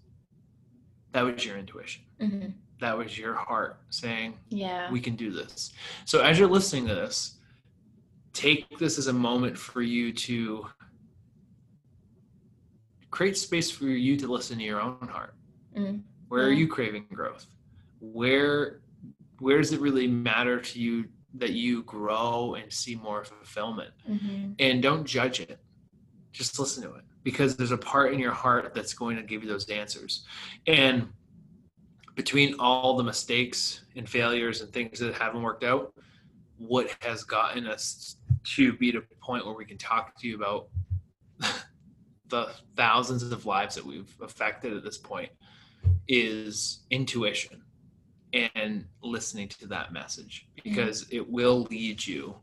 that 1.12 1.22
was 1.22 1.44
your 1.44 1.56
intuition. 1.56 2.04
hmm 2.20 2.46
That 2.80 2.96
was 2.96 3.18
your 3.18 3.34
heart 3.34 3.80
saying, 3.90 4.38
yeah 4.48 4.90
we 4.92 5.00
can 5.00 5.16
do 5.16 5.30
this. 5.32 5.72
So 6.04 6.20
as 6.20 6.38
you're 6.38 6.48
listening 6.48 6.86
to 6.86 6.94
this, 6.94 7.38
take 8.34 8.78
this 8.78 8.98
as 8.98 9.06
a 9.06 9.12
moment 9.12 9.56
for 9.56 9.80
you 9.80 10.12
to 10.12 10.66
create 13.10 13.38
space 13.38 13.70
for 13.70 13.84
you 13.84 14.16
to 14.16 14.26
listen 14.26 14.58
to 14.58 14.64
your 14.64 14.80
own 14.80 15.08
heart. 15.08 15.34
Mhm. 15.74 16.02
Where 16.28 16.44
are 16.44 16.52
you 16.52 16.66
craving 16.68 17.06
growth? 17.12 17.46
Where 18.00 18.80
where 19.40 19.58
does 19.58 19.72
it 19.72 19.80
really 19.80 20.06
matter 20.06 20.60
to 20.60 20.80
you 20.80 21.08
that 21.34 21.50
you 21.50 21.82
grow 21.82 22.54
and 22.54 22.72
see 22.72 22.94
more 22.94 23.24
fulfillment? 23.24 23.92
hmm 24.06 24.52
And 24.58 24.82
don't 24.82 25.04
judge 25.04 25.40
it. 25.40 25.58
Just 26.32 26.58
listen 26.58 26.82
to 26.84 26.94
it 26.94 27.04
because 27.24 27.56
there's 27.56 27.72
a 27.72 27.76
part 27.78 28.12
in 28.12 28.18
your 28.18 28.32
heart 28.32 28.74
that's 28.74 28.94
going 28.94 29.16
to 29.16 29.22
give 29.22 29.42
you 29.42 29.48
those 29.48 29.68
answers. 29.68 30.24
And 30.66 31.12
between 32.14 32.54
all 32.60 32.96
the 32.96 33.02
mistakes 33.04 33.84
and 33.96 34.08
failures 34.08 34.60
and 34.60 34.72
things 34.72 34.98
that 35.00 35.14
haven't 35.14 35.42
worked 35.42 35.64
out, 35.64 35.92
what 36.58 36.96
has 37.00 37.24
gotten 37.24 37.66
us 37.66 38.16
to 38.44 38.72
be 38.74 38.90
at 38.90 38.96
a 38.96 39.02
point 39.22 39.44
where 39.44 39.54
we 39.54 39.64
can 39.64 39.78
talk 39.78 40.18
to 40.20 40.28
you 40.28 40.36
about 40.36 40.68
the 42.28 42.50
thousands 42.76 43.22
of 43.22 43.46
lives 43.46 43.74
that 43.74 43.84
we've 43.84 44.14
affected 44.22 44.76
at 44.76 44.84
this 44.84 44.98
point 44.98 45.30
is 46.08 46.84
intuition 46.90 47.62
and 48.54 48.84
listening 49.02 49.48
to 49.48 49.66
that 49.66 49.92
message 49.92 50.48
because 50.62 51.04
mm-hmm. 51.04 51.16
it 51.16 51.30
will 51.30 51.62
lead 51.70 52.04
you 52.04 52.34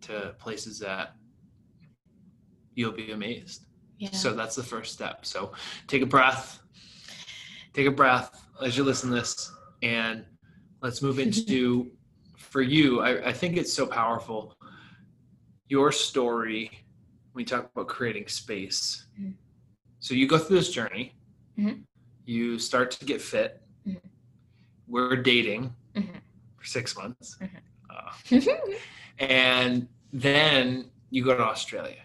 to 0.00 0.34
places 0.38 0.78
that 0.78 1.14
you'll 2.74 2.92
be 2.92 3.10
amazed. 3.10 3.66
yeah 3.98 4.10
So 4.10 4.32
that's 4.34 4.56
the 4.56 4.62
first 4.62 4.92
step. 4.92 5.26
So 5.26 5.52
take 5.86 6.02
a 6.02 6.06
breath, 6.06 6.60
take 7.74 7.86
a 7.86 7.90
breath 7.90 8.44
as 8.62 8.76
you 8.76 8.84
listen 8.84 9.10
to 9.10 9.16
this, 9.16 9.52
and 9.82 10.24
let's 10.80 11.02
move 11.02 11.18
into 11.18 11.90
for 12.48 12.62
you. 12.62 13.00
I, 13.00 13.28
I 13.28 13.32
think 13.32 13.56
it's 13.56 13.72
so 13.72 13.86
powerful. 13.86 14.54
Your 15.68 15.92
story, 15.92 16.70
when 17.32 17.42
we 17.42 17.44
talk 17.44 17.70
about 17.74 17.88
creating 17.88 18.26
space. 18.28 19.06
Mhm. 19.20 19.34
So 20.00 20.14
you 20.14 20.26
go 20.26 20.38
through 20.38 20.56
this 20.56 20.70
journey, 20.70 21.14
Mhm. 21.58 21.82
you 22.24 22.58
start 22.58 22.90
to 22.92 23.04
get 23.04 23.20
fit, 23.20 23.60
Mhm. 23.86 24.00
we're 24.86 25.16
dating 25.16 25.74
Mhm. 25.94 26.20
for 26.56 26.64
six 26.64 26.96
months, 26.96 27.36
Mhm. 27.40 27.60
uh, 27.90 28.64
and 29.18 29.88
then 30.12 30.90
you 31.10 31.24
go 31.24 31.36
to 31.36 31.42
Australia. 31.44 32.02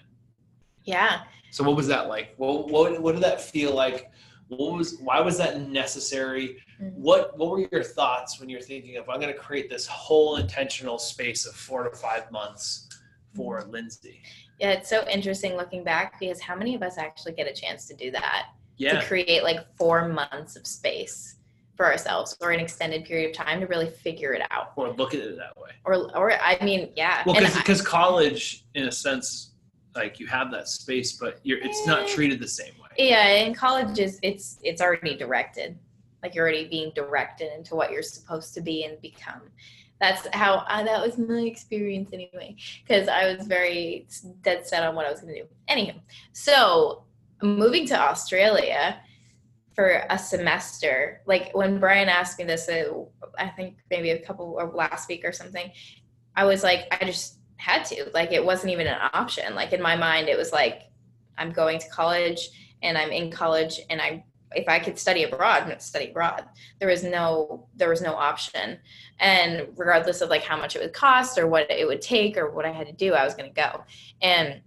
yeah. 0.86 1.24
So 1.52 1.64
what 1.64 1.76
was 1.78 1.88
that 1.88 2.08
like? 2.10 2.34
What 2.38 2.68
what 2.70 3.00
what 3.02 3.14
did 3.14 3.24
that 3.24 3.40
feel 3.40 3.74
like? 3.76 4.12
What 4.48 4.74
was 4.74 4.98
why 5.00 5.22
was 5.22 5.38
that 5.38 5.62
necessary? 5.70 6.58
Mhm. 6.82 6.94
What 6.94 7.38
what 7.38 7.52
were 7.52 7.68
your 7.72 7.84
thoughts 7.84 8.40
when 8.40 8.50
you're 8.50 8.62
thinking 8.62 8.98
of 8.98 9.10
I'm 9.10 9.20
going 9.20 9.34
to 9.34 9.40
create 9.40 9.70
this 9.70 9.86
whole 9.88 10.38
intentional 10.38 10.98
space 10.98 11.46
of 11.46 11.56
four 11.56 11.84
to 11.88 11.96
five 11.96 12.32
months 12.32 12.90
for 13.36 13.62
Mm-hmm. 13.62 13.72
Lindsey? 13.72 14.22
Yeah, 14.60 14.72
it's 14.72 14.90
so 14.90 15.08
interesting 15.10 15.56
looking 15.56 15.84
back 15.84 16.20
because 16.20 16.40
how 16.40 16.56
many 16.56 16.76
of 16.76 16.84
us 16.84 16.98
actually 16.98 17.34
get 17.34 17.48
a 17.48 17.54
chance 17.54 17.88
to 17.88 17.94
do 17.96 18.12
that? 18.12 18.50
Yeah, 18.78 19.00
To 19.00 19.06
create 19.06 19.44
like 19.44 19.66
four 19.76 20.08
months 20.08 20.56
of 20.56 20.66
space 20.66 21.36
for 21.76 21.86
ourselves 21.86 22.38
or 22.42 22.52
an 22.52 22.60
extended 22.60 23.04
period 23.06 23.30
of 23.32 23.36
time 23.36 23.60
to 23.60 23.68
really 23.68 23.90
figure 23.90 24.34
it 24.34 24.42
out. 24.52 24.74
or 24.76 24.94
look 24.94 25.14
at 25.14 25.20
it 25.22 25.38
that 25.38 25.58
way. 25.58 25.72
Or, 25.86 26.16
or 26.16 26.32
I 26.34 26.64
mean, 26.64 26.92
yeah. 26.96 27.24
Well, 27.26 27.36
because 27.36 27.82
college, 27.82 28.66
in 28.76 28.88
a 28.88 28.92
sense, 28.92 29.52
like 29.96 30.20
you 30.20 30.28
have 30.28 30.52
that 30.52 30.68
space, 30.68 31.14
but 31.14 31.40
you're 31.44 31.60
it's 31.60 31.86
not 31.86 32.08
treated 32.08 32.40
the 32.40 32.48
same 32.48 32.74
way. 32.82 32.90
yeah, 33.10 33.28
in 33.28 33.54
college 33.54 34.00
is 34.00 34.20
it's 34.24 34.58
it's 34.64 34.82
already 34.82 35.16
directed. 35.16 35.78
Like 36.24 36.34
you're 36.34 36.46
already 36.46 36.68
being 36.68 36.92
directed 36.96 37.54
into 37.56 37.76
what 37.76 37.92
you're 37.92 38.02
supposed 38.02 38.54
to 38.56 38.62
be 38.62 38.86
and 38.86 39.00
become. 39.02 39.42
That's 40.00 40.28
how 40.34 40.66
that 40.68 41.06
was 41.06 41.18
my 41.18 41.42
experience 41.42 42.12
anyway. 42.14 42.56
Because 42.86 43.08
I 43.08 43.34
was 43.34 43.46
very 43.46 44.08
dead 44.42 44.66
set 44.66 44.84
on 44.84 44.96
what 44.96 45.06
I 45.06 45.12
was 45.12 45.22
going 45.22 45.36
to 45.36 45.42
do. 45.42 45.48
Anywho, 45.70 46.00
so 46.32 47.04
moving 47.42 47.86
to 47.88 48.00
Australia 48.00 49.00
for 49.76 50.04
a 50.10 50.18
semester, 50.18 51.22
like 51.26 51.52
when 51.54 51.80
Brian 51.80 52.10
asked 52.10 52.38
me 52.38 52.46
this, 52.46 52.70
uh, 52.70 52.94
I 53.38 53.48
think 53.50 53.78
maybe 53.90 54.12
a 54.12 54.20
couple 54.20 54.56
or 54.60 54.72
last 54.74 55.10
week 55.10 55.24
or 55.26 55.32
something, 55.32 55.72
I 56.36 56.46
was 56.46 56.64
like, 56.64 56.88
I 56.92 57.06
just 57.06 57.40
had 57.58 57.86
to. 57.86 58.10
Like 58.14 58.32
it 58.32 58.44
wasn't 58.44 58.72
even 58.74 58.88
an 58.88 59.10
option. 59.14 59.56
Like 59.56 59.74
in 59.74 59.82
my 59.82 59.96
mind, 59.96 60.28
it 60.28 60.38
was 60.38 60.52
like 60.52 60.84
I'm 61.38 61.52
going 61.52 61.80
to 61.80 61.90
college 61.90 62.50
and 62.82 62.98
I'm 62.98 63.12
in 63.12 63.32
college 63.32 63.80
and 63.90 64.02
I 64.02 64.26
if 64.56 64.68
I 64.68 64.80
could 64.80 64.98
study 64.98 65.24
abroad, 65.24 65.64
I'm 65.64 65.80
study 65.80 66.10
abroad. 66.10 66.46
There 66.80 66.90
was 66.90 67.04
no 67.04 67.68
there 67.76 67.90
was 67.90 68.02
no 68.02 68.14
option. 68.14 68.80
And 69.20 69.68
regardless 69.76 70.22
of 70.22 70.30
like 70.30 70.44
how 70.44 70.58
much 70.58 70.76
it 70.76 70.82
would 70.82 70.94
cost 70.94 71.38
or 71.38 71.48
what 71.48 71.70
it 71.72 71.88
would 71.88 72.02
take 72.02 72.38
or 72.38 72.52
what 72.52 72.66
I 72.66 72.72
had 72.72 72.88
to 72.88 72.94
do, 72.94 73.14
I 73.14 73.24
was 73.24 73.36
gonna 73.36 73.50
go. 73.50 73.84
And 74.22 74.62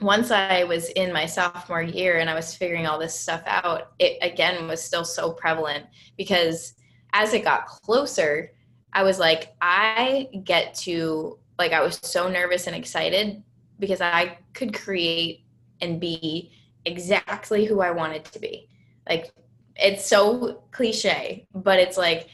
once 0.00 0.30
I 0.30 0.64
was 0.64 0.90
in 0.90 1.12
my 1.12 1.26
sophomore 1.26 1.82
year 1.82 2.18
and 2.18 2.28
I 2.28 2.34
was 2.34 2.54
figuring 2.54 2.86
all 2.86 2.98
this 2.98 3.18
stuff 3.18 3.42
out, 3.46 3.92
it 3.98 4.18
again 4.22 4.66
was 4.66 4.82
still 4.82 5.04
so 5.04 5.32
prevalent 5.32 5.86
because 6.16 6.74
as 7.12 7.32
it 7.32 7.44
got 7.44 7.66
closer, 7.66 8.52
I 8.92 9.02
was 9.02 9.18
like, 9.18 9.54
I 9.60 10.28
get 10.44 10.74
to 10.76 11.38
like 11.58 11.72
I 11.72 11.82
was 11.82 11.98
so 12.02 12.28
nervous 12.28 12.66
and 12.66 12.76
excited 12.76 13.42
because 13.78 14.00
I 14.00 14.38
could 14.52 14.74
create 14.74 15.44
and 15.80 16.00
be 16.00 16.52
exactly 16.84 17.64
who 17.64 17.80
I 17.80 17.90
wanted 17.90 18.24
to 18.26 18.38
be. 18.38 18.68
Like 19.08 19.32
it's 19.76 20.06
so 20.06 20.62
cliche, 20.70 21.46
but 21.54 21.78
it's 21.78 21.96
like 21.96 22.28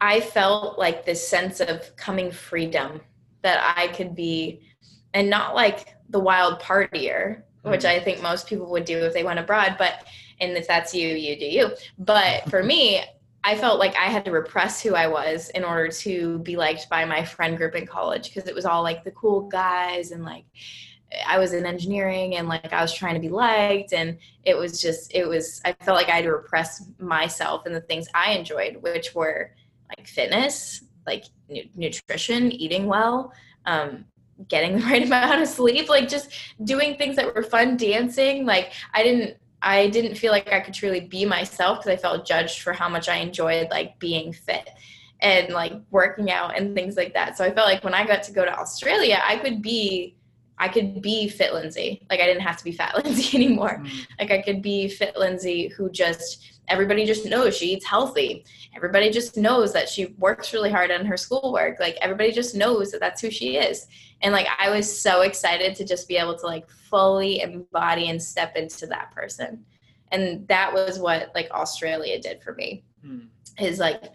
I 0.00 0.20
felt 0.20 0.78
like 0.78 1.04
this 1.04 1.26
sense 1.26 1.60
of 1.60 1.94
coming 1.96 2.30
freedom 2.30 3.00
that 3.42 3.74
I 3.76 3.88
could 3.88 4.14
be 4.14 4.62
and 5.12 5.28
not 5.28 5.54
like 5.54 5.94
the 6.08 6.20
wild 6.20 6.60
partier, 6.60 7.42
which 7.62 7.82
mm-hmm. 7.82 8.00
I 8.00 8.00
think 8.00 8.22
most 8.22 8.46
people 8.46 8.70
would 8.70 8.84
do 8.84 8.98
if 8.98 9.12
they 9.12 9.24
went 9.24 9.38
abroad, 9.38 9.76
but 9.78 10.04
and 10.40 10.56
if 10.56 10.66
that's 10.66 10.94
you, 10.94 11.08
you 11.08 11.38
do 11.38 11.44
you. 11.44 11.70
But 11.98 12.48
for 12.50 12.62
me, 12.62 13.02
I 13.42 13.56
felt 13.56 13.78
like 13.78 13.94
I 13.96 14.06
had 14.06 14.24
to 14.26 14.30
repress 14.30 14.82
who 14.82 14.94
I 14.94 15.06
was 15.06 15.48
in 15.50 15.64
order 15.64 15.88
to 15.88 16.38
be 16.40 16.56
liked 16.56 16.88
by 16.90 17.04
my 17.04 17.24
friend 17.24 17.56
group 17.56 17.74
in 17.74 17.86
college 17.86 18.28
because 18.28 18.48
it 18.48 18.54
was 18.54 18.66
all 18.66 18.82
like 18.82 19.02
the 19.02 19.12
cool 19.12 19.42
guys 19.42 20.10
and 20.10 20.24
like 20.24 20.44
I 21.26 21.38
was 21.38 21.52
in 21.52 21.66
engineering 21.66 22.36
and 22.36 22.48
like 22.48 22.72
I 22.72 22.82
was 22.82 22.92
trying 22.92 23.14
to 23.14 23.20
be 23.20 23.28
liked 23.28 23.92
and 23.92 24.18
it 24.44 24.56
was 24.56 24.80
just 24.80 25.12
it 25.14 25.26
was 25.26 25.60
I 25.64 25.72
felt 25.72 25.96
like 25.96 26.08
I 26.08 26.16
had 26.16 26.24
to 26.24 26.32
repress 26.32 26.84
myself 26.98 27.66
and 27.66 27.74
the 27.74 27.80
things 27.80 28.06
I 28.14 28.32
enjoyed 28.32 28.76
which 28.80 29.14
were 29.14 29.52
like 29.88 30.06
fitness, 30.06 30.84
like 31.06 31.24
nu- 31.48 31.68
nutrition, 31.74 32.52
eating 32.52 32.86
well, 32.86 33.32
um 33.66 34.04
getting 34.48 34.76
the 34.78 34.84
right 34.84 35.02
amount 35.02 35.42
of 35.42 35.48
sleep, 35.48 35.88
like 35.88 36.08
just 36.08 36.32
doing 36.64 36.96
things 36.96 37.16
that 37.16 37.34
were 37.34 37.42
fun, 37.42 37.76
dancing, 37.76 38.46
like 38.46 38.72
I 38.94 39.02
didn't 39.02 39.36
I 39.62 39.88
didn't 39.88 40.14
feel 40.14 40.32
like 40.32 40.52
I 40.52 40.60
could 40.60 40.74
truly 40.74 41.00
be 41.00 41.24
myself 41.24 41.78
because 41.80 41.98
I 41.98 42.00
felt 42.00 42.26
judged 42.26 42.62
for 42.62 42.72
how 42.72 42.88
much 42.88 43.08
I 43.08 43.16
enjoyed 43.16 43.68
like 43.70 43.98
being 43.98 44.32
fit 44.32 44.70
and 45.20 45.52
like 45.52 45.74
working 45.90 46.30
out 46.30 46.56
and 46.56 46.74
things 46.74 46.96
like 46.96 47.12
that. 47.14 47.36
So 47.36 47.44
I 47.44 47.52
felt 47.52 47.68
like 47.68 47.84
when 47.84 47.94
I 47.94 48.06
got 48.06 48.22
to 48.24 48.32
go 48.32 48.44
to 48.44 48.58
Australia, 48.58 49.20
I 49.22 49.36
could 49.36 49.60
be 49.60 50.16
I 50.60 50.68
could 50.68 51.00
be 51.00 51.26
fit 51.26 51.54
Lindsey. 51.54 52.06
Like 52.10 52.20
I 52.20 52.26
didn't 52.26 52.42
have 52.42 52.58
to 52.58 52.64
be 52.64 52.72
fat 52.72 52.94
Lindsey 53.04 53.36
anymore. 53.36 53.82
Mm. 53.82 54.06
Like 54.18 54.30
I 54.30 54.42
could 54.42 54.60
be 54.60 54.88
fit 54.88 55.16
Lindsey 55.16 55.68
who 55.68 55.90
just 55.90 56.60
everybody 56.68 57.06
just 57.06 57.24
knows 57.24 57.56
she 57.56 57.72
eats 57.72 57.86
healthy. 57.86 58.44
Everybody 58.76 59.10
just 59.10 59.38
knows 59.38 59.72
that 59.72 59.88
she 59.88 60.14
works 60.18 60.52
really 60.52 60.70
hard 60.70 60.90
on 60.90 61.06
her 61.06 61.16
schoolwork. 61.16 61.80
Like 61.80 61.96
everybody 62.02 62.30
just 62.30 62.54
knows 62.54 62.92
that 62.92 63.00
that's 63.00 63.22
who 63.22 63.30
she 63.30 63.56
is. 63.56 63.86
And 64.20 64.34
like 64.34 64.46
I 64.58 64.68
was 64.68 65.00
so 65.00 65.22
excited 65.22 65.74
to 65.76 65.84
just 65.84 66.06
be 66.06 66.18
able 66.18 66.38
to 66.38 66.46
like 66.46 66.68
fully 66.68 67.40
embody 67.40 68.10
and 68.10 68.22
step 68.22 68.54
into 68.54 68.86
that 68.88 69.12
person. 69.12 69.64
And 70.12 70.46
that 70.48 70.74
was 70.74 70.98
what 70.98 71.32
like 71.34 71.50
Australia 71.52 72.20
did 72.20 72.42
for 72.42 72.54
me. 72.54 72.84
Mm. 73.04 73.28
Is 73.58 73.78
like 73.78 74.12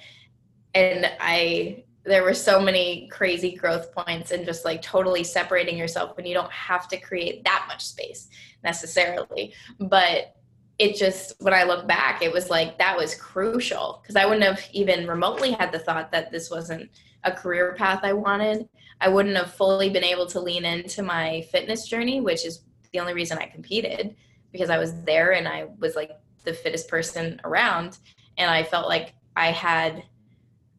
and 0.76 1.12
I 1.20 1.86
there 2.06 2.24
were 2.24 2.34
so 2.34 2.62
many 2.62 3.08
crazy 3.12 3.56
growth 3.56 3.91
points 3.91 4.32
and 4.32 4.46
just 4.46 4.63
like 4.63 4.82
totally 4.82 5.24
separating 5.24 5.78
yourself 5.78 6.15
when 6.15 6.26
you 6.26 6.34
don't 6.34 6.52
have 6.52 6.88
to 6.89 6.98
create 6.98 7.44
that 7.44 7.65
much 7.68 7.84
space 7.84 8.30
necessarily. 8.63 9.54
But 9.80 10.36
it 10.78 10.96
just 10.96 11.34
when 11.39 11.54
I 11.54 11.63
look 11.63 11.88
back, 11.88 12.22
it 12.22 12.32
was 12.32 12.50
like 12.50 12.78
that 12.78 12.96
was 12.96 13.15
crucial 13.15 14.00
because 14.02 14.15
I 14.15 14.26
wouldn't 14.26 14.46
have 14.46 14.68
even 14.72 15.08
remotely 15.08 15.52
had 15.52 15.72
the 15.72 15.80
thought 15.80 16.12
that 16.12 16.32
this 16.32 16.52
wasn't 16.52 16.89
a 17.24 17.32
career 17.32 17.74
path 17.78 18.02
I 18.04 18.13
wanted. 18.13 18.70
I 19.02 19.10
wouldn't 19.10 19.36
have 19.36 19.54
fully 19.54 19.89
been 19.89 20.04
able 20.04 20.28
to 20.28 20.39
lean 20.39 20.63
into 20.63 21.02
my 21.02 21.41
fitness 21.52 21.88
journey, 21.88 22.22
which 22.22 22.46
is 22.46 22.62
the 22.94 23.00
only 23.00 23.13
reason 23.13 23.38
I 23.38 23.48
competed 23.48 24.15
because 24.52 24.70
I 24.70 24.78
was 24.78 25.02
there 25.04 25.34
and 25.34 25.48
I 25.48 25.68
was 25.80 25.96
like 25.96 26.12
the 26.44 26.54
fittest 26.54 26.88
person 26.88 27.41
around 27.44 27.98
and 28.38 28.50
I 28.50 28.63
felt 28.63 28.88
like 28.88 29.13
I 29.36 29.52
had 29.52 30.04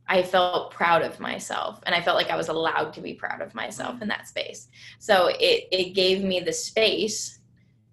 I 0.09 0.23
felt 0.23 0.71
proud 0.71 1.03
of 1.03 1.19
myself 1.19 1.81
and 1.85 1.95
I 1.95 2.01
felt 2.01 2.17
like 2.17 2.31
I 2.31 2.37
was 2.37 2.49
allowed 2.49 2.93
to 2.95 3.01
be 3.01 3.15
proud 3.15 3.41
of 3.41 3.55
myself 3.55 3.97
mm. 3.97 4.03
in 4.03 4.09
that 4.09 4.29
space. 4.29 4.69
So 4.99 5.29
it 5.29 5.69
it 5.73 5.95
gave 5.95 6.23
me 6.23 6.41
the 6.41 6.53
space 6.53 7.41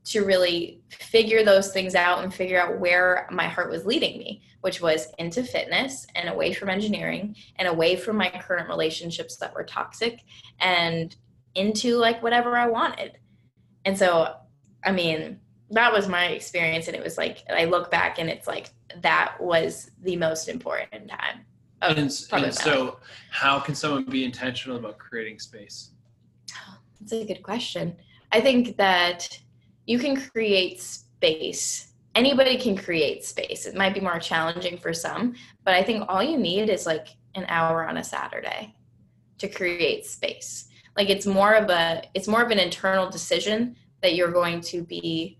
to 0.05 0.25
really 0.25 0.81
figure 0.89 1.43
those 1.43 1.71
things 1.71 1.95
out 1.95 2.23
and 2.23 2.33
figure 2.33 2.59
out 2.59 2.79
where 2.79 3.27
my 3.31 3.47
heart 3.47 3.71
was 3.71 3.85
leading 3.85 4.19
me, 4.19 4.41
which 4.61 4.81
was 4.81 5.07
into 5.17 5.43
fitness 5.43 6.05
and 6.15 6.27
away 6.27 6.53
from 6.53 6.69
engineering 6.69 7.35
and 7.55 7.67
away 7.67 7.95
from 7.95 8.17
my 8.17 8.29
current 8.29 8.67
relationships 8.67 9.37
that 9.37 9.53
were 9.55 9.63
toxic 9.63 10.19
and 10.59 11.15
into 11.55 11.95
like 11.95 12.21
whatever 12.21 12.57
I 12.57 12.67
wanted. 12.67 13.17
And 13.85 13.97
so 13.97 14.35
I 14.85 14.91
mean, 14.91 15.39
that 15.71 15.91
was 15.91 16.07
my 16.07 16.27
experience 16.27 16.87
and 16.87 16.95
it 16.95 17.03
was 17.03 17.17
like 17.17 17.43
I 17.49 17.65
look 17.65 17.89
back 17.89 18.19
and 18.19 18.29
it's 18.29 18.47
like 18.47 18.69
that 19.01 19.37
was 19.39 19.89
the 20.01 20.17
most 20.17 20.47
important 20.47 21.09
time. 21.09 21.45
Of 21.83 21.97
And, 21.97 22.11
and 22.31 22.53
so, 22.53 22.99
how 23.29 23.59
can 23.59 23.75
someone 23.75 24.05
be 24.05 24.23
intentional 24.23 24.77
about 24.77 24.97
creating 24.97 25.39
space? 25.39 25.91
That's 26.99 27.11
a 27.11 27.25
good 27.25 27.43
question. 27.43 27.95
I 28.31 28.41
think 28.41 28.77
that 28.77 29.39
you 29.85 29.99
can 29.99 30.19
create 30.19 30.81
space. 30.81 31.93
Anybody 32.15 32.57
can 32.57 32.77
create 32.77 33.25
space. 33.25 33.65
It 33.65 33.75
might 33.75 33.93
be 33.93 33.99
more 33.99 34.19
challenging 34.19 34.77
for 34.77 34.93
some, 34.93 35.35
but 35.63 35.73
I 35.73 35.83
think 35.83 36.05
all 36.07 36.23
you 36.23 36.37
need 36.37 36.69
is 36.69 36.85
like 36.85 37.07
an 37.35 37.45
hour 37.47 37.87
on 37.87 37.97
a 37.97 38.03
Saturday 38.03 38.75
to 39.39 39.47
create 39.47 40.05
space. 40.05 40.69
Like 40.95 41.09
it's 41.09 41.25
more 41.25 41.53
of 41.53 41.69
a 41.69 42.03
it's 42.13 42.27
more 42.27 42.43
of 42.43 42.51
an 42.51 42.59
internal 42.59 43.09
decision 43.09 43.75
that 44.01 44.15
you're 44.15 44.31
going 44.31 44.61
to 44.61 44.83
be 44.83 45.39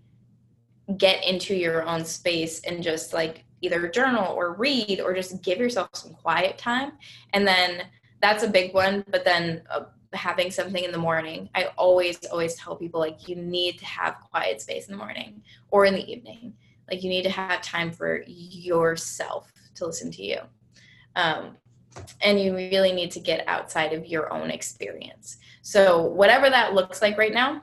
get 0.98 1.24
into 1.24 1.54
your 1.54 1.86
own 1.88 2.04
space 2.04 2.60
and 2.60 2.82
just 2.82 3.12
like 3.14 3.44
either 3.64 3.88
journal 3.88 4.32
or 4.34 4.54
read 4.54 5.00
or 5.00 5.14
just 5.14 5.42
give 5.42 5.58
yourself 5.58 5.88
some 5.94 6.14
quiet 6.14 6.58
time. 6.58 6.92
And 7.32 7.46
then 7.46 7.84
that's 8.20 8.42
a 8.42 8.48
big 8.48 8.72
one 8.72 9.04
but 9.10 9.22
then 9.22 9.62
uh, 9.70 9.84
having 10.14 10.50
something 10.50 10.82
in 10.82 10.92
the 10.92 10.98
morning 10.98 11.50
i 11.54 11.64
always 11.76 12.24
always 12.26 12.54
tell 12.54 12.74
people 12.74 12.98
like 12.98 13.28
you 13.28 13.36
need 13.36 13.78
to 13.78 13.84
have 13.84 14.14
quiet 14.30 14.62
space 14.62 14.86
in 14.86 14.92
the 14.92 14.98
morning 14.98 15.42
or 15.70 15.84
in 15.84 15.94
the 15.94 16.10
evening. 16.10 16.54
Like 16.88 17.02
you 17.02 17.08
need 17.08 17.24
to 17.24 17.30
have 17.30 17.60
time 17.60 17.90
for 17.90 18.22
yourself 18.28 19.52
to 19.74 19.86
listen 19.86 20.12
to 20.12 20.22
you. 20.22 20.38
Um, 21.16 21.56
and 22.20 22.40
you 22.40 22.54
really 22.54 22.92
need 22.92 23.10
to 23.12 23.20
get 23.20 23.46
outside 23.48 23.92
of 23.92 24.06
your 24.06 24.32
own 24.32 24.50
experience. 24.50 25.38
So 25.62 26.02
whatever 26.02 26.48
that 26.48 26.74
looks 26.74 27.02
like 27.02 27.18
right 27.18 27.34
now 27.34 27.62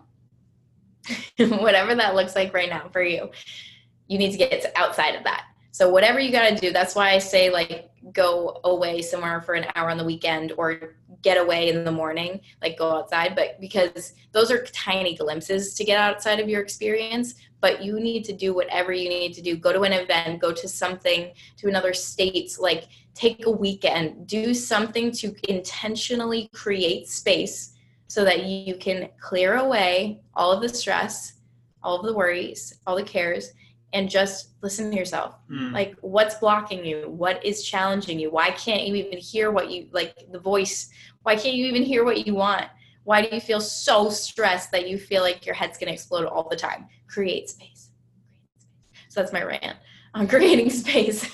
whatever 1.38 1.96
that 1.96 2.16
looks 2.16 2.36
like 2.36 2.54
right 2.54 2.70
now 2.70 2.90
for 2.92 3.02
you 3.02 3.30
you 4.08 4.18
need 4.18 4.32
to 4.32 4.38
get 4.38 4.72
outside 4.76 5.16
of 5.16 5.24
that 5.24 5.46
So 5.72 5.90
whatever 5.90 6.20
you 6.20 6.32
got 6.32 6.50
to 6.50 6.56
do, 6.56 6.72
that's 6.72 6.96
why 6.96 7.12
I 7.12 7.18
say 7.18 7.50
like 7.50 7.90
go 8.12 8.60
away 8.66 9.02
somewhere 9.02 9.42
for 9.42 9.54
an 9.54 9.66
hour 9.76 9.90
on 9.90 9.98
the 9.98 10.04
weekend 10.04 10.52
or 10.58 10.96
get 11.22 11.38
away 11.38 11.70
in 11.70 11.86
the 11.86 11.92
morning, 11.92 12.42
like 12.62 12.78
go 12.78 12.92
outside, 12.92 13.36
but 13.36 13.60
because 13.62 14.14
those 14.34 14.52
are 14.52 14.66
tiny 14.66 15.16
glimpses 15.16 15.74
to 15.76 15.86
get 15.86 15.98
outside 15.98 16.40
of 16.40 16.50
your 16.50 16.62
experience, 16.62 17.36
but 17.62 17.82
you 17.82 18.00
need 18.00 18.26
to 18.26 18.34
do 18.34 18.54
whatever 18.54 18.92
you 18.92 19.08
need 19.08 19.34
to 19.34 19.42
do. 19.42 19.56
Go 19.56 19.72
to 19.72 19.82
an 19.82 19.94
event, 19.94 20.42
go 20.42 20.52
to 20.52 20.68
something 20.68 21.32
to 21.58 21.68
another 21.70 21.94
state, 21.94 22.58
like 22.60 22.86
take 23.14 23.46
a 23.46 23.52
weekend, 23.52 24.28
do 24.28 24.54
something 24.54 25.12
to 25.12 25.34
intentionally 25.50 26.50
create 26.54 27.08
space 27.08 27.74
so 28.08 28.26
that 28.26 28.44
you 28.44 28.76
can 28.76 29.08
clear 29.22 29.56
away 29.56 30.22
all 30.34 30.52
of 30.52 30.62
the 30.62 30.70
stress, 30.70 31.34
all 31.82 32.00
of 32.00 32.06
the 32.06 32.14
worries, 32.14 32.80
all 32.86 32.96
the 32.96 33.04
cares 33.04 33.54
and 33.94 34.10
just 34.10 34.52
listen 34.62 34.92
to 34.92 34.98
yourself. 34.98 35.36
Mm. 35.50 35.74
Like 35.74 35.96
what's 36.02 36.36
blocking 36.36 36.86
you? 36.86 37.10
What 37.10 37.44
is 37.46 37.64
challenging 37.64 38.20
you? 38.20 38.32
Why 38.32 38.52
can't 38.52 38.84
you 38.84 38.96
even 38.96 39.18
hear 39.18 39.52
what 39.52 39.70
you 39.70 39.88
like 39.92 40.16
the 40.32 40.40
voice? 40.40 40.90
Why 41.24 41.36
can't 41.36 41.56
you 41.56 41.66
even 41.66 41.84
hear 41.84 42.04
what 42.04 42.26
you 42.26 42.36
want? 42.36 42.66
Why 43.04 43.22
do 43.22 43.34
you 43.34 43.42
feel 43.42 43.60
so 43.60 44.10
stressed 44.10 44.72
that 44.72 44.88
you 44.88 44.98
feel 44.98 45.24
like 45.24 45.46
your 45.46 45.56
head's 45.56 45.78
going 45.78 45.88
to 45.88 45.94
explode 45.94 46.26
all 46.26 46.48
the 46.48 46.56
time? 46.56 46.88
Create 47.08 47.50
space. 47.50 47.90
So 49.10 49.20
that's 49.20 49.34
my 49.34 49.44
rant 49.44 49.78
on 50.14 50.28
creating 50.28 50.70
space. 50.70 51.30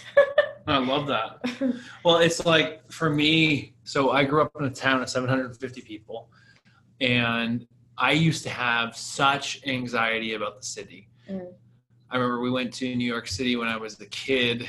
I 0.66 0.78
love 0.78 1.08
that. 1.08 1.40
Well, 2.04 2.20
it's 2.20 2.46
like 2.46 2.90
for 2.90 3.10
me, 3.10 3.74
so 3.84 4.12
I 4.12 4.24
grew 4.24 4.42
up 4.42 4.52
in 4.58 4.66
a 4.66 4.70
town 4.70 5.02
of 5.02 5.10
750 5.10 5.82
people 5.82 6.30
and 7.02 7.68
I 7.98 8.14
used 8.14 8.44
to 8.44 8.50
have 8.50 8.96
such 8.96 9.62
anxiety 9.68 10.36
about 10.36 10.58
the 10.58 10.66
city. 10.66 11.10
Mm 11.30 11.54
I 12.10 12.16
remember 12.16 12.40
we 12.40 12.52
went 12.52 12.74
to 12.76 12.96
New 12.96 13.06
York 13.06 13.28
City 13.28 13.56
when 13.56 13.68
I 13.68 13.78
was 13.78 14.00
a 14.00 14.06
kid, 14.08 14.68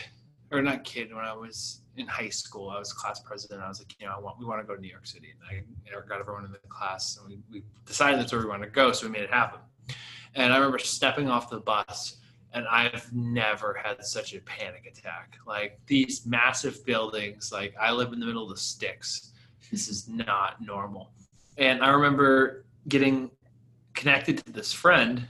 or 0.50 0.60
not 0.60 0.84
kid, 0.84 1.14
when 1.14 1.24
I 1.24 1.34
was 1.34 1.82
in 1.96 2.06
high 2.06 2.28
school. 2.28 2.70
I 2.70 2.78
was 2.78 2.92
class 2.92 3.20
president. 3.20 3.62
I 3.62 3.68
was 3.68 3.80
like, 3.80 3.94
you 4.00 4.06
know, 4.06 4.14
I 4.16 4.20
want, 4.20 4.38
we 4.38 4.44
want 4.44 4.60
to 4.60 4.66
go 4.66 4.74
to 4.74 4.80
New 4.80 4.88
York 4.88 5.06
City. 5.06 5.34
And 5.50 5.60
I 5.96 6.08
got 6.08 6.20
everyone 6.20 6.44
in 6.44 6.52
the 6.52 6.58
class 6.68 7.18
and 7.18 7.28
we, 7.28 7.38
we 7.50 7.62
decided 7.86 8.18
that's 8.18 8.32
where 8.32 8.40
we 8.40 8.48
wanted 8.48 8.66
to 8.66 8.72
go. 8.72 8.92
So 8.92 9.06
we 9.06 9.12
made 9.12 9.22
it 9.22 9.30
happen. 9.30 9.60
And 10.34 10.52
I 10.52 10.56
remember 10.56 10.78
stepping 10.78 11.28
off 11.28 11.50
the 11.50 11.60
bus 11.60 12.16
and 12.54 12.66
I've 12.68 13.12
never 13.12 13.78
had 13.82 14.04
such 14.04 14.34
a 14.34 14.40
panic 14.40 14.86
attack. 14.86 15.36
Like 15.46 15.80
these 15.86 16.24
massive 16.26 16.84
buildings, 16.84 17.52
like 17.52 17.74
I 17.80 17.92
live 17.92 18.12
in 18.12 18.20
the 18.20 18.26
middle 18.26 18.44
of 18.44 18.50
the 18.50 18.56
sticks. 18.56 19.32
This 19.70 19.88
is 19.88 20.08
not 20.08 20.60
normal. 20.62 21.10
And 21.58 21.84
I 21.84 21.90
remember 21.90 22.64
getting 22.88 23.30
connected 23.94 24.38
to 24.46 24.52
this 24.52 24.72
friend 24.72 25.28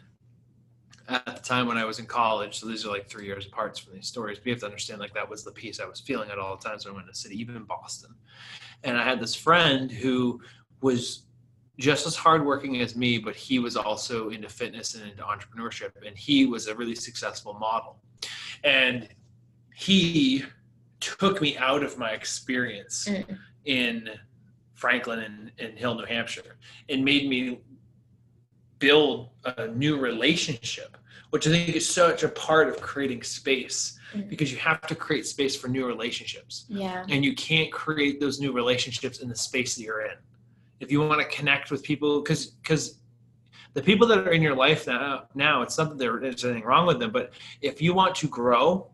at 1.08 1.24
the 1.24 1.42
time 1.42 1.66
when 1.66 1.78
I 1.78 1.84
was 1.84 1.98
in 1.98 2.06
college. 2.06 2.58
So 2.58 2.66
these 2.66 2.84
are 2.84 2.90
like 2.90 3.08
three 3.08 3.24
years 3.24 3.46
apart 3.46 3.78
from 3.78 3.94
these 3.94 4.06
stories. 4.06 4.38
But 4.38 4.46
you 4.46 4.52
have 4.52 4.60
to 4.60 4.66
understand 4.66 5.00
like 5.00 5.14
that 5.14 5.28
was 5.28 5.42
the 5.42 5.52
piece 5.52 5.80
I 5.80 5.86
was 5.86 6.00
feeling 6.00 6.30
at 6.30 6.38
all 6.38 6.56
the 6.56 6.68
times 6.68 6.84
when 6.84 6.92
I 6.92 6.96
went 6.96 7.06
to 7.06 7.12
the 7.12 7.18
city, 7.18 7.40
even 7.40 7.56
in 7.56 7.64
Boston. 7.64 8.14
And 8.84 8.96
I 8.96 9.04
had 9.04 9.18
this 9.18 9.34
friend 9.34 9.90
who 9.90 10.40
was 10.82 11.22
just 11.78 12.06
as 12.06 12.14
hardworking 12.14 12.80
as 12.80 12.94
me, 12.96 13.18
but 13.18 13.34
he 13.34 13.58
was 13.58 13.76
also 13.76 14.30
into 14.30 14.48
fitness 14.48 14.94
and 14.94 15.10
into 15.10 15.22
entrepreneurship. 15.22 15.90
And 16.06 16.16
he 16.16 16.46
was 16.46 16.66
a 16.66 16.74
really 16.74 16.94
successful 16.94 17.54
model. 17.54 18.00
And 18.64 19.08
he 19.74 20.44
took 21.00 21.40
me 21.40 21.56
out 21.56 21.82
of 21.82 21.96
my 21.96 22.10
experience 22.10 23.08
mm. 23.08 23.38
in 23.64 24.10
Franklin 24.74 25.20
and, 25.20 25.52
and 25.58 25.78
Hill, 25.78 25.94
New 25.94 26.04
Hampshire, 26.04 26.56
and 26.88 27.04
made 27.04 27.28
me 27.28 27.60
build 28.78 29.30
a 29.44 29.68
new 29.68 29.98
relationship, 29.98 30.96
which 31.30 31.46
I 31.46 31.50
think 31.50 31.76
is 31.76 31.88
such 31.88 32.22
a 32.22 32.28
part 32.28 32.68
of 32.68 32.80
creating 32.80 33.22
space 33.22 33.98
mm-hmm. 34.14 34.28
because 34.28 34.50
you 34.52 34.58
have 34.58 34.80
to 34.82 34.94
create 34.94 35.26
space 35.26 35.56
for 35.56 35.68
new 35.68 35.86
relationships. 35.86 36.66
Yeah. 36.68 37.04
And 37.08 37.24
you 37.24 37.34
can't 37.34 37.72
create 37.72 38.20
those 38.20 38.40
new 38.40 38.52
relationships 38.52 39.20
in 39.20 39.28
the 39.28 39.36
space 39.36 39.76
that 39.76 39.82
you're 39.82 40.02
in. 40.02 40.16
If 40.80 40.92
you 40.92 41.00
want 41.00 41.20
to 41.20 41.36
connect 41.36 41.70
with 41.70 41.82
people, 41.82 42.20
because 42.20 42.46
because 42.46 43.00
the 43.74 43.82
people 43.82 44.06
that 44.08 44.26
are 44.26 44.32
in 44.32 44.42
your 44.42 44.54
life 44.54 44.86
now, 44.86 45.24
now 45.34 45.62
it's 45.62 45.76
not 45.76 45.90
that 45.90 45.98
there's 45.98 46.44
anything 46.44 46.64
wrong 46.64 46.86
with 46.86 46.98
them, 46.98 47.10
but 47.10 47.32
if 47.60 47.82
you 47.82 47.94
want 47.94 48.14
to 48.16 48.28
grow, 48.28 48.90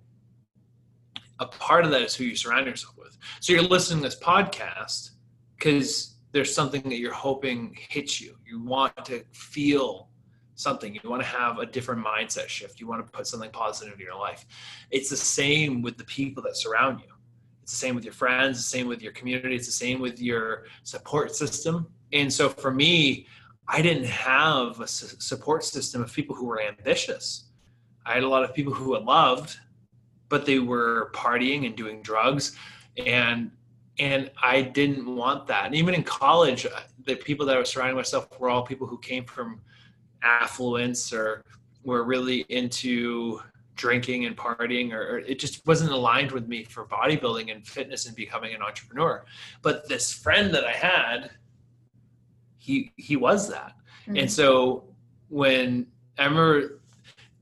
a 1.40 1.46
part 1.46 1.84
of 1.84 1.90
that 1.90 2.02
is 2.02 2.14
who 2.14 2.24
you 2.24 2.36
surround 2.36 2.66
yourself 2.66 2.96
with. 2.96 3.16
So 3.40 3.52
you're 3.52 3.62
listening 3.62 4.02
to 4.02 4.08
this 4.08 4.18
podcast 4.18 5.10
because 5.56 6.13
there's 6.34 6.52
something 6.52 6.82
that 6.82 6.96
you're 6.96 7.12
hoping 7.12 7.78
hits 7.88 8.20
you. 8.20 8.36
You 8.44 8.60
want 8.60 9.04
to 9.04 9.22
feel 9.30 10.08
something. 10.56 10.92
You 10.92 11.08
want 11.08 11.22
to 11.22 11.28
have 11.28 11.60
a 11.60 11.66
different 11.66 12.04
mindset 12.04 12.48
shift. 12.48 12.80
You 12.80 12.88
want 12.88 13.06
to 13.06 13.10
put 13.12 13.28
something 13.28 13.52
positive 13.52 13.94
in 13.94 14.00
your 14.00 14.18
life. 14.18 14.44
It's 14.90 15.08
the 15.08 15.16
same 15.16 15.80
with 15.80 15.96
the 15.96 16.02
people 16.04 16.42
that 16.42 16.56
surround 16.56 17.00
you. 17.00 17.06
It's 17.62 17.70
the 17.70 17.78
same 17.78 17.94
with 17.94 18.02
your 18.02 18.12
friends, 18.12 18.58
the 18.58 18.64
same 18.64 18.88
with 18.88 19.00
your 19.00 19.12
community, 19.12 19.54
it's 19.54 19.66
the 19.66 19.72
same 19.72 20.00
with 20.00 20.20
your 20.20 20.64
support 20.82 21.34
system. 21.36 21.86
And 22.12 22.30
so 22.30 22.48
for 22.48 22.72
me, 22.72 23.26
I 23.68 23.80
didn't 23.80 24.06
have 24.06 24.80
a 24.80 24.88
support 24.88 25.64
system 25.64 26.02
of 26.02 26.12
people 26.12 26.34
who 26.34 26.46
were 26.46 26.60
ambitious. 26.60 27.44
I 28.04 28.14
had 28.14 28.24
a 28.24 28.28
lot 28.28 28.42
of 28.42 28.52
people 28.54 28.74
who 28.74 28.96
I 28.96 29.00
loved, 29.00 29.56
but 30.28 30.44
they 30.44 30.58
were 30.58 31.12
partying 31.14 31.64
and 31.64 31.76
doing 31.76 32.02
drugs. 32.02 32.56
And 32.98 33.52
and 33.98 34.30
I 34.42 34.62
didn't 34.62 35.06
want 35.14 35.46
that. 35.46 35.66
And 35.66 35.74
even 35.74 35.94
in 35.94 36.02
college, 36.02 36.66
uh, 36.66 36.80
the 37.04 37.16
people 37.16 37.46
that 37.46 37.56
I 37.56 37.58
was 37.58 37.70
surrounding 37.70 37.96
myself 37.96 38.28
were 38.40 38.50
all 38.50 38.62
people 38.62 38.86
who 38.86 38.98
came 38.98 39.24
from 39.24 39.60
affluence 40.22 41.12
or 41.12 41.44
were 41.84 42.04
really 42.04 42.40
into 42.48 43.40
drinking 43.76 44.24
and 44.24 44.36
partying 44.36 44.92
or, 44.92 45.16
or, 45.16 45.18
it 45.18 45.38
just 45.38 45.66
wasn't 45.66 45.90
aligned 45.90 46.32
with 46.32 46.48
me 46.48 46.64
for 46.64 46.84
bodybuilding 46.86 47.50
and 47.50 47.66
fitness 47.66 48.06
and 48.06 48.14
becoming 48.14 48.54
an 48.54 48.62
entrepreneur 48.62 49.24
but 49.62 49.88
this 49.88 50.12
friend 50.12 50.54
that 50.54 50.64
i 50.64 50.70
had 50.70 51.30
he 52.58 52.92
he 52.96 53.16
was 53.16 53.48
that 53.48 53.72
mm-hmm. 54.02 54.16
and 54.16 54.30
so 54.30 54.84
when 55.28 55.86
i 56.18 56.24
remember 56.24 56.80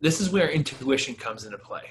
this 0.01 0.21
is 0.21 0.31
where 0.31 0.49
intuition 0.49 1.15
comes 1.15 1.45
into 1.45 1.59
play 1.59 1.91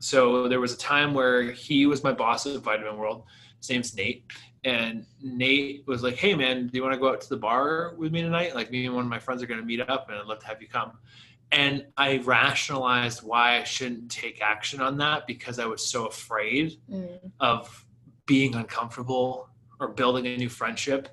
so 0.00 0.48
there 0.48 0.60
was 0.60 0.74
a 0.74 0.78
time 0.78 1.14
where 1.14 1.52
he 1.52 1.86
was 1.86 2.02
my 2.02 2.12
boss 2.12 2.44
at 2.44 2.60
vitamin 2.60 2.96
world 2.96 3.22
his 3.58 3.70
name's 3.70 3.96
Nate. 3.96 4.24
And 4.64 5.06
Nate 5.22 5.86
was 5.86 6.02
like, 6.02 6.16
Hey 6.16 6.34
man, 6.34 6.66
do 6.66 6.76
you 6.76 6.82
want 6.82 6.94
to 6.94 7.00
go 7.00 7.10
out 7.10 7.20
to 7.20 7.28
the 7.28 7.36
bar 7.36 7.94
with 7.96 8.12
me 8.12 8.22
tonight? 8.22 8.54
Like 8.54 8.70
me 8.70 8.86
and 8.86 8.94
one 8.94 9.04
of 9.04 9.10
my 9.10 9.18
friends 9.18 9.42
are 9.42 9.46
going 9.46 9.60
to 9.60 9.66
meet 9.66 9.80
up 9.80 10.08
and 10.08 10.18
I'd 10.18 10.26
love 10.26 10.40
to 10.40 10.46
have 10.46 10.60
you 10.60 10.68
come. 10.68 10.92
And 11.52 11.86
I 11.96 12.18
rationalized 12.18 13.22
why 13.22 13.58
I 13.58 13.64
shouldn't 13.64 14.10
take 14.10 14.42
action 14.42 14.80
on 14.80 14.98
that 14.98 15.26
because 15.26 15.58
I 15.58 15.66
was 15.66 15.86
so 15.86 16.06
afraid 16.06 16.80
mm. 16.90 17.18
of 17.38 17.86
being 18.26 18.56
uncomfortable 18.56 19.48
or 19.78 19.88
building 19.88 20.26
a 20.26 20.36
new 20.36 20.48
friendship. 20.48 21.08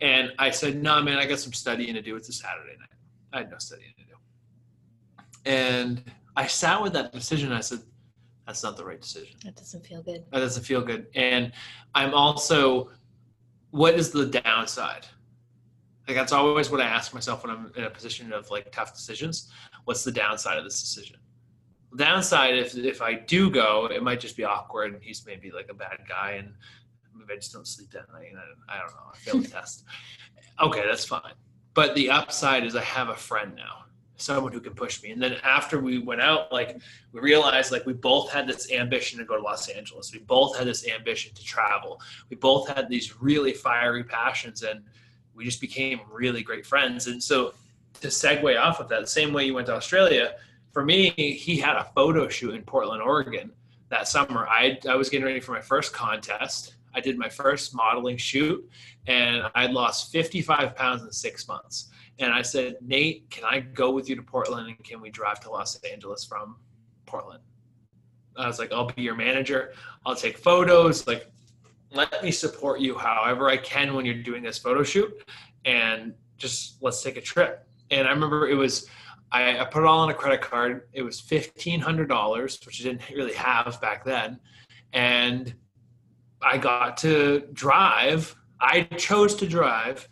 And 0.00 0.32
I 0.38 0.50
said, 0.50 0.80
no, 0.80 0.96
nah, 0.96 1.02
man, 1.02 1.18
I 1.18 1.26
got 1.26 1.40
some 1.40 1.52
studying 1.52 1.94
to 1.94 2.02
do. 2.02 2.14
It's 2.16 2.28
a 2.28 2.32
Saturday 2.32 2.76
night. 2.78 2.88
I 3.32 3.38
had 3.38 3.50
no 3.50 3.58
studying 3.58 3.92
to 3.98 4.04
do. 4.04 4.14
And 5.44 6.02
I 6.36 6.46
sat 6.46 6.80
with 6.80 6.92
that 6.92 7.12
decision. 7.12 7.52
I 7.52 7.60
said, 7.60 7.80
that's 8.46 8.62
not 8.62 8.76
the 8.76 8.84
right 8.84 9.00
decision. 9.00 9.36
That 9.44 9.56
doesn't 9.56 9.86
feel 9.86 10.02
good. 10.02 10.24
That 10.30 10.40
doesn't 10.40 10.64
feel 10.64 10.82
good. 10.82 11.06
And 11.14 11.52
I'm 11.94 12.12
also, 12.14 12.90
what 13.70 13.94
is 13.94 14.10
the 14.10 14.26
downside? 14.26 15.06
Like 16.08 16.16
that's 16.16 16.32
always 16.32 16.70
what 16.70 16.80
I 16.80 16.84
ask 16.84 17.14
myself 17.14 17.44
when 17.44 17.54
I'm 17.54 17.72
in 17.76 17.84
a 17.84 17.90
position 17.90 18.32
of 18.32 18.50
like 18.50 18.72
tough 18.72 18.94
decisions. 18.94 19.50
What's 19.84 20.02
the 20.02 20.10
downside 20.10 20.58
of 20.58 20.64
this 20.64 20.80
decision? 20.80 21.16
The 21.92 22.04
downside, 22.04 22.56
if 22.56 22.76
if 22.76 23.00
I 23.00 23.14
do 23.14 23.50
go, 23.50 23.86
it 23.86 24.02
might 24.02 24.18
just 24.18 24.36
be 24.36 24.44
awkward, 24.44 24.94
and 24.94 25.02
he's 25.02 25.24
maybe 25.26 25.50
like 25.50 25.68
a 25.70 25.74
bad 25.74 25.98
guy, 26.08 26.32
and 26.32 26.54
maybe 27.14 27.34
I 27.34 27.36
just 27.36 27.52
don't 27.52 27.68
sleep 27.68 27.90
that 27.92 28.10
night, 28.12 28.28
and 28.30 28.38
I, 28.38 28.76
I 28.76 28.78
don't 28.80 28.90
know. 28.90 29.12
I 29.12 29.16
failed 29.18 29.44
the 29.44 29.48
test. 29.48 29.84
Okay, 30.60 30.84
that's 30.86 31.06
fine. 31.06 31.32
But 31.72 31.94
the 31.94 32.10
upside 32.10 32.64
is 32.64 32.76
I 32.76 32.82
have 32.82 33.08
a 33.08 33.16
friend 33.16 33.54
now 33.56 33.86
someone 34.22 34.52
who 34.52 34.60
can 34.60 34.74
push 34.74 35.02
me. 35.02 35.10
And 35.10 35.20
then 35.20 35.36
after 35.42 35.80
we 35.80 35.98
went 35.98 36.20
out, 36.20 36.52
like 36.52 36.80
we 37.12 37.20
realized 37.20 37.72
like 37.72 37.86
we 37.86 37.92
both 37.92 38.30
had 38.30 38.46
this 38.46 38.70
ambition 38.70 39.18
to 39.18 39.24
go 39.24 39.36
to 39.36 39.42
Los 39.42 39.68
Angeles. 39.68 40.12
We 40.12 40.20
both 40.20 40.56
had 40.56 40.66
this 40.66 40.88
ambition 40.88 41.34
to 41.34 41.44
travel. 41.44 42.00
We 42.30 42.36
both 42.36 42.68
had 42.68 42.88
these 42.88 43.20
really 43.20 43.52
fiery 43.52 44.04
passions 44.04 44.62
and 44.62 44.82
we 45.34 45.44
just 45.44 45.60
became 45.60 46.00
really 46.10 46.42
great 46.42 46.64
friends. 46.64 47.06
And 47.06 47.22
so 47.22 47.54
to 48.00 48.08
segue 48.08 48.60
off 48.60 48.80
of 48.80 48.88
that, 48.88 49.00
the 49.00 49.06
same 49.06 49.32
way 49.32 49.44
you 49.44 49.54
went 49.54 49.66
to 49.66 49.74
Australia, 49.74 50.34
for 50.72 50.84
me, 50.84 51.10
he 51.10 51.58
had 51.58 51.76
a 51.76 51.84
photo 51.94 52.28
shoot 52.28 52.54
in 52.54 52.62
Portland, 52.62 53.02
Oregon 53.02 53.50
that 53.88 54.08
summer. 54.08 54.46
I, 54.48 54.78
I 54.88 54.96
was 54.96 55.10
getting 55.10 55.26
ready 55.26 55.40
for 55.40 55.52
my 55.52 55.60
first 55.60 55.92
contest. 55.92 56.76
I 56.94 57.00
did 57.00 57.18
my 57.18 57.28
first 57.28 57.74
modeling 57.74 58.16
shoot 58.16 58.68
and 59.06 59.44
I 59.54 59.66
lost 59.66 60.12
55 60.12 60.76
pounds 60.76 61.02
in 61.02 61.12
six 61.12 61.48
months 61.48 61.88
and 62.22 62.32
I 62.32 62.40
said, 62.40 62.76
Nate, 62.80 63.28
can 63.30 63.44
I 63.44 63.58
go 63.58 63.90
with 63.90 64.08
you 64.08 64.14
to 64.14 64.22
Portland 64.22 64.68
and 64.68 64.84
can 64.84 65.00
we 65.00 65.10
drive 65.10 65.40
to 65.40 65.50
Los 65.50 65.74
Angeles 65.82 66.24
from 66.24 66.56
Portland? 67.04 67.42
I 68.36 68.46
was 68.46 68.60
like, 68.60 68.70
I'll 68.72 68.86
be 68.86 69.02
your 69.02 69.16
manager. 69.16 69.72
I'll 70.06 70.14
take 70.14 70.38
photos. 70.38 71.04
Like, 71.08 71.32
let 71.90 72.22
me 72.22 72.30
support 72.30 72.80
you 72.80 72.96
however 72.96 73.48
I 73.48 73.56
can 73.56 73.94
when 73.94 74.06
you're 74.06 74.22
doing 74.22 74.44
this 74.44 74.56
photo 74.56 74.84
shoot. 74.84 75.12
And 75.64 76.14
just 76.38 76.80
let's 76.80 77.02
take 77.02 77.16
a 77.16 77.20
trip. 77.20 77.66
And 77.90 78.06
I 78.06 78.12
remember 78.12 78.48
it 78.48 78.54
was, 78.54 78.86
I, 79.32 79.58
I 79.58 79.64
put 79.64 79.82
it 79.82 79.86
all 79.86 79.98
on 79.98 80.10
a 80.10 80.14
credit 80.14 80.40
card. 80.40 80.88
It 80.92 81.02
was 81.02 81.18
fifteen 81.18 81.80
hundred 81.80 82.08
dollars, 82.08 82.60
which 82.64 82.80
I 82.80 82.84
didn't 82.84 83.08
really 83.10 83.34
have 83.34 83.80
back 83.80 84.04
then, 84.04 84.38
and 84.92 85.54
I 86.40 86.56
got 86.58 86.96
to 86.98 87.48
drive. 87.52 88.34
I 88.60 88.82
chose 88.96 89.34
to 89.36 89.46
drive 89.46 90.08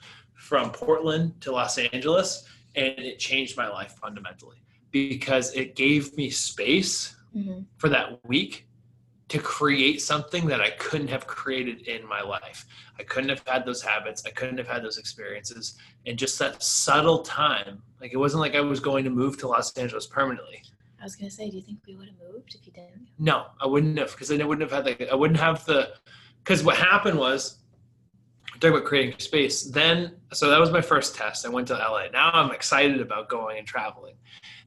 from 0.51 0.72
Portland 0.72 1.40
to 1.40 1.53
Los 1.53 1.78
Angeles, 1.78 2.44
and 2.74 2.98
it 2.98 3.20
changed 3.20 3.57
my 3.57 3.68
life 3.68 3.92
fundamentally 4.03 4.57
because 4.90 5.55
it 5.55 5.76
gave 5.76 6.16
me 6.16 6.28
space 6.28 7.14
Mm-hmm. 7.36 7.61
for 7.76 7.88
that 7.88 8.18
week 8.26 8.66
to 9.28 9.38
create 9.38 10.03
something 10.03 10.48
that 10.48 10.61
I 10.61 10.70
couldn't 10.70 11.07
have 11.07 11.28
created 11.28 11.86
in 11.86 12.05
my 12.05 12.22
life. 12.22 12.66
I 12.98 13.05
couldn't 13.05 13.28
have 13.30 13.44
had 13.46 13.64
those 13.64 13.80
habits. 13.80 14.24
I 14.26 14.30
couldn't 14.30 14.59
have 14.59 14.66
had 14.66 14.82
those 14.82 14.98
experiences. 14.98 15.78
And 16.07 16.18
just 16.18 16.36
that 16.40 16.61
subtle 16.61 17.20
time, 17.22 17.84
like 18.01 18.12
it 18.12 18.16
wasn't 18.16 18.40
like 18.40 18.57
I 18.57 18.61
was 18.62 18.80
going 18.80 19.05
to 19.05 19.11
move 19.11 19.38
to 19.38 19.46
Los 19.46 19.72
Angeles 19.78 20.09
permanently. 20.09 20.61
I 21.01 21.05
was 21.05 21.14
gonna 21.14 21.30
say, 21.30 21.48
do 21.48 21.57
you 21.59 21.62
think 21.62 21.78
we 21.86 21.94
would 21.94 22.09
have 22.09 22.16
moved 22.18 22.57
if 22.57 22.66
you 22.66 22.72
didn't? 22.72 23.07
No, 23.16 23.46
I 23.62 23.66
wouldn't 23.68 23.96
have 23.96 24.11
because 24.11 24.26
then 24.26 24.42
I 24.42 24.44
wouldn't 24.44 24.68
have 24.68 24.76
had 24.76 24.86
like 24.86 25.09
I 25.09 25.14
wouldn't 25.14 25.38
have 25.38 25.64
the 25.66 25.92
because 26.42 26.64
what 26.64 26.78
happened 26.78 27.16
was 27.16 27.59
talking 28.61 28.76
about 28.76 28.86
creating 28.86 29.18
space. 29.18 29.62
Then 29.64 30.16
so 30.32 30.50
that 30.50 30.61
was 30.61 30.70
my 30.70 30.80
first 30.80 31.14
test. 31.14 31.46
I 31.46 31.48
went 31.48 31.68
to 31.68 31.74
LA. 31.74 32.08
Now 32.12 32.30
I'm 32.32 32.52
excited 32.52 33.00
about 33.00 33.28
going 33.28 33.58
and 33.58 33.66
traveling. 33.66 34.14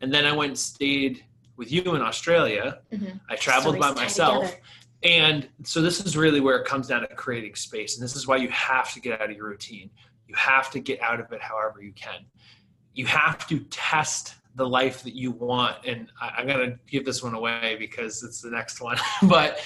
And 0.01 0.13
then 0.13 0.25
I 0.25 0.31
went 0.33 0.49
and 0.49 0.59
stayed 0.59 1.23
with 1.55 1.71
you 1.71 1.95
in 1.95 2.01
Australia. 2.01 2.79
Mhm. 2.91 3.19
I 3.29 3.35
traveled 3.35 3.79
by 3.79 3.91
myself. 3.93 4.45
together. 4.45 4.61
And 5.03 5.49
so 5.63 5.81
this 5.81 5.99
is 5.99 6.15
really 6.15 6.39
where 6.39 6.57
it 6.57 6.65
comes 6.65 6.87
down 6.87 7.01
to 7.01 7.07
creating 7.07 7.55
space. 7.55 7.97
And 7.97 8.03
this 8.03 8.15
is 8.15 8.25
why 8.25 8.37
you 8.37 8.49
have 8.49 8.91
to 8.93 8.99
get 8.99 9.21
out 9.21 9.29
of 9.29 9.35
your 9.35 9.47
routine. 9.47 9.89
You 10.27 10.35
have 10.35 10.71
to 10.71 10.79
get 10.79 11.01
out 11.01 11.19
of 11.19 11.31
it 11.31 11.41
however 11.41 11.81
you 11.81 11.91
can. 11.91 12.25
You 12.93 13.05
have 13.07 13.45
to 13.47 13.59
test 13.65 14.35
the 14.55 14.67
life 14.67 15.03
that 15.03 15.15
you 15.15 15.31
want. 15.31 15.77
And 15.85 16.09
I, 16.21 16.29
I'm 16.37 16.47
going 16.47 16.71
to 16.71 16.79
give 16.87 17.05
this 17.05 17.21
one 17.21 17.33
away 17.33 17.75
because 17.77 18.23
it's 18.23 18.41
the 18.41 18.49
next 18.49 18.81
one. 18.81 18.97
but 19.23 19.59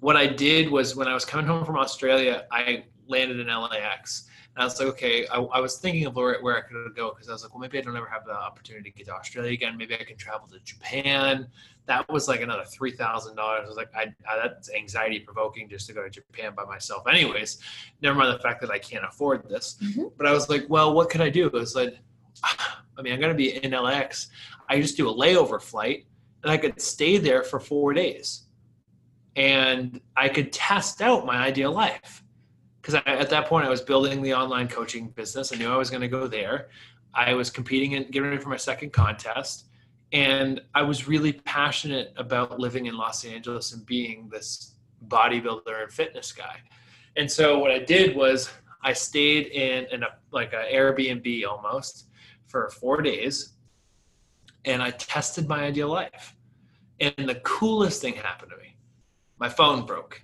what 0.00 0.16
I 0.16 0.26
did 0.26 0.70
was 0.70 0.94
when 0.94 1.08
I 1.08 1.14
was 1.14 1.24
coming 1.24 1.46
home 1.46 1.64
from 1.64 1.76
Australia, 1.76 2.46
I 2.52 2.84
landed 3.08 3.40
in 3.40 3.46
LAX. 3.46 4.28
And 4.54 4.62
I 4.62 4.64
was 4.64 4.78
like, 4.78 4.88
okay, 4.88 5.26
I, 5.28 5.38
I 5.38 5.60
was 5.60 5.78
thinking 5.78 6.06
of 6.06 6.16
where, 6.16 6.40
where 6.40 6.56
I 6.56 6.62
could 6.62 6.96
go 6.96 7.10
because 7.10 7.28
I 7.28 7.32
was 7.32 7.42
like, 7.42 7.52
well, 7.52 7.60
maybe 7.60 7.78
I 7.78 7.82
don't 7.82 7.96
ever 7.96 8.06
have 8.06 8.24
the 8.24 8.32
opportunity 8.32 8.90
to 8.90 8.96
get 8.96 9.06
to 9.06 9.14
Australia 9.14 9.52
again. 9.52 9.76
Maybe 9.76 9.94
I 9.94 10.04
can 10.04 10.16
travel 10.16 10.48
to 10.48 10.58
Japan 10.60 11.48
that 11.86 12.08
was 12.08 12.28
like 12.28 12.40
another 12.40 12.64
three 12.64 12.92
thousand 12.92 13.36
dollars. 13.36 13.62
I 13.64 13.68
was 13.68 13.76
like, 13.76 13.94
I, 13.94 14.12
I 14.28 14.36
that's 14.36 14.70
anxiety 14.72 15.20
provoking 15.20 15.68
just 15.68 15.86
to 15.86 15.92
go 15.92 16.02
to 16.02 16.10
Japan 16.10 16.52
by 16.54 16.64
myself. 16.64 17.06
Anyways, 17.08 17.58
never 18.02 18.18
mind 18.18 18.34
the 18.34 18.42
fact 18.42 18.60
that 18.60 18.70
I 18.70 18.78
can't 18.78 19.04
afford 19.04 19.48
this. 19.48 19.78
Mhm. 19.82 20.12
But 20.16 20.26
I 20.26 20.32
was 20.32 20.48
like, 20.48 20.66
well, 20.68 20.94
what 20.94 21.10
can 21.10 21.20
I 21.20 21.30
do? 21.30 21.46
I 21.48 21.52
was 21.56 21.74
like, 21.74 21.96
I 22.44 23.02
mean, 23.02 23.12
I'm 23.12 23.20
gonna 23.20 23.34
be 23.34 23.56
in 23.64 23.70
LAX. 23.70 24.28
I 24.68 24.80
just 24.80 24.96
do 24.96 25.08
a 25.08 25.14
layover 25.14 25.62
flight, 25.62 26.06
and 26.42 26.50
I 26.50 26.56
could 26.56 26.80
stay 26.80 27.18
there 27.18 27.44
for 27.44 27.60
four 27.60 27.92
days, 27.94 28.46
and 29.36 30.00
I 30.16 30.28
could 30.28 30.52
test 30.52 31.00
out 31.02 31.24
my 31.24 31.36
ideal 31.36 31.72
life. 31.72 32.24
Because 32.86 33.02
at 33.06 33.30
that 33.30 33.46
point, 33.46 33.66
I 33.66 33.68
was 33.68 33.80
building 33.80 34.22
the 34.22 34.32
online 34.34 34.68
coaching 34.68 35.08
business. 35.08 35.52
I 35.52 35.56
knew 35.56 35.72
I 35.72 35.76
was 35.76 35.90
going 35.90 36.02
to 36.02 36.08
go 36.08 36.28
there. 36.28 36.68
I 37.12 37.34
was 37.34 37.50
competing 37.50 37.94
and 37.94 38.06
getting 38.12 38.28
ready 38.28 38.40
for 38.40 38.48
my 38.48 38.56
second 38.56 38.92
contest 38.92 39.66
and 40.12 40.60
I 40.74 40.82
was 40.82 41.08
really 41.08 41.32
passionate 41.32 42.12
about 42.16 42.60
living 42.60 42.86
in 42.86 42.96
Los 42.96 43.24
Angeles 43.24 43.72
and 43.72 43.84
being 43.84 44.28
this 44.30 44.74
bodybuilder 45.08 45.82
and 45.82 45.92
fitness 45.92 46.32
guy. 46.32 46.60
And 47.16 47.30
so 47.30 47.58
what 47.58 47.70
I 47.70 47.80
did 47.80 48.14
was 48.14 48.50
I 48.82 48.92
stayed 48.92 49.48
in, 49.48 49.86
in 49.86 50.02
a 50.02 50.08
like 50.30 50.52
an 50.52 50.66
Airbnb 50.72 51.46
almost 51.46 52.08
for 52.46 52.70
four 52.70 53.02
days, 53.02 53.54
and 54.64 54.82
I 54.82 54.90
tested 54.90 55.48
my 55.48 55.64
ideal 55.64 55.88
life. 55.88 56.36
And 57.00 57.28
the 57.28 57.36
coolest 57.36 58.00
thing 58.00 58.14
happened 58.14 58.52
to 58.52 58.58
me: 58.58 58.76
my 59.38 59.48
phone 59.48 59.86
broke, 59.86 60.22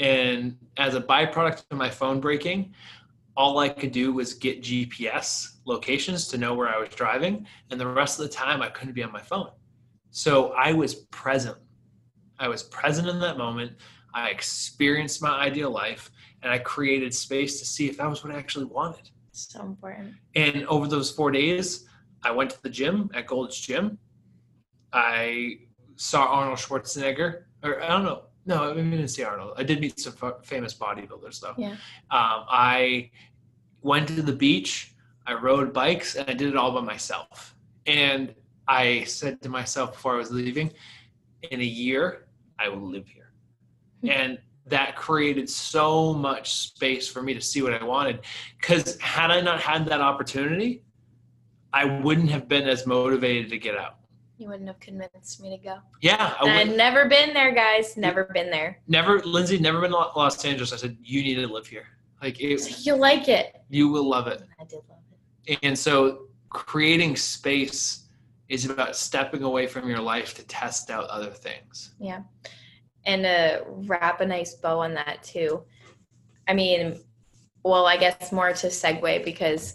and 0.00 0.56
as 0.78 0.94
a 0.94 1.00
byproduct 1.00 1.64
of 1.70 1.76
my 1.76 1.90
phone 1.90 2.20
breaking, 2.20 2.74
all 3.36 3.58
I 3.58 3.68
could 3.68 3.92
do 3.92 4.12
was 4.12 4.34
get 4.34 4.62
GPS 4.62 5.58
locations 5.66 6.26
to 6.28 6.38
know 6.38 6.54
where 6.54 6.68
I 6.68 6.78
was 6.78 6.88
driving, 6.88 7.46
and 7.70 7.78
the 7.78 7.86
rest 7.86 8.18
of 8.18 8.26
the 8.26 8.32
time 8.34 8.62
I 8.62 8.68
couldn't 8.70 8.94
be 8.94 9.02
on 9.02 9.12
my 9.12 9.20
phone. 9.20 9.50
So 10.10 10.52
I 10.52 10.72
was 10.72 10.94
present. 10.94 11.56
I 12.38 12.48
was 12.48 12.62
present 12.64 13.08
in 13.08 13.20
that 13.20 13.38
moment. 13.38 13.72
I 14.14 14.30
experienced 14.30 15.22
my 15.22 15.38
ideal 15.38 15.70
life, 15.70 16.10
and 16.42 16.50
I 16.50 16.58
created 16.58 17.14
space 17.14 17.60
to 17.60 17.66
see 17.66 17.86
if 17.88 17.98
that 17.98 18.08
was 18.08 18.24
what 18.24 18.34
I 18.34 18.38
actually 18.38 18.64
wanted. 18.64 19.10
So 19.32 19.60
important. 19.60 20.14
And 20.34 20.66
over 20.66 20.88
those 20.88 21.10
four 21.10 21.30
days, 21.30 21.86
I 22.22 22.30
went 22.30 22.50
to 22.50 22.62
the 22.62 22.70
gym 22.70 23.10
at 23.14 23.26
Gold's 23.26 23.58
Gym. 23.58 23.98
I 24.92 25.60
saw 25.96 26.24
Arnold 26.24 26.58
Schwarzenegger, 26.58 27.42
or 27.62 27.82
I 27.82 27.88
don't 27.88 28.04
know. 28.04 28.24
No, 28.50 28.68
I 28.68 28.74
didn't 28.74 29.06
see 29.06 29.22
Arnold. 29.22 29.52
I 29.56 29.62
did 29.62 29.80
meet 29.80 30.00
some 30.00 30.12
fa- 30.12 30.38
famous 30.42 30.74
bodybuilders 30.74 31.38
though. 31.38 31.54
Yeah. 31.56 31.76
Um, 32.10 32.44
I 32.50 33.12
went 33.82 34.08
to 34.08 34.22
the 34.22 34.32
beach. 34.32 34.92
I 35.24 35.34
rode 35.34 35.72
bikes, 35.72 36.16
and 36.16 36.28
I 36.28 36.34
did 36.34 36.48
it 36.48 36.56
all 36.56 36.72
by 36.72 36.80
myself. 36.80 37.54
And 37.86 38.34
I 38.66 39.04
said 39.04 39.40
to 39.42 39.48
myself 39.48 39.92
before 39.92 40.14
I 40.14 40.18
was 40.18 40.32
leaving, 40.32 40.72
in 41.52 41.60
a 41.60 41.64
year, 41.64 42.26
I 42.58 42.68
will 42.68 42.90
live 42.90 43.06
here. 43.06 43.30
And 44.02 44.38
that 44.66 44.96
created 44.96 45.48
so 45.48 46.12
much 46.12 46.52
space 46.52 47.06
for 47.06 47.22
me 47.22 47.32
to 47.34 47.40
see 47.40 47.62
what 47.62 47.72
I 47.72 47.84
wanted. 47.84 48.18
Because 48.60 48.98
had 49.00 49.30
I 49.30 49.40
not 49.40 49.60
had 49.60 49.86
that 49.86 50.00
opportunity, 50.00 50.82
I 51.72 51.84
wouldn't 51.84 52.30
have 52.30 52.48
been 52.48 52.68
as 52.68 52.84
motivated 52.84 53.48
to 53.50 53.58
get 53.58 53.76
out. 53.76 53.99
You 54.40 54.48
wouldn't 54.48 54.68
have 54.68 54.80
convinced 54.80 55.42
me 55.42 55.50
to 55.54 55.62
go. 55.62 55.76
Yeah, 56.00 56.34
I 56.40 56.48
And 56.48 56.56
would 56.70 56.72
I'd 56.72 56.76
never 56.78 57.06
been 57.06 57.34
there, 57.34 57.52
guys. 57.54 57.98
Never 57.98 58.24
been 58.24 58.50
there. 58.50 58.80
never, 58.88 59.20
Lindsey, 59.20 59.58
never 59.58 59.82
been 59.82 59.90
to 59.90 59.96
Los 59.98 60.42
Angeles. 60.46 60.72
I 60.72 60.76
said, 60.76 60.96
you 61.02 61.22
need 61.22 61.34
to 61.34 61.46
live 61.46 61.66
here. 61.66 61.84
Like, 62.22 62.40
it, 62.40 62.58
So 62.60 62.74
you 62.90 62.98
like 62.98 63.28
it. 63.28 63.60
you 63.68 63.88
will 63.88 64.08
love 64.08 64.28
it. 64.28 64.42
I 64.58 64.64
did 64.64 64.80
love 64.88 64.98
it. 65.46 65.58
And 65.62 65.78
so 65.78 66.28
creating 66.48 67.16
space 67.16 68.06
is 68.48 68.64
about 68.64 68.96
stepping 68.96 69.42
away 69.42 69.66
from 69.66 69.86
your 69.90 70.00
life 70.00 70.32
to 70.34 70.42
test 70.46 70.90
out 70.90 71.04
other 71.08 71.30
things. 71.30 71.94
Yeah. 72.00 72.20
And 73.04 73.24
to 73.24 73.62
wrap 73.66 74.22
a 74.22 74.26
nice 74.26 74.54
bow 74.54 74.78
on 74.80 74.94
that 74.94 75.22
too. 75.22 75.62
I 76.48 76.54
mean, 76.54 76.98
well, 77.62 77.84
I 77.84 77.98
guess 77.98 78.32
more 78.32 78.54
to 78.54 78.66
segue 78.68 79.22
because 79.22 79.74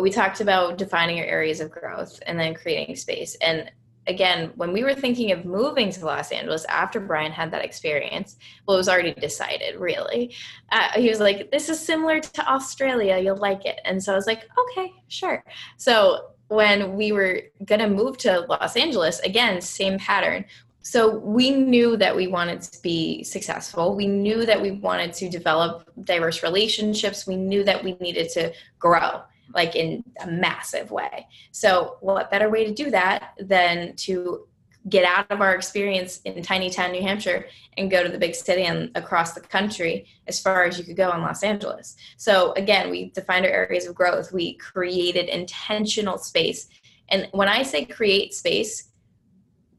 we 0.00 0.10
talked 0.10 0.40
about 0.40 0.78
defining 0.78 1.16
your 1.16 1.26
areas 1.26 1.60
of 1.60 1.70
growth 1.70 2.20
and 2.26 2.38
then 2.38 2.54
creating 2.54 2.96
space. 2.96 3.36
And 3.42 3.70
again, 4.06 4.52
when 4.56 4.72
we 4.72 4.82
were 4.82 4.94
thinking 4.94 5.32
of 5.32 5.44
moving 5.44 5.90
to 5.90 6.04
Los 6.04 6.32
Angeles 6.32 6.64
after 6.66 7.00
Brian 7.00 7.32
had 7.32 7.50
that 7.52 7.64
experience, 7.64 8.36
well, 8.66 8.76
it 8.76 8.78
was 8.78 8.88
already 8.88 9.14
decided, 9.14 9.78
really. 9.78 10.34
Uh, 10.70 10.88
he 10.94 11.08
was 11.08 11.20
like, 11.20 11.50
This 11.50 11.68
is 11.68 11.78
similar 11.80 12.20
to 12.20 12.50
Australia. 12.50 13.18
You'll 13.18 13.36
like 13.36 13.64
it. 13.64 13.80
And 13.84 14.02
so 14.02 14.12
I 14.12 14.16
was 14.16 14.26
like, 14.26 14.48
Okay, 14.58 14.92
sure. 15.08 15.44
So 15.76 16.30
when 16.48 16.94
we 16.96 17.12
were 17.12 17.42
going 17.64 17.80
to 17.80 17.88
move 17.88 18.18
to 18.18 18.40
Los 18.40 18.76
Angeles, 18.76 19.20
again, 19.20 19.60
same 19.60 19.98
pattern. 19.98 20.44
So 20.84 21.18
we 21.18 21.52
knew 21.52 21.96
that 21.96 22.14
we 22.14 22.26
wanted 22.26 22.60
to 22.62 22.82
be 22.82 23.22
successful. 23.22 23.94
We 23.94 24.08
knew 24.08 24.44
that 24.44 24.60
we 24.60 24.72
wanted 24.72 25.12
to 25.14 25.28
develop 25.28 25.88
diverse 26.02 26.42
relationships. 26.42 27.24
We 27.24 27.36
knew 27.36 27.62
that 27.62 27.82
we 27.84 27.94
needed 28.00 28.30
to 28.30 28.52
grow 28.80 29.22
like 29.54 29.76
in 29.76 30.04
a 30.20 30.26
massive 30.26 30.90
way. 30.90 31.26
So 31.50 31.96
what 32.00 32.30
better 32.30 32.50
way 32.50 32.64
to 32.64 32.72
do 32.72 32.90
that 32.90 33.34
than 33.38 33.94
to 33.96 34.46
get 34.88 35.04
out 35.04 35.30
of 35.30 35.40
our 35.40 35.54
experience 35.54 36.20
in 36.24 36.42
tiny 36.42 36.68
town 36.68 36.92
New 36.92 37.02
Hampshire 37.02 37.46
and 37.76 37.90
go 37.90 38.02
to 38.02 38.08
the 38.08 38.18
big 38.18 38.34
city 38.34 38.64
and 38.64 38.90
across 38.96 39.32
the 39.32 39.40
country 39.40 40.06
as 40.26 40.40
far 40.40 40.64
as 40.64 40.78
you 40.78 40.84
could 40.84 40.96
go 40.96 41.12
in 41.12 41.20
Los 41.20 41.42
Angeles. 41.42 41.96
So 42.16 42.52
again, 42.54 42.90
we 42.90 43.10
defined 43.10 43.46
our 43.46 43.52
areas 43.52 43.86
of 43.86 43.94
growth. 43.94 44.32
We 44.32 44.54
created 44.54 45.28
intentional 45.28 46.18
space. 46.18 46.68
And 47.10 47.28
when 47.32 47.48
I 47.48 47.62
say 47.62 47.84
create 47.84 48.34
space, 48.34 48.88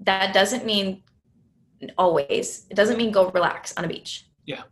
that 0.01 0.33
doesn't 0.33 0.65
mean 0.65 1.03
always. 1.97 2.65
It 2.69 2.75
doesn't 2.75 2.97
mean 2.97 3.11
go 3.11 3.29
relax 3.31 3.73
on 3.75 3.83
a 3.83 3.87
beach. 3.87 4.25
Yeah. 4.45 4.63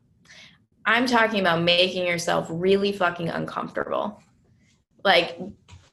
I'm 0.85 1.05
talking 1.05 1.41
about 1.41 1.61
making 1.61 2.07
yourself 2.07 2.47
really 2.49 2.91
fucking 2.91 3.29
uncomfortable. 3.29 4.21
Like 5.03 5.39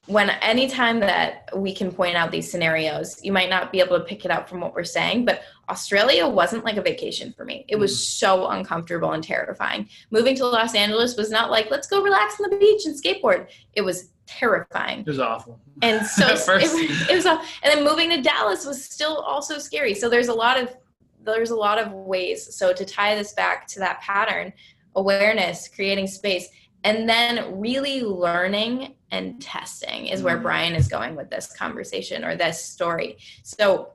when 0.07 0.31
anytime 0.31 1.01
that 1.01 1.51
we 1.55 1.75
can 1.75 1.93
point 1.93 2.17
out 2.17 2.31
these 2.31 2.51
scenarios, 2.51 3.23
you 3.23 3.31
might 3.31 3.51
not 3.51 3.71
be 3.71 3.81
able 3.81 3.99
to 3.99 4.05
pick 4.05 4.25
it 4.25 4.31
up 4.31 4.49
from 4.49 4.61
what 4.61 4.75
we're 4.75 4.83
saying, 4.85 5.27
but 5.27 5.43
Australia 5.69 6.27
wasn't 6.27 6.65
like 6.65 6.79
a 6.79 6.83
vacation 6.83 7.33
for 7.37 7.45
me. 7.45 7.67
It 7.69 7.77
was 7.77 7.93
mm. 7.93 7.97
so 7.97 8.49
uncomfortable 8.49 9.13
and 9.13 9.23
terrifying. 9.23 9.89
Moving 10.11 10.35
to 10.37 10.47
Los 10.47 10.75
Angeles 10.75 11.17
was 11.17 11.31
not 11.31 11.51
like, 11.51 11.71
let's 11.71 11.87
go 11.87 12.03
relax 12.03 12.41
on 12.41 12.49
the 12.49 12.57
beach 12.57 12.87
and 12.87 13.01
skateboard. 13.01 13.49
It 13.75 13.83
was 13.83 14.09
terrifying 14.29 15.01
It 15.01 15.07
was 15.07 15.21
awful. 15.21 15.59
and 15.81 16.05
so 16.07 16.27
it, 16.57 17.11
it 17.11 17.15
was 17.15 17.25
all, 17.27 17.43
and 17.63 17.73
then 17.73 17.83
moving 17.83 18.11
to 18.11 18.21
dallas 18.21 18.67
was 18.67 18.85
still 18.85 19.17
also 19.17 19.59
scary 19.59 19.95
so 19.95 20.09
there's 20.11 20.29
a 20.29 20.35
lot 20.35 20.61
of 20.63 20.77
there's 21.25 21.49
a 21.49 21.57
lot 21.57 21.79
of 21.79 21.93
ways 21.93 22.55
so 22.55 22.75
to 22.75 22.85
tie 22.85 23.15
this 23.15 23.33
back 23.33 23.67
to 23.69 23.79
that 23.79 24.01
pattern 24.03 24.53
awareness 24.97 25.67
creating 25.67 26.07
space 26.07 26.49
and 26.85 27.09
then 27.09 27.59
really 27.59 28.03
learning 28.03 28.95
and 29.11 29.41
testing 29.41 30.07
is 30.07 30.23
where 30.23 30.39
Mhm. 30.39 30.43
Brian 30.43 30.75
is 30.75 30.89
going 30.89 31.17
with 31.17 31.31
this 31.31 31.53
conversation 31.57 32.25
or 32.25 32.37
this 32.37 32.63
story. 32.65 33.17
So 33.43 33.95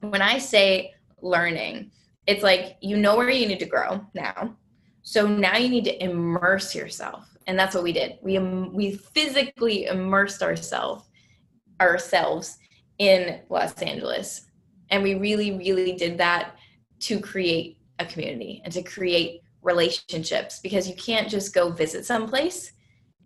when 0.00 0.22
I 0.22 0.38
say 0.38 0.94
learning, 1.22 1.90
it's 2.26 2.42
like 2.42 2.76
you 2.80 2.96
know 2.96 3.16
where 3.16 3.30
you 3.30 3.46
need 3.46 3.60
to 3.60 3.66
grow 3.66 4.04
now. 4.14 4.56
So 5.02 5.26
now 5.26 5.56
you 5.56 5.68
need 5.68 5.84
to 5.84 6.04
immerse 6.04 6.74
yourself. 6.74 7.26
And 7.46 7.58
that's 7.58 7.74
what 7.74 7.84
we 7.84 7.92
did. 7.92 8.18
We 8.20 8.38
we 8.38 8.96
physically 9.14 9.86
immersed 9.86 10.42
ourselves 10.42 11.04
ourselves 11.80 12.58
in 12.98 13.40
Los 13.48 13.80
Angeles. 13.80 14.42
And 14.90 15.02
we 15.02 15.14
really 15.14 15.52
really 15.56 15.92
did 15.92 16.18
that 16.18 16.56
to 17.00 17.20
create 17.20 17.78
a 17.98 18.04
community 18.04 18.60
and 18.64 18.72
to 18.72 18.82
create 18.82 19.42
relationships 19.62 20.60
because 20.60 20.88
you 20.88 20.94
can't 20.96 21.28
just 21.28 21.54
go 21.54 21.70
visit 21.70 22.04
someplace 22.04 22.72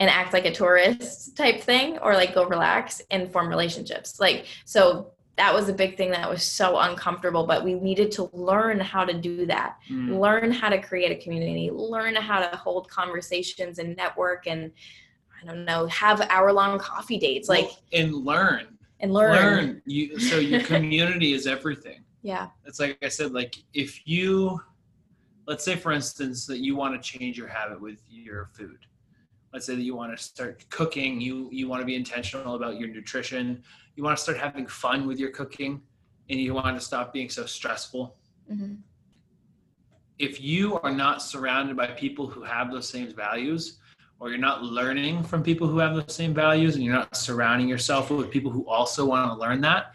and 0.03 0.11
act 0.11 0.33
like 0.33 0.45
a 0.47 0.53
tourist 0.53 1.37
type 1.37 1.61
thing 1.61 1.97
or 1.99 2.15
like 2.15 2.35
go 2.35 2.45
relax 2.45 3.01
and 3.13 3.31
form 3.31 3.49
relationships. 3.49 4.19
Like 4.19 4.47
so 4.65 5.13
that 5.37 5.55
was 5.55 5.69
a 5.69 5.73
big 5.73 5.97
thing 5.97 6.11
that 6.11 6.29
was 6.29 6.43
so 6.43 6.77
uncomfortable, 6.81 7.47
but 7.47 7.63
we 7.63 7.75
needed 7.75 8.11
to 8.13 8.29
learn 8.33 8.81
how 8.81 9.05
to 9.05 9.15
do 9.15 9.47
that. 9.47 9.77
Mm. 9.89 10.19
Learn 10.19 10.51
how 10.51 10.71
to 10.71 10.83
create 10.83 11.13
a 11.13 11.23
community, 11.23 11.71
learn 11.71 12.17
how 12.17 12.41
to 12.41 12.57
hold 12.57 12.91
conversations 12.91 13.79
and 13.79 13.97
network 13.97 14.49
and 14.49 14.73
I 15.41 15.47
don't 15.47 15.65
know, 15.65 15.87
have 15.87 16.21
hour 16.23 16.53
long 16.53 16.81
coffee 16.81 17.19
dates 17.19 17.49
like 17.49 17.71
and 17.93 18.13
learn. 18.13 18.77
and 18.99 19.13
learn. 19.13 19.37
Learn. 19.37 19.83
You 19.87 20.19
so 20.19 20.41
your 20.41 20.61
community 20.73 21.33
is 21.33 21.47
everything. 21.47 22.03
Yeah. 22.23 22.49
It's 22.65 22.81
like 22.81 22.99
I 23.03 23.09
said, 23.09 23.33
like 23.33 23.55
if 23.73 24.05
you 24.05 24.61
let's 25.47 25.65
say 25.65 25.77
for 25.77 25.93
instance 25.93 26.45
that 26.47 26.59
you 26.59 26.75
want 26.75 27.01
to 27.01 27.19
change 27.19 27.39
your 27.39 27.47
habit 27.47 27.81
with 27.81 28.01
your 28.11 28.51
food. 28.53 28.79
Let's 29.53 29.67
say 29.67 29.75
that 29.75 29.83
you 29.83 29.95
want 29.95 30.17
to 30.17 30.23
start 30.23 30.65
cooking, 30.71 31.21
you 31.21 31.49
you 31.53 31.69
want 31.69 31.83
to 31.83 31.87
be 31.87 31.95
intentional 31.95 32.55
about 32.55 32.79
your 32.79 32.89
nutrition, 32.89 33.63
you 33.97 34.03
want 34.03 34.17
to 34.17 34.23
start 34.23 34.39
having 34.39 34.67
fun 34.67 35.07
with 35.07 35.19
your 35.19 35.31
cooking, 35.31 35.83
and 36.31 36.41
you 36.41 36.55
want 36.55 36.77
to 36.79 36.85
stop 36.85 37.13
being 37.13 37.29
so 37.29 37.45
stressful. 37.47 38.17
Mhm. 38.51 38.79
if 40.19 40.41
you 40.41 40.79
are 40.81 40.93
not 40.93 41.23
surrounded 41.23 41.77
by 41.77 41.87
people 41.87 42.27
who 42.29 42.43
have 42.43 42.71
those 42.71 42.89
same 42.89 43.13
values 43.15 43.79
or 44.21 44.29
you're 44.31 44.39
not 44.39 44.63
learning 44.63 45.23
from 45.25 45.43
people 45.43 45.67
who 45.67 45.79
have 45.79 45.95
those 45.97 46.15
same 46.15 46.35
values 46.35 46.75
and 46.77 46.85
you're 46.85 46.95
not 46.95 47.17
surrounding 47.17 47.67
yourself 47.69 48.11
with 48.11 48.31
people 48.31 48.51
who 48.51 48.65
also 48.69 49.05
want 49.07 49.31
to 49.33 49.37
learn 49.41 49.61
that 49.61 49.95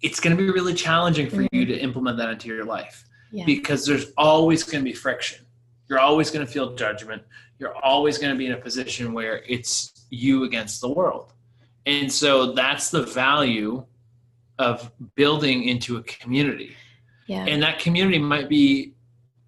it's 0.00 0.18
going 0.18 0.34
to 0.36 0.42
be 0.42 0.50
really 0.50 0.72
challenging 0.74 1.28
for 1.28 1.42
you 1.52 1.64
to 1.66 1.76
implement 1.78 2.16
that 2.16 2.30
into 2.30 2.48
your 2.48 2.64
life 2.64 3.04
Yeah. 3.30 3.44
because 3.44 3.84
there's 3.84 4.06
always 4.16 4.62
going 4.64 4.82
to 4.84 4.88
be 4.92 4.94
friction 4.94 5.44
you're 5.88 6.00
always 6.00 6.30
going 6.30 6.44
to 6.46 6.50
feel 6.50 6.74
judgment 6.74 7.22
you're 7.58 7.74
always 7.76 8.18
going 8.18 8.32
to 8.32 8.38
be 8.38 8.46
in 8.46 8.52
a 8.52 8.56
position 8.56 9.12
where 9.12 9.42
it's 9.48 10.06
you 10.10 10.44
against 10.44 10.80
the 10.80 10.88
world 10.88 11.32
and 11.86 12.10
so 12.12 12.52
that's 12.52 12.90
the 12.90 13.02
value 13.02 13.84
of 14.58 14.90
building 15.14 15.64
into 15.64 15.96
a 15.96 16.02
community 16.02 16.74
Yeah. 17.26 17.44
and 17.46 17.62
that 17.62 17.78
community 17.78 18.18
might 18.18 18.48
be 18.48 18.94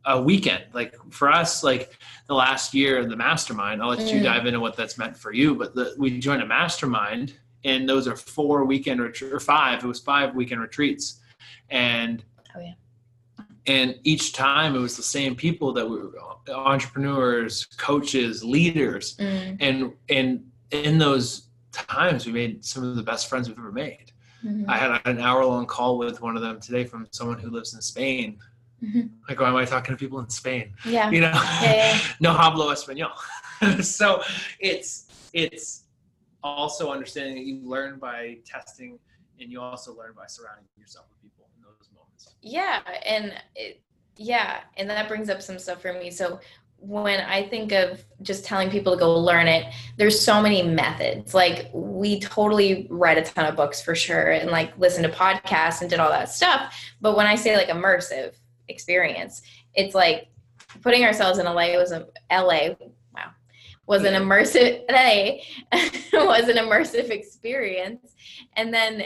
a 0.05 0.21
weekend 0.21 0.65
like 0.73 0.95
for 1.11 1.31
us 1.31 1.63
like 1.63 1.99
the 2.27 2.35
last 2.35 2.75
year 2.75 2.99
of 2.99 3.09
the 3.11 3.17
mastermind 3.17 3.83
i'll 3.83 3.89
let 3.91 4.01
you 4.13 4.21
Mm. 4.21 4.25
dive 4.25 4.47
into 4.47 4.61
what 4.61 4.77
that's 4.77 4.97
meant 4.99 5.17
for 5.17 5.33
you 5.33 5.55
but 5.55 5.75
the, 5.75 5.95
we 5.99 6.19
joined 6.19 6.43
a 6.43 6.47
mastermind 6.47 7.35
and 7.65 7.87
those 7.89 8.07
are 8.09 8.17
four 8.17 8.65
weekend 8.65 9.01
retreat 9.01 9.33
or 9.33 9.41
five 9.41 9.83
it 9.85 9.87
was 9.87 10.01
five 10.01 10.35
weekend 10.35 10.61
retreats 10.61 11.21
and 11.71 12.25
Oh, 12.57 12.61
yeah. 12.61 12.73
And 13.67 13.99
each 14.05 14.33
time 14.33 14.75
it 14.75 14.79
was 14.79 14.97
the 14.97 15.03
same 15.03 15.35
people 15.35 15.73
that 15.73 15.89
were 15.89 16.11
entrepreneurs 16.55 17.67
coaches 17.77 18.43
leaders 18.45 19.17
Mm. 19.19 19.57
and 19.61 19.93
and 20.09 20.51
in 20.71 20.99
those 20.99 21.49
times 21.73 22.27
we 22.27 22.33
made 22.33 22.65
some 22.65 22.83
of 22.85 22.97
the 22.97 23.03
best 23.03 23.29
friends 23.29 23.49
we've 23.49 23.59
ever 23.59 23.73
made 23.73 24.13
Mhm. 24.45 24.65
I 24.69 24.77
had 24.79 24.91
an 25.05 25.21
hour 25.21 25.45
long 25.45 25.67
call 25.67 25.99
with 25.99 26.23
one 26.23 26.35
of 26.35 26.43
them 26.43 26.61
today 26.61 26.85
from 26.85 27.07
someone 27.11 27.39
who 27.39 27.51
lives 27.51 27.75
in 27.75 27.83
Spain. 27.83 28.39
Mhm. 28.83 29.11
Like, 29.29 29.39
why 29.39 29.49
am 29.49 29.57
I 29.57 29.67
talking 29.67 29.95
to 29.95 29.99
people 29.99 30.19
in 30.21 30.31
Spain? 30.31 30.73
Yeah. 30.87 31.11
You 31.11 31.21
know, 31.21 31.33
yeah. 31.63 31.99
no 32.21 32.33
hablo 32.35 32.73
español. 32.73 33.13
so 33.85 34.23
it's 34.59 34.91
it's 35.35 35.85
also 36.43 36.91
understanding 36.91 37.35
that 37.35 37.45
you 37.45 37.57
learn 37.69 37.99
by 37.99 38.39
testing, 38.47 38.99
and 39.39 39.51
you 39.53 39.61
also 39.61 39.95
learn 39.95 40.15
by 40.17 40.27
surrounding 40.27 40.65
yourself 40.79 41.05
with 41.11 41.21
people 41.21 41.21
in 41.21 41.29
those 41.29 41.29
moments. 41.29 41.40
Yeah, 42.43 42.81
and 43.07 43.35
it, 43.55 43.81
yeah, 44.17 44.61
and 44.77 44.89
that 44.91 45.09
brings 45.09 45.31
up 45.31 45.43
some 45.43 45.59
stuff 45.59 45.81
for 45.83 45.93
me. 45.93 46.11
So 46.11 46.41
when 46.81 47.21
I 47.21 47.47
think 47.47 47.73
of 47.73 48.03
just 48.23 48.45
telling 48.45 48.71
people 48.71 48.95
to 48.95 48.99
go 48.99 49.15
learn 49.19 49.47
it, 49.49 49.73
there's 49.99 50.19
so 50.19 50.41
many 50.41 50.63
methods. 50.63 51.35
Like 51.35 51.71
we 51.75 52.21
totally 52.21 52.87
read 52.91 53.19
a 53.19 53.23
ton 53.23 53.47
of 53.47 53.55
books 53.55 53.83
for 53.83 53.95
sure 53.95 54.33
and 54.33 54.51
like 54.51 54.77
listened 54.79 55.05
to 55.05 55.13
podcasts 55.13 55.83
and 55.83 55.91
did 55.91 56.01
all 56.01 56.11
that 56.11 56.31
stuff. 56.31 56.75
But 57.01 57.17
when 57.17 57.27
I 57.27 57.35
say 57.35 57.57
like 57.57 57.69
immersive 57.69 58.35
experience, 58.69 59.43
it's 59.75 59.95
like 59.95 60.29
putting 60.83 61.05
ourselves 61.05 61.39
in 61.39 61.47
a 61.47 61.53
LA 61.53 61.77
was 61.77 61.93
a 61.93 62.07
LA, 62.31 62.75
wow, 63.15 63.31
was 63.87 64.05
an 64.05 64.15
immersive 64.15 64.83
LA 64.91 65.43
was 66.25 66.49
an 66.49 66.57
immersive 66.57 67.11
experience. 67.11 68.15
And 68.57 68.73
then 68.73 69.05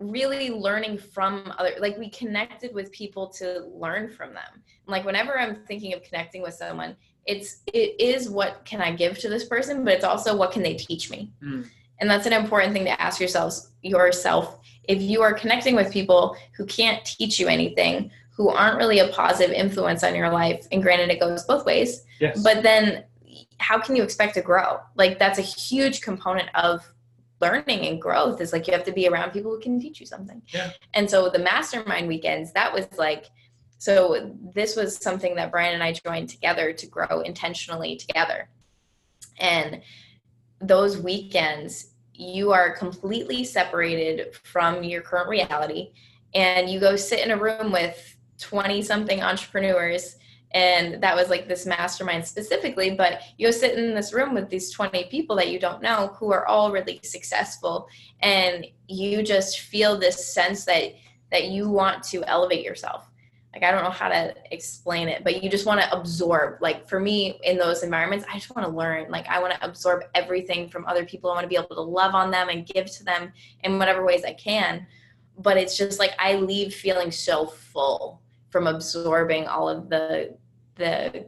really 0.00 0.50
learning 0.50 0.98
from 0.98 1.52
other 1.58 1.72
like 1.80 1.98
we 1.98 2.08
connected 2.10 2.72
with 2.74 2.90
people 2.92 3.26
to 3.26 3.64
learn 3.74 4.08
from 4.08 4.32
them 4.32 4.62
like 4.86 5.04
whenever 5.04 5.38
i'm 5.38 5.56
thinking 5.66 5.92
of 5.92 6.02
connecting 6.02 6.40
with 6.42 6.54
someone 6.54 6.96
it's 7.26 7.62
it 7.72 8.00
is 8.00 8.30
what 8.30 8.64
can 8.64 8.80
i 8.80 8.92
give 8.92 9.18
to 9.18 9.28
this 9.28 9.44
person 9.46 9.84
but 9.84 9.94
it's 9.94 10.04
also 10.04 10.36
what 10.36 10.52
can 10.52 10.62
they 10.62 10.74
teach 10.74 11.10
me 11.10 11.30
Mm. 11.42 11.66
and 12.00 12.08
that's 12.08 12.26
an 12.26 12.32
important 12.32 12.72
thing 12.72 12.84
to 12.84 13.00
ask 13.00 13.18
yourselves 13.18 13.70
yourself 13.82 14.60
if 14.84 15.02
you 15.02 15.20
are 15.22 15.34
connecting 15.34 15.74
with 15.74 15.92
people 15.92 16.36
who 16.56 16.64
can't 16.64 17.04
teach 17.04 17.38
you 17.40 17.48
anything 17.48 18.10
who 18.36 18.48
aren't 18.50 18.78
really 18.78 19.00
a 19.00 19.08
positive 19.08 19.50
influence 19.52 20.04
on 20.04 20.14
your 20.14 20.30
life 20.30 20.66
and 20.70 20.80
granted 20.82 21.10
it 21.10 21.18
goes 21.18 21.42
both 21.44 21.64
ways 21.66 22.04
Yes. 22.20 22.40
but 22.42 22.62
then 22.62 23.04
how 23.58 23.78
can 23.80 23.96
you 23.96 24.04
expect 24.04 24.34
to 24.34 24.42
grow 24.42 24.78
like 24.94 25.18
that's 25.18 25.40
a 25.40 25.42
huge 25.42 26.02
component 26.02 26.48
of 26.54 26.88
learning 27.40 27.86
and 27.86 28.00
growth 28.00 28.40
is 28.40 28.52
like 28.52 28.66
you 28.66 28.72
have 28.72 28.84
to 28.84 28.92
be 28.92 29.08
around 29.08 29.30
people 29.30 29.50
who 29.50 29.60
can 29.60 29.80
teach 29.80 30.00
you 30.00 30.06
something 30.06 30.42
Yeah. 30.48 30.70
and 30.94 31.08
so 31.08 31.28
the 31.28 31.38
mastermind 31.38 32.08
weekends 32.08 32.52
that 32.52 32.72
was 32.72 32.86
like 32.98 33.26
so 33.78 34.34
this 34.54 34.74
was 34.76 34.96
something 34.96 35.34
that 35.36 35.50
brian 35.52 35.74
and 35.74 35.82
i 35.82 35.92
joined 35.92 36.28
together 36.28 36.72
to 36.72 36.86
grow 36.86 37.20
intentionally 37.20 37.96
together 37.96 38.48
and 39.38 39.80
those 40.60 40.98
weekends 40.98 41.92
you 42.12 42.50
are 42.52 42.74
completely 42.76 43.44
separated 43.44 44.34
from 44.34 44.82
your 44.82 45.00
current 45.00 45.28
reality 45.28 45.92
and 46.34 46.68
you 46.68 46.80
go 46.80 46.96
sit 46.96 47.20
in 47.20 47.30
a 47.30 47.36
room 47.36 47.70
with 47.70 48.16
20 48.40 48.82
something 48.82 49.22
entrepreneurs 49.22 50.16
and 50.52 51.02
that 51.02 51.14
was 51.14 51.28
like 51.28 51.46
this 51.46 51.66
mastermind 51.66 52.26
specifically 52.26 52.90
but 52.90 53.20
you 53.36 53.46
go 53.46 53.50
sit 53.50 53.78
in 53.78 53.94
this 53.94 54.12
room 54.12 54.34
with 54.34 54.48
these 54.48 54.70
20 54.70 55.04
people 55.04 55.36
that 55.36 55.50
you 55.50 55.58
don't 55.58 55.82
know 55.82 56.14
who 56.18 56.32
are 56.32 56.46
all 56.46 56.72
really 56.72 57.00
successful. 57.02 57.88
And 58.20 58.66
you 58.86 59.22
just 59.22 59.60
feel 59.60 59.98
this 59.98 60.32
sense 60.32 60.64
that 60.64 60.94
that 61.30 61.48
you 61.48 61.68
want 61.68 62.02
to 62.04 62.24
elevate 62.24 62.64
yourself. 62.64 63.10
Like 63.52 63.62
i 63.62 63.70
don't 63.70 63.84
know 63.84 63.90
how 63.90 64.08
to 64.08 64.34
explain 64.50 65.08
it 65.08 65.24
but 65.24 65.42
you 65.42 65.50
just 65.50 65.66
want 65.66 65.80
to 65.80 65.92
absorb. 65.92 66.62
Like 66.62 66.88
for 66.88 66.98
me 66.98 67.38
in 67.44 67.58
those 67.58 67.82
environments 67.82 68.24
i 68.30 68.34
just 68.34 68.54
want 68.54 68.66
to 68.66 68.74
learn. 68.74 69.10
Like 69.10 69.28
i 69.28 69.38
want 69.40 69.52
to 69.52 69.64
absorb 69.64 70.04
everything 70.14 70.68
from 70.68 70.86
other 70.86 71.04
people. 71.04 71.30
I 71.30 71.34
want 71.34 71.44
to 71.44 71.48
be 71.48 71.56
able 71.56 71.76
to 71.76 71.82
love 71.82 72.14
on 72.14 72.30
them 72.30 72.48
and 72.48 72.66
give 72.66 72.86
to 72.92 73.04
them 73.04 73.32
in 73.64 73.78
whatever 73.78 74.04
ways 74.04 74.24
i 74.24 74.32
can. 74.32 74.86
But 75.38 75.58
it's 75.58 75.76
just 75.76 75.98
like 75.98 76.12
i 76.18 76.36
leave 76.36 76.72
feeling 76.72 77.10
so 77.10 77.46
full 77.46 78.22
from 78.50 78.66
absorbing 78.66 79.46
all 79.46 79.68
of 79.68 79.88
the 79.88 80.34
the 80.76 81.26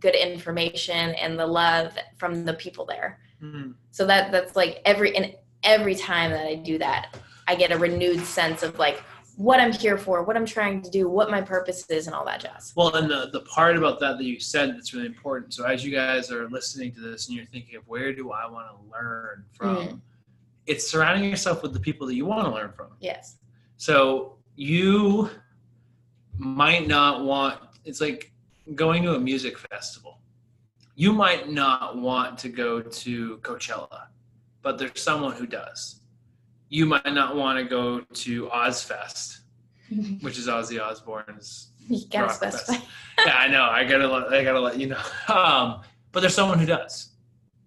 good 0.00 0.14
information 0.14 1.14
and 1.14 1.38
the 1.38 1.46
love 1.46 1.92
from 2.18 2.44
the 2.44 2.54
people 2.54 2.84
there 2.84 3.18
Mm. 3.42 3.74
so 3.90 4.06
that 4.06 4.30
that's 4.32 4.54
like 4.56 4.80
every 4.86 5.14
and 5.16 5.34
every 5.64 5.94
time 5.94 6.30
that 6.30 6.46
i 6.46 6.54
do 6.54 6.78
that 6.78 7.16
i 7.48 7.54
get 7.54 7.72
a 7.72 7.76
renewed 7.76 8.20
sense 8.20 8.62
of 8.62 8.78
like 8.78 9.02
what 9.36 9.58
i'm 9.60 9.72
here 9.72 9.98
for 9.98 10.22
what 10.22 10.36
i'm 10.36 10.46
trying 10.46 10.80
to 10.80 10.88
do 10.88 11.08
what 11.10 11.30
my 11.30 11.42
purpose 11.42 11.84
is 11.90 12.06
and 12.06 12.14
all 12.14 12.24
that 12.24 12.40
jazz 12.40 12.72
Well, 12.76 12.94
and 12.94 13.10
the, 13.10 13.28
the 13.32 13.40
part 13.40 13.76
about 13.76 13.98
that 14.00 14.16
that 14.18 14.24
you 14.24 14.38
said 14.40 14.70
that's 14.76 14.94
really 14.94 15.06
important. 15.06 15.52
So 15.52 15.64
as 15.64 15.84
you 15.84 15.90
guys 15.90 16.30
are 16.30 16.48
listening 16.48 16.92
to 16.94 17.00
this 17.00 17.26
and 17.26 17.36
you're 17.36 17.46
thinking 17.46 17.76
of 17.76 17.82
where 17.88 18.14
do 18.14 18.30
I 18.30 18.46
want 18.48 18.68
to 18.70 18.76
learn 18.96 19.44
from, 19.52 19.76
Mm. 19.76 20.00
it's 20.66 20.88
surrounding 20.88 21.28
yourself 21.28 21.62
with 21.64 21.72
the 21.74 21.80
people 21.80 22.06
that 22.06 22.14
you 22.14 22.24
want 22.24 22.44
to 22.46 22.52
learn 22.54 22.70
from. 22.72 22.90
yes 23.00 23.36
So 23.76 24.36
you 24.54 25.28
might 26.36 26.86
not 26.86 27.24
want, 27.24 27.58
it's 27.84 28.00
like 28.00 28.32
going 28.74 29.02
to 29.02 29.14
a 29.14 29.18
music 29.18 29.58
festival. 29.58 30.20
You 30.96 31.12
might 31.12 31.50
not 31.50 31.98
want 31.98 32.38
to 32.38 32.48
go 32.48 32.80
to 32.80 33.38
Coachella, 33.38 34.06
but 34.62 34.78
there's 34.78 35.00
someone 35.00 35.32
who 35.34 35.46
does. 35.46 36.00
You 36.68 36.86
might 36.86 37.12
not 37.12 37.36
want 37.36 37.58
to 37.58 37.64
go 37.64 38.00
to 38.00 38.46
Ozzfest, 38.46 39.40
which 40.20 40.38
is 40.38 40.46
Ozzy 40.46 40.80
Osbourne's 40.80 41.72
Rock 42.14 42.38
Fest. 42.40 42.70
yeah, 43.26 43.36
I 43.36 43.48
know. 43.48 43.62
I 43.62 43.84
gotta, 43.84 44.08
let- 44.08 44.32
I 44.32 44.42
gotta 44.44 44.60
let 44.60 44.78
you 44.78 44.88
know. 44.88 45.02
Um, 45.28 45.82
but 46.12 46.20
there's 46.20 46.34
someone 46.34 46.60
who 46.60 46.66
does. 46.66 47.10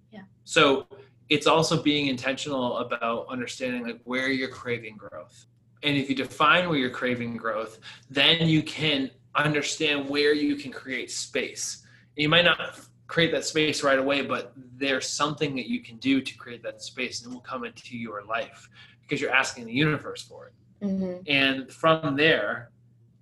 Yeah. 0.09 0.21
So 0.45 0.87
it's 1.29 1.47
also 1.47 1.81
being 1.83 2.07
intentional 2.07 2.77
about 2.77 3.27
understanding 3.27 3.83
like 3.83 3.99
where 4.05 4.29
you're 4.29 4.47
craving 4.49 4.95
growth. 4.95 5.45
And 5.83 5.95
if 5.95 6.09
you 6.09 6.15
define 6.15 6.69
where 6.69 6.77
you're 6.77 6.89
craving 6.89 7.37
growth, 7.37 7.79
then 8.09 8.47
you 8.47 8.63
can 8.63 9.11
understand 9.35 10.09
where 10.09 10.33
you 10.33 10.55
can 10.55 10.71
create 10.71 11.11
space. 11.11 11.85
You 12.15 12.29
might 12.29 12.45
not 12.45 12.79
create 13.07 13.31
that 13.31 13.45
space 13.45 13.83
right 13.83 13.99
away, 13.99 14.21
but 14.21 14.53
there's 14.55 15.07
something 15.07 15.55
that 15.55 15.67
you 15.67 15.81
can 15.81 15.97
do 15.97 16.21
to 16.21 16.37
create 16.37 16.63
that 16.63 16.81
space 16.81 17.23
and 17.23 17.31
it 17.31 17.33
will 17.33 17.41
come 17.41 17.63
into 17.63 17.97
your 17.97 18.23
life 18.25 18.69
because 19.01 19.21
you're 19.21 19.33
asking 19.33 19.65
the 19.65 19.73
universe 19.73 20.21
for 20.21 20.47
it. 20.47 20.53
Mm-hmm. 20.85 21.21
And 21.27 21.71
from 21.71 22.15
there, 22.15 22.71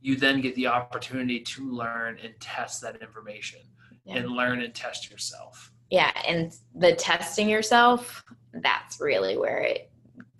you 0.01 0.16
then 0.16 0.41
get 0.41 0.56
the 0.56 0.68
opportunity 0.68 1.39
to 1.39 1.72
learn 1.72 2.18
and 2.24 2.34
test 2.39 2.82
that 2.82 3.01
information 3.01 3.62
yeah. 4.06 4.18
and 4.18 4.32
learn 4.32 4.62
and 4.62 4.74
test 4.74 5.10
yourself. 5.10 5.72
Yeah. 5.89 6.12
And 6.28 6.56
the 6.74 6.93
testing 6.93 7.47
yourself, 7.47 8.24
that's 8.53 8.99
really 8.99 9.38
where 9.38 9.60
it 9.60 9.91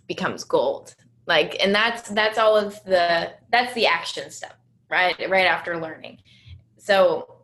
becomes 0.08 0.44
gold. 0.44 0.96
Like, 1.28 1.58
and 1.64 1.74
that's, 1.74 2.10
that's 2.10 2.38
all 2.38 2.56
of 2.56 2.84
the, 2.84 3.34
that's 3.52 3.74
the 3.74 3.88
action 3.88 4.30
step, 4.30 4.58
right? 4.90 5.16
Right 5.30 5.48
after 5.48 5.80
learning. 5.80 6.20
So, 6.78 7.38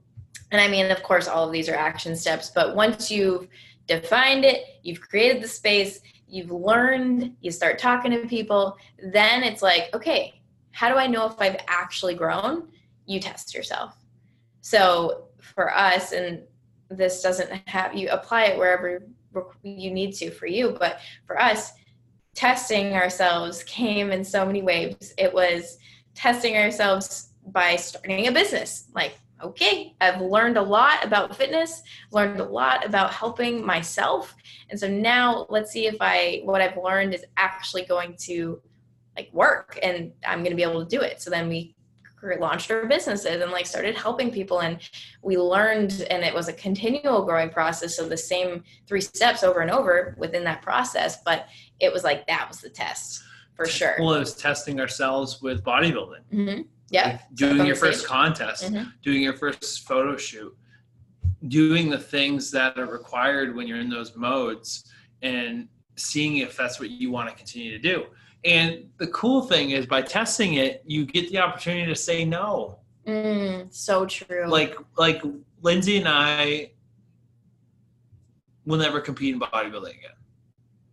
and 0.51 0.61
I 0.61 0.67
mean, 0.67 0.91
of 0.91 1.01
course, 1.01 1.27
all 1.27 1.47
of 1.47 1.51
these 1.51 1.69
are 1.69 1.75
action 1.75 2.15
steps, 2.15 2.51
but 2.53 2.75
once 2.75 3.09
you've 3.09 3.47
defined 3.87 4.45
it, 4.45 4.65
you've 4.83 5.01
created 5.01 5.41
the 5.41 5.47
space, 5.47 6.01
you've 6.27 6.51
learned, 6.51 7.35
you 7.41 7.51
start 7.51 7.79
talking 7.79 8.11
to 8.11 8.27
people, 8.27 8.77
then 9.03 9.43
it's 9.43 9.61
like, 9.61 9.89
okay, 9.93 10.41
how 10.71 10.89
do 10.89 10.95
I 10.95 11.07
know 11.07 11.25
if 11.25 11.35
I've 11.39 11.57
actually 11.67 12.15
grown? 12.15 12.67
You 13.05 13.19
test 13.19 13.53
yourself. 13.53 13.95
So 14.61 15.25
for 15.39 15.75
us, 15.75 16.11
and 16.11 16.43
this 16.89 17.21
doesn't 17.21 17.51
have 17.67 17.95
you 17.95 18.09
apply 18.09 18.45
it 18.45 18.57
wherever 18.57 19.01
you 19.63 19.91
need 19.91 20.13
to 20.13 20.29
for 20.31 20.45
you, 20.45 20.75
but 20.79 20.99
for 21.25 21.39
us, 21.41 21.73
testing 22.35 22.93
ourselves 22.93 23.63
came 23.63 24.11
in 24.11 24.23
so 24.23 24.45
many 24.45 24.61
waves. 24.61 25.13
It 25.17 25.33
was 25.33 25.77
testing 26.15 26.57
ourselves 26.57 27.29
by 27.47 27.75
starting 27.75 28.27
a 28.27 28.31
business. 28.31 28.87
Like, 28.93 29.17
okay, 29.43 29.95
I've 30.01 30.21
learned 30.21 30.57
a 30.57 30.61
lot 30.61 31.03
about 31.03 31.35
fitness, 31.35 31.81
learned 32.11 32.39
a 32.39 32.45
lot 32.45 32.85
about 32.85 33.11
helping 33.11 33.65
myself. 33.65 34.35
And 34.69 34.79
so 34.79 34.87
now 34.87 35.45
let's 35.49 35.71
see 35.71 35.87
if 35.87 35.95
I 35.99 36.41
what 36.43 36.61
I've 36.61 36.77
learned 36.77 37.13
is 37.13 37.25
actually 37.37 37.83
going 37.83 38.15
to 38.21 38.61
like 39.17 39.29
work 39.33 39.77
and 39.81 40.11
I'm 40.25 40.39
going 40.39 40.51
to 40.51 40.55
be 40.55 40.63
able 40.63 40.85
to 40.85 40.89
do 40.97 41.01
it. 41.01 41.21
So 41.21 41.29
then 41.29 41.49
we 41.49 41.75
launched 42.39 42.69
our 42.69 42.85
businesses 42.85 43.41
and 43.41 43.51
like 43.51 43.65
started 43.65 43.97
helping 43.97 44.31
people 44.31 44.61
and 44.61 44.77
we 45.23 45.37
learned 45.37 46.05
and 46.09 46.23
it 46.23 46.33
was 46.33 46.47
a 46.47 46.53
continual 46.53 47.25
growing 47.25 47.49
process 47.49 47.95
so 47.95 48.07
the 48.07 48.15
same 48.15 48.63
three 48.87 49.01
steps 49.01 49.43
over 49.43 49.61
and 49.61 49.71
over 49.71 50.15
within 50.19 50.43
that 50.43 50.61
process 50.61 51.23
but 51.23 51.47
it 51.81 51.91
was 51.91 52.03
like 52.03 52.25
that 52.27 52.47
was 52.47 52.61
the 52.61 52.69
test 52.69 53.23
for 53.55 53.65
sure 53.65 53.95
well 53.99 54.13
it 54.13 54.19
was 54.19 54.35
testing 54.35 54.79
ourselves 54.79 55.41
with 55.41 55.63
bodybuilding 55.63 56.21
mm-hmm. 56.33 56.61
yeah 56.89 57.07
like 57.07 57.35
doing 57.35 57.65
your 57.65 57.75
first 57.75 58.05
contest 58.05 58.65
mm-hmm. 58.65 58.89
doing 59.01 59.21
your 59.21 59.33
first 59.33 59.87
photo 59.87 60.15
shoot 60.15 60.55
doing 61.47 61.89
the 61.89 61.97
things 61.97 62.51
that 62.51 62.77
are 62.77 62.85
required 62.85 63.55
when 63.55 63.67
you're 63.67 63.79
in 63.79 63.89
those 63.89 64.15
modes 64.15 64.91
and 65.21 65.67
seeing 65.95 66.37
if 66.37 66.55
that's 66.55 66.79
what 66.79 66.89
you 66.89 67.11
want 67.11 67.27
to 67.29 67.35
continue 67.35 67.71
to 67.71 67.79
do 67.79 68.05
and 68.43 68.89
the 68.97 69.07
cool 69.07 69.43
thing 69.43 69.71
is 69.71 69.85
by 69.85 70.01
testing 70.01 70.55
it, 70.55 70.83
you 70.85 71.05
get 71.05 71.29
the 71.29 71.37
opportunity 71.37 71.85
to 71.85 71.95
say 71.95 72.25
no. 72.25 72.79
Mm, 73.07 73.73
so 73.73 74.05
true. 74.05 74.47
Like 74.47 74.75
like 74.97 75.21
Lindsey 75.61 75.97
and 75.97 76.07
I 76.07 76.71
will 78.65 78.77
never 78.77 78.99
compete 78.99 79.33
in 79.33 79.39
bodybuilding 79.39 79.97
again. 79.97 80.11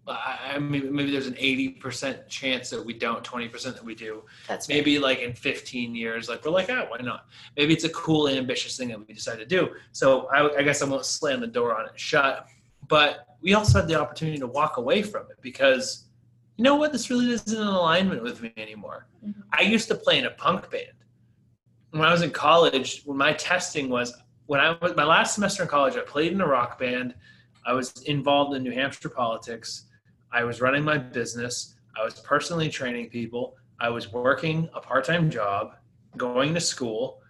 I 0.08 0.58
mean, 0.58 0.94
maybe 0.94 1.10
there's 1.10 1.26
an 1.26 1.34
80% 1.34 2.28
chance 2.28 2.70
that 2.70 2.84
we 2.84 2.94
don't, 2.94 3.22
20% 3.24 3.62
that 3.62 3.84
we 3.84 3.94
do. 3.94 4.22
That's 4.46 4.68
maybe 4.68 4.94
fair. 4.94 5.02
like 5.02 5.18
in 5.20 5.34
15 5.34 5.94
years, 5.94 6.28
like 6.28 6.44
we're 6.44 6.50
like, 6.50 6.70
oh, 6.70 6.86
why 6.88 6.98
not? 6.98 7.26
Maybe 7.56 7.74
it's 7.74 7.84
a 7.84 7.90
cool, 7.90 8.28
ambitious 8.28 8.76
thing 8.76 8.88
that 8.88 8.98
we 8.98 9.12
decide 9.12 9.38
to 9.38 9.46
do. 9.46 9.70
So 9.92 10.26
I, 10.28 10.58
I 10.58 10.62
guess 10.62 10.82
I 10.82 10.86
won't 10.86 11.04
slam 11.04 11.40
the 11.40 11.46
door 11.46 11.78
on 11.78 11.86
it 11.86 11.98
shut. 11.98 12.46
But 12.88 13.26
we 13.40 13.54
also 13.54 13.80
had 13.80 13.88
the 13.88 14.00
opportunity 14.00 14.38
to 14.38 14.46
walk 14.46 14.78
away 14.78 15.02
from 15.02 15.26
it 15.30 15.36
because 15.42 16.08
you 16.58 16.64
know 16.64 16.74
what? 16.74 16.90
This 16.92 17.08
really 17.08 17.30
isn't 17.30 17.56
in 17.56 17.66
alignment 17.66 18.22
with 18.22 18.42
me 18.42 18.52
anymore. 18.56 19.06
Mm-hmm. 19.24 19.42
I 19.52 19.62
used 19.62 19.86
to 19.88 19.94
play 19.94 20.18
in 20.18 20.26
a 20.26 20.30
punk 20.30 20.70
band. 20.70 20.86
When 21.92 22.02
I 22.02 22.10
was 22.10 22.22
in 22.22 22.30
college, 22.30 23.02
when 23.04 23.16
my 23.16 23.32
testing 23.32 23.88
was, 23.88 24.12
when 24.46 24.60
I 24.60 24.76
was 24.82 24.96
my 24.96 25.04
last 25.04 25.34
semester 25.34 25.62
in 25.62 25.68
college, 25.68 25.96
I 25.96 26.00
played 26.00 26.32
in 26.32 26.40
a 26.40 26.46
rock 26.46 26.78
band. 26.78 27.14
I 27.64 27.74
was 27.74 28.02
involved 28.02 28.56
in 28.56 28.64
New 28.64 28.72
Hampshire 28.72 29.08
politics. 29.08 29.84
I 30.32 30.44
was 30.44 30.60
running 30.60 30.84
my 30.84 30.98
business. 30.98 31.76
I 31.98 32.04
was 32.04 32.20
personally 32.20 32.68
training 32.68 33.10
people. 33.10 33.56
I 33.80 33.88
was 33.88 34.12
working 34.12 34.68
a 34.74 34.80
part 34.80 35.04
time 35.04 35.30
job, 35.30 35.76
going 36.16 36.54
to 36.54 36.60
school, 36.60 37.20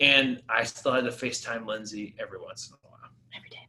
and 0.00 0.42
I 0.48 0.64
still 0.64 0.92
had 0.92 1.04
to 1.04 1.10
FaceTime 1.10 1.66
Lindsey 1.66 2.14
every 2.18 2.40
once 2.40 2.68
in 2.68 2.74
a 2.74 2.88
while. 2.88 3.10
Every 3.36 3.50
day. 3.50 3.68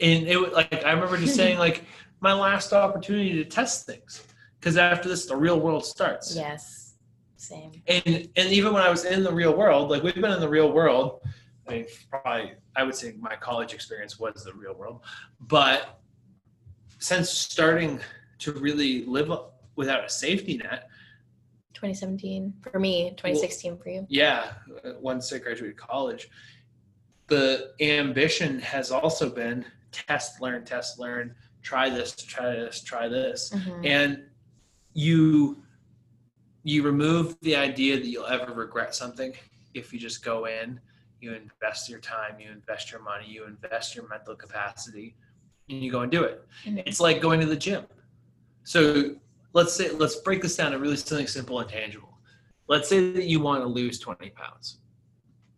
And 0.00 0.28
it 0.28 0.40
was 0.40 0.52
like, 0.52 0.84
I 0.84 0.92
remember 0.92 1.16
just 1.16 1.36
saying, 1.36 1.58
like, 1.58 1.84
my 2.20 2.32
last 2.32 2.72
opportunity 2.72 3.34
to 3.34 3.44
test 3.44 3.86
things 3.86 4.22
because 4.58 4.76
after 4.76 5.08
this 5.08 5.26
the 5.26 5.36
real 5.36 5.60
world 5.60 5.84
starts 5.84 6.34
yes 6.34 6.94
same 7.36 7.70
and 7.86 8.28
and 8.36 8.52
even 8.52 8.72
when 8.72 8.82
i 8.82 8.90
was 8.90 9.04
in 9.04 9.22
the 9.22 9.32
real 9.32 9.54
world 9.54 9.90
like 9.90 10.02
we've 10.02 10.14
been 10.14 10.32
in 10.32 10.40
the 10.40 10.48
real 10.48 10.72
world 10.72 11.20
i 11.68 11.72
mean 11.72 11.86
probably 12.10 12.52
i 12.74 12.82
would 12.82 12.94
say 12.94 13.14
my 13.20 13.36
college 13.36 13.74
experience 13.74 14.18
was 14.18 14.44
the 14.44 14.52
real 14.54 14.74
world 14.74 15.02
but 15.40 16.00
since 16.98 17.28
starting 17.30 18.00
to 18.38 18.52
really 18.52 19.04
live 19.04 19.30
without 19.76 20.04
a 20.04 20.08
safety 20.08 20.56
net. 20.58 20.88
2017 21.74 22.54
for 22.62 22.78
me 22.78 23.10
2016 23.10 23.72
well, 23.72 23.82
for 23.82 23.88
you. 23.90 24.06
yeah 24.08 24.52
once 24.98 25.32
i 25.32 25.38
graduated 25.38 25.76
college. 25.76 26.30
The 27.28 27.72
ambition 27.80 28.60
has 28.60 28.90
also 28.90 29.28
been 29.28 29.64
test 29.92 30.40
learn 30.40 30.64
test 30.64 30.98
learn 30.98 31.34
try 31.62 31.90
this 31.90 32.16
try 32.16 32.50
this 32.50 32.82
try 32.82 33.08
this. 33.08 33.50
Mm-hmm. 33.54 33.84
and 33.84 34.22
you 34.94 35.62
you 36.62 36.82
remove 36.82 37.38
the 37.42 37.54
idea 37.54 37.96
that 37.96 38.06
you'll 38.06 38.26
ever 38.26 38.52
regret 38.52 38.94
something 38.94 39.34
if 39.74 39.92
you 39.92 39.98
just 39.98 40.24
go 40.24 40.46
in 40.46 40.80
you 41.20 41.34
invest 41.34 41.90
your 41.90 42.00
time 42.00 42.40
you 42.40 42.50
invest 42.50 42.90
your 42.90 43.02
money 43.02 43.26
you 43.28 43.44
invest 43.44 43.94
your 43.94 44.08
mental 44.08 44.34
capacity 44.34 45.14
and 45.68 45.82
you 45.82 45.90
go 45.90 46.00
and 46.00 46.12
do 46.12 46.22
it. 46.22 46.46
Mm-hmm. 46.64 46.78
it's 46.86 47.00
like 47.00 47.20
going 47.20 47.40
to 47.40 47.46
the 47.46 47.56
gym 47.56 47.84
so 48.66 49.14
let's 49.52 49.72
say 49.72 49.90
let's 49.90 50.16
break 50.16 50.42
this 50.42 50.56
down 50.56 50.72
to 50.72 50.78
really 50.78 50.96
something 50.96 51.26
simple 51.26 51.58
and 51.60 51.68
tangible 51.68 52.18
let's 52.68 52.88
say 52.88 53.12
that 53.12 53.24
you 53.24 53.40
want 53.40 53.62
to 53.62 53.66
lose 53.66 53.98
20 53.98 54.30
pounds 54.30 54.80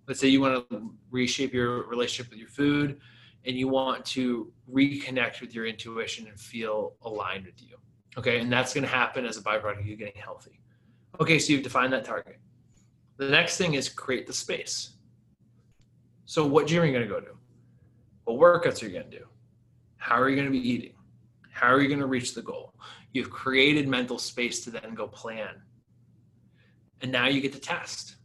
let's 0.06 0.20
say 0.20 0.28
you 0.28 0.40
want 0.40 0.68
to 0.70 0.94
reshape 1.10 1.52
your 1.52 1.86
relationship 1.88 2.30
with 2.30 2.38
your 2.38 2.48
food 2.48 3.00
and 3.44 3.56
you 3.56 3.66
want 3.66 4.04
to 4.04 4.52
reconnect 4.72 5.40
with 5.40 5.54
your 5.54 5.66
intuition 5.66 6.26
and 6.28 6.38
feel 6.38 6.94
aligned 7.02 7.46
with 7.46 7.60
you 7.60 7.78
Okay, 8.18 8.40
and 8.40 8.52
that's 8.52 8.74
going 8.74 8.82
to 8.82 8.90
happen 8.90 9.24
as 9.24 9.36
a 9.36 9.42
byproduct 9.42 9.78
of 9.78 9.86
you 9.86 9.94
getting 9.94 10.20
healthy. 10.20 10.60
Okay, 11.20 11.38
so 11.38 11.52
you've 11.52 11.62
defined 11.62 11.92
that 11.92 12.04
target. 12.04 12.40
The 13.16 13.28
next 13.28 13.56
thing 13.56 13.74
is 13.74 13.88
create 13.88 14.26
the 14.26 14.32
space. 14.32 14.94
So, 16.24 16.44
what 16.44 16.66
gym 16.66 16.82
are 16.82 16.86
you 16.86 16.92
going 16.92 17.06
to 17.06 17.12
go 17.12 17.20
to? 17.20 17.36
What 18.24 18.38
workouts 18.38 18.82
are 18.82 18.86
you 18.86 18.92
going 18.92 19.10
to 19.10 19.18
do? 19.18 19.24
How 19.98 20.20
are 20.20 20.28
you 20.28 20.34
going 20.34 20.48
to 20.48 20.52
be 20.52 20.68
eating? 20.68 20.94
How 21.58 21.72
are 21.72 21.80
you 21.80 21.88
going 21.88 22.00
to 22.00 22.06
reach 22.06 22.34
the 22.34 22.42
goal? 22.42 22.74
You've 23.12 23.30
created 23.30 23.88
mental 23.88 24.18
space 24.18 24.64
to 24.64 24.70
then 24.70 24.94
go 24.94 25.08
plan. 25.08 25.62
And 27.00 27.12
now 27.12 27.26
you 27.26 27.40
get 27.40 27.52
to 27.52 27.60
test. 27.60 28.16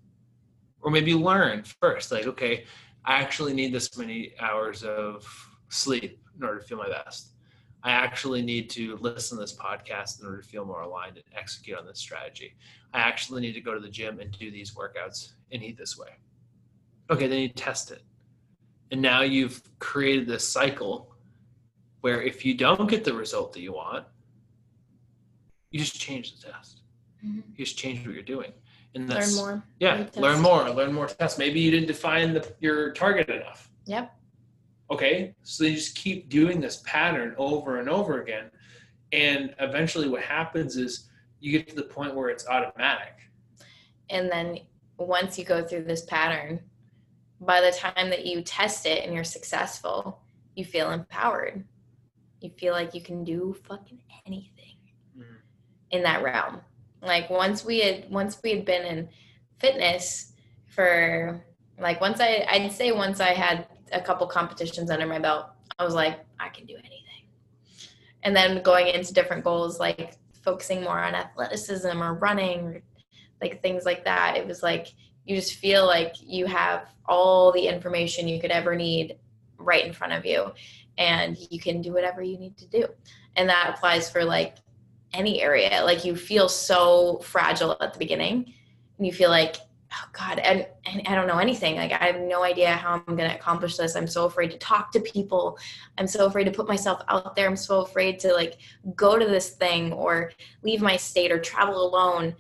Or 0.81 0.91
maybe 0.91 1.13
learn 1.13 1.63
first, 1.63 2.11
like, 2.11 2.27
okay, 2.27 2.65
I 3.05 3.13
actually 3.15 3.53
need 3.53 3.73
this 3.73 3.97
many 3.97 4.33
hours 4.39 4.83
of 4.83 5.25
sleep 5.69 6.19
in 6.37 6.43
order 6.43 6.59
to 6.59 6.65
feel 6.65 6.77
my 6.77 6.89
best 6.89 7.33
I 7.85 7.91
actually 7.91 8.41
need 8.41 8.69
to 8.71 8.97
listen 9.01 9.37
to 9.37 9.43
this 9.43 9.55
podcast 9.55 10.21
in 10.21 10.25
order 10.25 10.41
to 10.41 10.47
feel 10.47 10.63
more 10.63 10.81
aligned 10.81 11.17
and 11.17 11.25
execute 11.35 11.77
on 11.77 11.85
this 11.85 11.99
strategy. 11.99 12.55
I 12.93 12.99
actually 12.99 13.41
need 13.41 13.53
to 13.53 13.61
go 13.61 13.73
to 13.73 13.79
the 13.79 13.89
gym 13.89 14.21
and 14.21 14.31
do 14.31 14.49
these 14.49 14.73
workouts 14.73 15.33
and 15.51 15.61
eat 15.61 15.77
this 15.77 15.97
way. 15.97 16.07
Okay, 17.09 17.27
then 17.27 17.39
you 17.39 17.49
test 17.49 17.91
it. 17.91 18.03
And 18.91 19.01
now 19.01 19.21
you've 19.21 19.61
created 19.79 20.27
this 20.27 20.47
cycle 20.47 21.12
where 22.03 22.21
if 22.21 22.45
you 22.45 22.53
don't 22.53 22.89
get 22.89 23.03
the 23.03 23.13
result 23.13 23.53
that 23.53 23.61
you 23.61 23.73
want, 23.73 24.05
you 25.71 25.79
just 25.79 25.99
change 25.99 26.35
the 26.35 26.51
test. 26.51 26.81
Mm-hmm. 27.25 27.41
You 27.55 27.65
just 27.65 27.77
change 27.77 28.05
what 28.05 28.13
you're 28.13 28.23
doing. 28.23 28.53
And 28.95 29.09
that's, 29.09 29.37
learn 29.37 29.45
more. 29.45 29.63
Yeah, 29.79 30.05
learn 30.15 30.39
more, 30.39 30.69
learn 30.69 30.93
more 30.93 31.07
tests. 31.07 31.39
Maybe 31.39 31.59
you 31.59 31.71
didn't 31.71 31.87
define 31.87 32.33
the, 32.33 32.53
your 32.59 32.91
target 32.91 33.29
enough. 33.29 33.69
Yep 33.85 34.13
Okay, 34.93 35.33
so 35.41 35.63
you 35.63 35.73
just 35.75 35.95
keep 35.95 36.29
doing 36.29 36.59
this 36.59 36.83
pattern 36.85 37.33
over 37.37 37.79
and 37.79 37.89
over 37.89 38.21
again. 38.21 38.51
And 39.11 39.55
eventually, 39.59 40.07
what 40.07 40.21
happens 40.21 40.77
is 40.77 41.09
you 41.39 41.51
get 41.51 41.67
to 41.69 41.75
the 41.75 41.83
point 41.83 42.13
where 42.13 42.29
it's 42.29 42.47
automatic. 42.47 43.13
And 44.09 44.31
then 44.31 44.59
once 44.97 45.39
you 45.39 45.45
go 45.45 45.63
through 45.63 45.85
this 45.85 46.05
pattern, 46.05 46.59
by 47.41 47.61
the 47.61 47.71
time 47.71 48.09
that 48.09 48.25
you 48.25 48.41
test 48.41 48.85
it 48.85 49.03
and 49.03 49.13
you're 49.13 49.23
successful, 49.23 50.19
you 50.55 50.63
feel 50.63 50.91
empowered. 50.91 51.65
You 52.43 52.49
feel 52.59 52.73
like 52.73 52.93
you 52.93 52.99
can 53.01 53.23
do 53.23 53.55
fucking 53.63 54.01
anything 54.25 54.75
Mhm. 55.17 55.37
in 55.91 56.03
that 56.03 56.21
realm. 56.21 56.59
Like 57.01 57.29
once 57.29 57.63
we 57.63 57.79
had 57.79 58.09
once 58.11 58.37
we 58.43 58.51
had 58.51 58.65
been 58.65 58.85
in 58.85 59.09
fitness 59.59 60.33
for 60.65 61.41
like 61.79 62.01
once 62.01 62.19
I 62.19 62.45
I'd 62.49 62.69
say 62.71 62.91
once 62.91 63.21
I 63.21 63.33
had 63.33 63.67
a 63.93 64.01
couple 64.01 64.27
competitions 64.27 64.91
under 64.91 65.05
my 65.07 65.19
belt, 65.19 65.47
I 65.79 65.85
was 65.85 65.95
like, 65.95 66.19
I 66.37 66.49
can 66.49 66.65
do 66.65 66.75
anything. 66.75 67.27
And 68.23 68.35
then 68.35 68.61
going 68.61 68.87
into 68.87 69.13
different 69.13 69.45
goals 69.45 69.79
like 69.79 70.17
focusing 70.41 70.83
more 70.83 70.99
on 70.99 71.15
athleticism 71.15 72.03
or 72.03 72.15
running 72.15 72.59
or 72.67 72.81
like 73.41 73.61
things 73.61 73.85
like 73.85 74.03
that, 74.03 74.35
it 74.35 74.45
was 74.45 74.61
like 74.61 74.93
you 75.25 75.37
just 75.37 75.53
feel 75.55 75.85
like 75.85 76.15
you 76.21 76.45
have 76.45 76.89
all 77.05 77.53
the 77.53 77.67
information 77.67 78.27
you 78.27 78.41
could 78.41 78.51
ever 78.51 78.75
need 78.75 79.17
right 79.57 79.85
in 79.85 79.93
front 79.93 80.11
of 80.11 80.25
you 80.25 80.51
and 80.97 81.37
you 81.49 81.59
can 81.59 81.81
do 81.81 81.93
whatever 81.93 82.21
you 82.21 82.37
need 82.37 82.57
to 82.57 82.67
do. 82.67 82.87
And 83.35 83.49
that 83.49 83.73
applies 83.73 84.09
for 84.09 84.23
like 84.23 84.57
any 85.13 85.41
area. 85.41 85.81
Like 85.83 86.05
you 86.05 86.15
feel 86.15 86.49
so 86.49 87.19
fragile 87.19 87.77
at 87.81 87.93
the 87.93 87.99
beginning 87.99 88.53
and 88.97 89.07
you 89.07 89.13
feel 89.13 89.29
like, 89.29 89.57
oh 89.93 90.09
God, 90.11 90.39
and, 90.39 90.67
and 90.85 91.07
I 91.07 91.15
don't 91.15 91.27
know 91.27 91.39
anything. 91.39 91.75
Like 91.75 91.91
I 91.91 92.05
have 92.05 92.19
no 92.19 92.43
idea 92.43 92.71
how 92.71 92.93
I'm 92.93 93.15
going 93.15 93.29
to 93.29 93.35
accomplish 93.35 93.77
this. 93.77 93.95
I'm 93.95 94.07
so 94.07 94.25
afraid 94.25 94.51
to 94.51 94.57
talk 94.57 94.91
to 94.93 94.99
people. 94.99 95.57
I'm 95.97 96.07
so 96.07 96.25
afraid 96.25 96.45
to 96.45 96.51
put 96.51 96.67
myself 96.67 97.01
out 97.07 97.35
there. 97.35 97.47
I'm 97.47 97.55
so 97.55 97.81
afraid 97.81 98.19
to 98.19 98.33
like 98.33 98.57
go 98.95 99.17
to 99.17 99.25
this 99.25 99.51
thing 99.51 99.93
or 99.93 100.31
leave 100.63 100.81
my 100.81 100.97
state 100.97 101.31
or 101.31 101.39
travel 101.39 101.87
alone. 101.87 102.35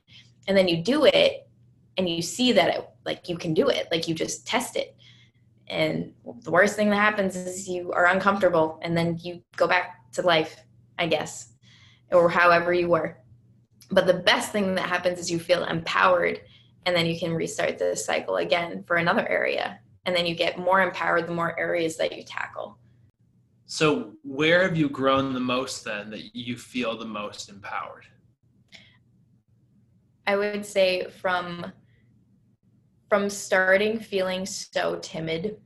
And 0.47 0.57
then 0.57 0.67
you 0.67 0.83
do 0.83 1.05
it 1.05 1.47
and 1.97 2.09
you 2.09 2.21
see 2.21 2.51
that 2.53 2.75
it, 2.75 2.89
like 3.05 3.29
you 3.29 3.37
can 3.37 3.53
do 3.53 3.69
it. 3.69 3.87
Like 3.91 4.07
you 4.07 4.15
just 4.15 4.47
test 4.47 4.75
it. 4.75 4.95
And 5.67 6.13
the 6.41 6.51
worst 6.51 6.75
thing 6.75 6.89
that 6.89 6.97
happens 6.97 7.35
is 7.35 7.67
you 7.67 7.91
are 7.93 8.07
uncomfortable 8.07 8.79
and 8.81 8.95
then 8.95 9.17
you 9.21 9.41
go 9.55 9.67
back 9.67 10.11
to 10.13 10.21
life, 10.21 10.57
I 10.99 11.07
guess, 11.07 11.53
or 12.11 12.29
however 12.29 12.73
you 12.73 12.89
were. 12.89 13.17
But 13.89 14.07
the 14.07 14.13
best 14.13 14.51
thing 14.51 14.75
that 14.75 14.89
happens 14.89 15.19
is 15.19 15.31
you 15.31 15.39
feel 15.39 15.63
empowered 15.65 16.41
and 16.85 16.95
then 16.95 17.05
you 17.05 17.17
can 17.17 17.33
restart 17.33 17.77
the 17.77 17.95
cycle 17.95 18.37
again 18.37 18.83
for 18.85 18.97
another 18.97 19.27
area. 19.27 19.79
And 20.05 20.15
then 20.15 20.25
you 20.25 20.35
get 20.35 20.57
more 20.57 20.81
empowered 20.81 21.27
the 21.27 21.33
more 21.33 21.57
areas 21.57 21.95
that 21.97 22.15
you 22.15 22.23
tackle. 22.23 22.77
So, 23.65 24.13
where 24.23 24.63
have 24.63 24.77
you 24.77 24.89
grown 24.89 25.33
the 25.33 25.39
most 25.39 25.85
then 25.85 26.09
that 26.09 26.35
you 26.35 26.57
feel 26.57 26.97
the 26.97 27.05
most 27.05 27.49
empowered? 27.49 28.05
I 30.27 30.35
would 30.35 30.65
say 30.65 31.07
from 31.21 31.71
from 33.13 33.29
starting 33.29 33.99
feeling 33.99 34.43
so 34.43 34.97
timid 34.99 35.57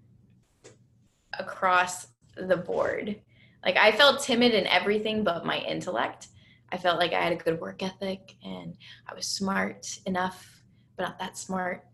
across 1.39 2.08
the 2.36 2.58
board. 2.58 3.22
Like 3.64 3.78
I 3.78 3.93
felt 3.93 4.22
timid 4.22 4.54
in 4.54 4.68
everything 4.68 5.24
but 5.24 5.45
my 5.45 5.60
intellect. 5.60 6.28
I 6.74 6.78
felt 6.78 7.00
like 7.00 7.14
I 7.14 7.22
had 7.22 7.32
a 7.32 7.38
good 7.38 7.62
work 7.62 7.82
ethic 7.82 8.36
and 8.43 8.76
I 9.10 9.14
was 9.14 9.28
smart 9.28 9.88
enough, 10.06 10.62
but 10.98 11.04
not 11.04 11.20
that 11.20 11.38
smart. 11.38 11.86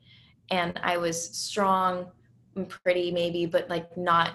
And 0.49 0.79
I 0.81 0.97
was 0.97 1.23
strong 1.23 2.07
and 2.55 2.67
pretty 2.67 3.11
maybe, 3.11 3.45
but 3.45 3.69
like 3.69 3.95
not 3.95 4.31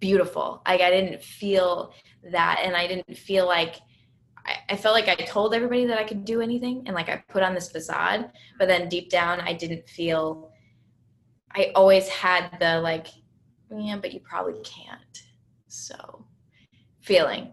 beautiful. 0.00 0.60
Like 0.68 0.82
I 0.82 0.90
didn't 0.90 1.22
feel 1.22 1.94
that 2.30 2.60
and 2.62 2.76
I 2.76 2.86
didn't 2.86 3.16
feel 3.16 3.46
like 3.46 3.76
I, 4.46 4.56
I 4.70 4.76
felt 4.76 4.94
like 4.94 5.08
I 5.08 5.14
told 5.14 5.54
everybody 5.54 5.86
that 5.86 5.98
I 5.98 6.04
could 6.04 6.24
do 6.24 6.40
anything 6.40 6.82
and 6.86 6.94
like 6.94 7.08
I 7.08 7.22
put 7.28 7.42
on 7.42 7.54
this 7.54 7.70
facade, 7.70 8.30
but 8.58 8.68
then 8.68 8.88
deep 8.88 9.10
down 9.10 9.40
I 9.40 9.52
didn't 9.52 9.88
feel 9.88 10.50
I 11.54 11.70
always 11.74 12.08
had 12.08 12.56
the 12.60 12.80
like, 12.80 13.08
yeah, 13.70 13.96
but 13.96 14.12
you 14.12 14.20
probably 14.20 14.60
can't. 14.62 15.22
So 15.68 16.24
feeling. 17.00 17.52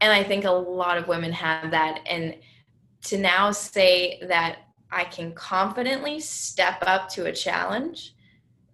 And 0.00 0.12
I 0.12 0.22
think 0.22 0.44
a 0.44 0.50
lot 0.50 0.98
of 0.98 1.08
women 1.08 1.32
have 1.32 1.70
that. 1.72 2.00
And 2.08 2.36
to 3.04 3.18
now 3.18 3.50
say 3.50 4.20
that 4.28 4.58
I 4.90 5.04
can 5.04 5.32
confidently 5.34 6.20
step 6.20 6.78
up 6.82 7.08
to 7.10 7.26
a 7.26 7.32
challenge 7.32 8.14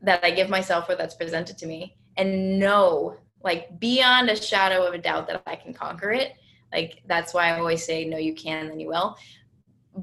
that 0.02 0.22
I 0.22 0.30
give 0.30 0.48
myself 0.48 0.88
or 0.88 0.94
that's 0.94 1.14
presented 1.14 1.58
to 1.58 1.66
me 1.66 1.96
and 2.16 2.58
know, 2.58 3.16
like 3.42 3.78
beyond 3.80 4.28
a 4.30 4.36
shadow 4.36 4.86
of 4.86 4.94
a 4.94 4.98
doubt 4.98 5.26
that 5.28 5.42
I 5.46 5.56
can 5.56 5.72
conquer 5.72 6.10
it. 6.10 6.34
Like 6.74 7.02
that's 7.06 7.32
why 7.32 7.48
I 7.48 7.58
always 7.58 7.84
say, 7.84 8.04
no, 8.04 8.18
you 8.18 8.34
can, 8.34 8.68
then 8.68 8.80
you 8.80 8.88
will. 8.88 9.16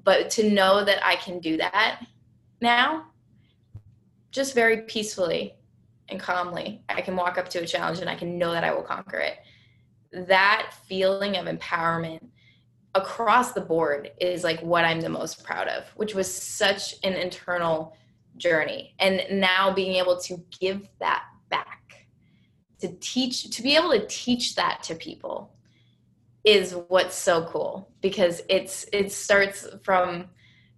But 0.03 0.30
to 0.32 0.49
know 0.49 0.86
that 0.86 1.05
I 1.05 1.17
can 1.17 1.39
do 1.39 1.57
that 1.57 2.01
now, 2.61 3.07
just 4.32 4.55
very 4.55 4.84
peacefully 4.84 5.55
and 6.07 6.19
calmly, 6.19 6.82
I 6.88 7.01
can 7.01 7.17
walk 7.17 7.38
up 7.38 7.49
to 7.49 7.59
a 7.59 7.67
challenge 7.67 7.99
and 7.99 8.09
I 8.09 8.15
can 8.15 8.38
know 8.38 8.53
that 8.53 8.63
I 8.63 8.74
will 8.74 8.84
conquer 8.84 9.17
it. 9.17 9.39
That 10.28 10.74
feeling 10.88 11.36
of 11.36 11.45
empowerment 11.45 12.26
across 12.95 13.51
the 13.51 13.61
board 13.61 14.11
is 14.19 14.43
like 14.43 14.61
what 14.61 14.86
I'm 14.86 15.01
the 15.01 15.09
most 15.09 15.43
proud 15.43 15.67
of, 15.67 15.88
which 15.95 16.15
was 16.15 16.34
such 16.34 16.95
an 17.03 17.13
internal 17.13 17.97
journey. 18.38 18.95
And 18.99 19.24
now 19.32 19.74
being 19.74 19.95
able 19.95 20.19
to 20.22 20.41
give 20.59 20.88
that 20.99 21.26
back, 21.49 22.07
to 22.80 22.89
teach, 22.99 23.49
to 23.55 23.61
be 23.61 23.76
able 23.76 23.91
to 23.91 24.05
teach 24.07 24.55
that 24.55 24.84
to 24.84 24.95
people 24.95 25.53
is 26.43 26.75
what's 26.87 27.15
so 27.15 27.45
cool 27.45 27.91
because 28.01 28.41
it's 28.49 28.85
it 28.91 29.11
starts 29.11 29.67
from 29.83 30.25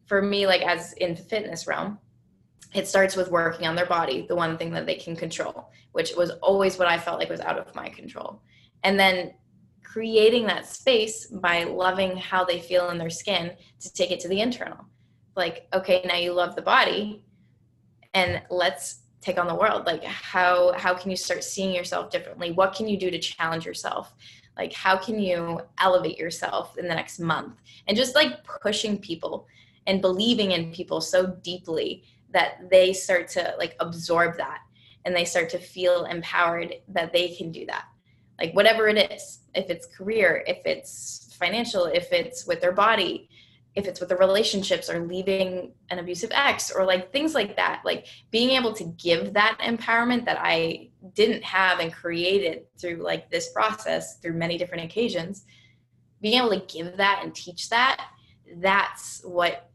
for 0.05 0.21
me 0.21 0.45
like 0.45 0.61
as 0.61 0.93
in 0.93 1.15
the 1.15 1.21
fitness 1.21 1.67
realm 1.67 1.97
it 2.73 2.87
starts 2.87 3.15
with 3.15 3.29
working 3.31 3.65
on 3.67 3.75
their 3.75 3.85
body 3.85 4.25
the 4.27 4.35
one 4.35 4.57
thing 4.57 4.71
that 4.71 4.85
they 4.85 4.95
can 4.95 5.15
control 5.15 5.69
which 5.93 6.15
was 6.17 6.31
always 6.41 6.77
what 6.77 6.87
i 6.87 6.97
felt 6.97 7.19
like 7.19 7.29
was 7.29 7.39
out 7.39 7.57
of 7.57 7.73
my 7.73 7.87
control. 7.89 8.41
And 8.83 8.99
then 8.99 9.33
creating 9.81 10.45
that 10.47 10.65
space 10.65 11.27
by 11.27 11.63
loving 11.63 12.17
how 12.17 12.43
they 12.43 12.59
feel 12.59 12.89
in 12.89 12.97
their 12.97 13.09
skin 13.09 13.51
to 13.79 13.93
take 13.93 14.11
it 14.11 14.19
to 14.19 14.27
the 14.27 14.41
internal. 14.41 14.85
Like 15.35 15.67
okay 15.73 16.01
now 16.05 16.17
you 16.17 16.33
love 16.33 16.55
the 16.55 16.61
body 16.61 17.23
and 18.13 18.41
let's 18.49 19.01
take 19.21 19.39
on 19.39 19.47
the 19.47 19.55
world. 19.55 19.85
Like 19.85 20.03
how 20.03 20.73
how 20.73 20.93
can 20.93 21.09
you 21.11 21.17
start 21.17 21.43
seeing 21.43 21.73
yourself 21.73 22.09
differently? 22.09 22.51
What 22.51 22.75
can 22.75 22.87
you 22.87 22.97
do 22.97 23.09
to 23.09 23.19
challenge 23.19 23.65
yourself 23.65 24.13
like 24.57 24.73
how 24.73 24.97
can 24.97 25.19
you 25.19 25.61
elevate 25.79 26.17
yourself 26.17 26.77
in 26.77 26.87
the 26.87 26.95
next 26.95 27.19
month? 27.19 27.55
And 27.87 27.97
just 27.97 28.15
like 28.15 28.43
pushing 28.43 28.97
people 28.97 29.47
and 29.87 30.01
believing 30.01 30.51
in 30.51 30.71
people 30.71 31.01
so 31.01 31.27
deeply 31.43 32.03
that 32.31 32.69
they 32.69 32.93
start 32.93 33.27
to 33.29 33.55
like 33.57 33.75
absorb 33.79 34.37
that 34.37 34.59
and 35.05 35.15
they 35.15 35.25
start 35.25 35.49
to 35.49 35.59
feel 35.59 36.05
empowered 36.05 36.75
that 36.89 37.11
they 37.11 37.29
can 37.35 37.51
do 37.51 37.65
that. 37.65 37.85
Like 38.39 38.53
whatever 38.53 38.87
it 38.87 39.11
is 39.11 39.39
if 39.53 39.69
it's 39.69 39.87
career 39.87 40.43
if 40.47 40.59
it's 40.65 41.35
financial 41.39 41.85
if 41.85 42.11
it's 42.11 42.45
with 42.47 42.61
their 42.61 42.71
body 42.71 43.29
if 43.75 43.87
it's 43.87 43.99
with 43.99 44.09
the 44.09 44.15
relationships 44.17 44.89
or 44.89 45.05
leaving 45.07 45.71
an 45.89 45.99
abusive 45.99 46.31
ex 46.33 46.71
or 46.71 46.85
like 46.85 47.11
things 47.11 47.33
like 47.33 47.55
that 47.55 47.81
like 47.83 48.05
being 48.31 48.51
able 48.51 48.73
to 48.73 48.83
give 48.97 49.33
that 49.33 49.57
empowerment 49.61 50.25
that 50.25 50.37
i 50.39 50.89
didn't 51.13 51.43
have 51.43 51.79
and 51.79 51.93
created 51.93 52.65
through 52.79 52.97
like 52.97 53.29
this 53.29 53.51
process 53.51 54.19
through 54.19 54.33
many 54.33 54.57
different 54.57 54.83
occasions 54.83 55.45
being 56.21 56.37
able 56.37 56.49
to 56.49 56.65
give 56.73 56.97
that 56.97 57.21
and 57.23 57.33
teach 57.33 57.69
that 57.69 58.05
that's 58.57 59.21
what 59.23 59.69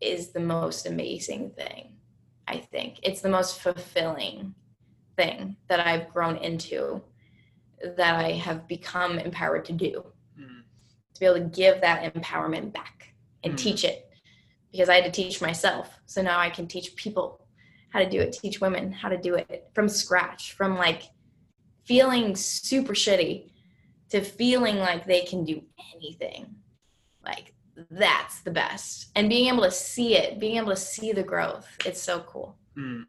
is 0.00 0.30
the 0.30 0.40
most 0.40 0.86
amazing 0.86 1.50
thing 1.50 1.92
i 2.48 2.56
think. 2.56 2.98
It's 3.02 3.20
the 3.20 3.28
most 3.28 3.60
fulfilling 3.60 4.54
thing 5.16 5.56
that 5.68 5.86
i've 5.86 6.08
grown 6.08 6.36
into 6.38 7.00
that 7.96 8.16
i 8.16 8.32
have 8.32 8.66
become 8.66 9.18
empowered 9.18 9.64
to 9.66 9.72
do. 9.72 10.04
Mm. 10.38 10.62
to 11.14 11.20
be 11.20 11.26
able 11.26 11.36
to 11.36 11.56
give 11.56 11.80
that 11.82 12.14
empowerment 12.14 12.72
back 12.72 13.11
and 13.44 13.54
Mm. 13.54 13.58
teach 13.58 13.84
it 13.84 14.08
because 14.70 14.88
I 14.88 14.94
had 14.96 15.04
to 15.04 15.10
teach 15.10 15.40
myself. 15.40 15.98
So 16.06 16.22
now 16.22 16.38
I 16.38 16.50
can 16.50 16.66
teach 16.66 16.94
people 16.96 17.46
how 17.90 17.98
to 17.98 18.08
do 18.08 18.20
it, 18.20 18.32
teach 18.32 18.60
women 18.60 18.90
how 18.92 19.08
to 19.08 19.18
do 19.18 19.34
it 19.34 19.68
from 19.74 19.88
scratch, 19.88 20.52
from 20.52 20.76
like 20.76 21.02
feeling 21.84 22.34
super 22.36 22.94
shitty 22.94 23.50
to 24.10 24.20
feeling 24.22 24.78
like 24.78 25.04
they 25.04 25.22
can 25.22 25.44
do 25.44 25.62
anything. 25.94 26.54
Like 27.24 27.54
that's 27.90 28.40
the 28.40 28.50
best. 28.50 29.10
And 29.16 29.28
being 29.28 29.48
able 29.52 29.64
to 29.64 29.70
see 29.70 30.16
it, 30.16 30.38
being 30.38 30.56
able 30.56 30.70
to 30.70 30.76
see 30.76 31.12
the 31.12 31.22
growth, 31.22 31.66
it's 31.84 32.00
so 32.02 32.20
cool. 32.20 32.56
Mm. 32.76 33.06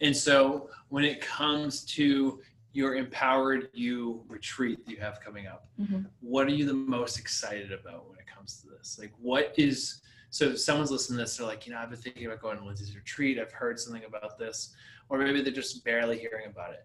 And 0.00 0.16
so, 0.16 0.70
when 0.88 1.04
it 1.04 1.20
comes 1.20 1.84
to 1.96 2.40
your 2.72 2.96
empowered 2.96 3.68
you 3.72 4.24
retreat 4.28 4.84
that 4.84 4.90
you 4.90 4.98
have 5.00 5.20
coming 5.20 5.46
up, 5.46 5.68
Mhm. 5.80 6.06
what 6.20 6.48
are 6.48 6.50
you 6.54 6.66
the 6.66 6.72
most 6.74 7.18
excited 7.20 7.70
about 7.70 8.04
comes 8.44 8.60
to 8.62 8.68
this? 8.68 8.98
Like, 8.98 9.12
what 9.20 9.54
is 9.56 10.00
so? 10.30 10.46
If 10.46 10.60
someone's 10.60 10.90
listening 10.90 11.18
to 11.18 11.24
this, 11.24 11.36
they're 11.36 11.46
like, 11.46 11.66
you 11.66 11.72
know, 11.72 11.78
I've 11.78 11.90
been 11.90 11.98
thinking 11.98 12.26
about 12.26 12.40
going 12.40 12.58
to 12.58 12.64
Lindsey's 12.64 12.94
retreat. 12.94 13.38
I've 13.38 13.52
heard 13.52 13.78
something 13.78 14.04
about 14.04 14.38
this, 14.38 14.74
or 15.08 15.18
maybe 15.18 15.40
they're 15.42 15.52
just 15.52 15.84
barely 15.84 16.18
hearing 16.18 16.46
about 16.50 16.72
it. 16.72 16.84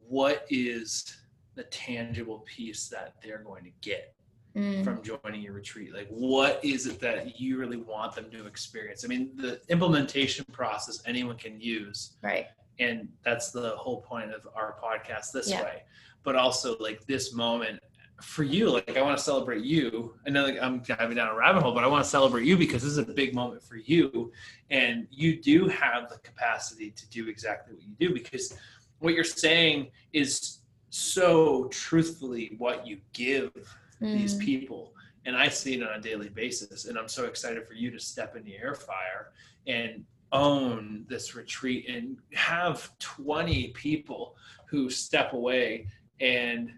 What 0.00 0.46
is 0.50 1.16
the 1.54 1.64
tangible 1.64 2.40
piece 2.40 2.88
that 2.88 3.14
they're 3.22 3.38
going 3.42 3.64
to 3.64 3.70
get 3.80 4.14
Mm. 4.56 4.82
from 4.82 5.02
joining 5.02 5.42
your 5.42 5.52
retreat? 5.52 5.92
Like, 5.94 6.08
what 6.08 6.58
is 6.64 6.86
it 6.86 6.98
that 7.00 7.38
you 7.38 7.58
really 7.58 7.76
want 7.76 8.14
them 8.14 8.30
to 8.30 8.46
experience? 8.46 9.04
I 9.04 9.08
mean, 9.08 9.30
the 9.36 9.60
implementation 9.68 10.44
process 10.52 11.02
anyone 11.06 11.36
can 11.36 11.60
use, 11.60 12.16
Right. 12.22 12.46
and 12.78 13.08
that's 13.22 13.52
the 13.52 13.76
whole 13.76 14.00
point 14.00 14.32
of 14.32 14.48
our 14.54 14.74
podcast 14.82 15.32
this 15.32 15.50
Yeah. 15.50 15.62
way. 15.62 15.82
But 16.24 16.34
also, 16.34 16.76
like 16.78 17.06
this 17.06 17.34
moment, 17.34 17.78
for 18.20 18.42
you, 18.42 18.70
like 18.70 18.96
I 18.96 19.02
want 19.02 19.16
to 19.16 19.22
celebrate 19.22 19.64
you. 19.64 20.14
I 20.26 20.30
know 20.30 20.44
like, 20.44 20.58
I'm 20.60 20.80
diving 20.80 21.16
down 21.16 21.28
a 21.28 21.34
rabbit 21.34 21.62
hole, 21.62 21.72
but 21.72 21.84
I 21.84 21.86
want 21.86 22.04
to 22.04 22.10
celebrate 22.10 22.46
you 22.46 22.56
because 22.56 22.82
this 22.82 22.92
is 22.92 22.98
a 22.98 23.04
big 23.04 23.34
moment 23.34 23.62
for 23.62 23.76
you, 23.76 24.32
and 24.70 25.06
you 25.10 25.40
do 25.40 25.68
have 25.68 26.08
the 26.08 26.18
capacity 26.18 26.90
to 26.90 27.08
do 27.10 27.28
exactly 27.28 27.74
what 27.74 27.82
you 27.82 27.94
do 27.98 28.12
because 28.12 28.54
what 28.98 29.14
you're 29.14 29.24
saying 29.24 29.90
is 30.12 30.58
so 30.90 31.66
truthfully 31.66 32.54
what 32.58 32.86
you 32.86 32.98
give 33.12 33.52
mm. 34.00 34.18
these 34.18 34.36
people 34.36 34.94
and 35.26 35.36
i 35.36 35.48
see 35.48 35.74
it 35.74 35.82
on 35.82 35.98
a 35.98 36.00
daily 36.00 36.28
basis 36.28 36.86
and 36.86 36.98
i'm 36.98 37.08
so 37.08 37.24
excited 37.24 37.66
for 37.66 37.74
you 37.74 37.90
to 37.90 38.00
step 38.00 38.36
in 38.36 38.44
the 38.44 38.56
air 38.56 38.74
fire 38.74 39.32
and 39.66 40.04
own 40.32 41.04
this 41.08 41.34
retreat 41.34 41.88
and 41.88 42.18
have 42.34 42.90
20 42.98 43.68
people 43.68 44.36
who 44.66 44.90
step 44.90 45.32
away 45.32 45.86
and 46.20 46.72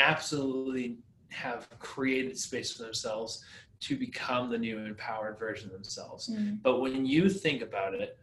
absolutely 0.00 0.98
have 1.28 1.68
created 1.78 2.36
space 2.38 2.72
for 2.72 2.82
themselves 2.82 3.44
to 3.80 3.96
become 3.96 4.50
the 4.50 4.58
new 4.58 4.78
empowered 4.78 5.38
version 5.38 5.68
of 5.68 5.72
themselves. 5.72 6.28
Mm. 6.28 6.58
But 6.62 6.80
when 6.80 7.06
you 7.06 7.28
think 7.28 7.62
about 7.62 7.94
it, 7.94 8.18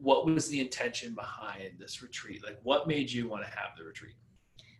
what 0.00 0.26
was 0.26 0.48
the 0.48 0.60
intention 0.60 1.14
behind 1.14 1.72
this 1.78 2.02
retreat? 2.02 2.44
Like, 2.44 2.58
what 2.62 2.88
made 2.88 3.10
you 3.10 3.28
want 3.28 3.44
to 3.44 3.50
have 3.50 3.76
the 3.76 3.84
retreat? 3.84 4.14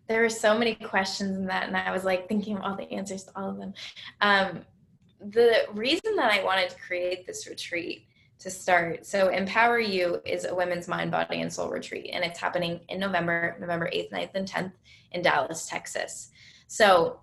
There 0.09 0.23
were 0.23 0.29
so 0.29 0.59
many 0.59 0.75
questions 0.75 1.37
in 1.37 1.47
that, 1.47 1.69
and 1.69 1.77
I 1.77 1.93
was 1.93 2.05
like 2.05 2.29
thinking 2.29 2.57
of 2.57 2.63
all 2.63 2.77
the 2.77 2.91
answers 2.93 3.25
to 3.25 3.33
all 3.37 3.51
of 3.51 3.57
them. 3.57 3.73
Um, 4.21 4.63
the 5.21 5.67
reason 5.73 6.17
that 6.17 6.33
I 6.33 6.43
wanted 6.43 6.71
to 6.71 6.77
create 6.77 7.27
this 7.27 7.47
retreat 7.47 8.07
to 8.43 8.51
start 8.51 9.07
so 9.07 9.29
empower 9.29 9.79
you 9.79 10.21
is 10.25 10.45
a 10.45 10.53
women's 10.53 10.89
mind 10.89 11.13
body 11.13 11.41
and 11.41 11.53
soul 11.53 11.71
retreat 11.71 12.11
and 12.13 12.25
it's 12.25 12.41
happening 12.41 12.81
in 12.89 12.99
november 12.99 13.57
november 13.61 13.89
8th 13.95 14.11
9th 14.11 14.35
and 14.35 14.49
10th 14.49 14.73
in 15.13 15.23
dallas 15.23 15.67
texas 15.67 16.32
so 16.73 17.21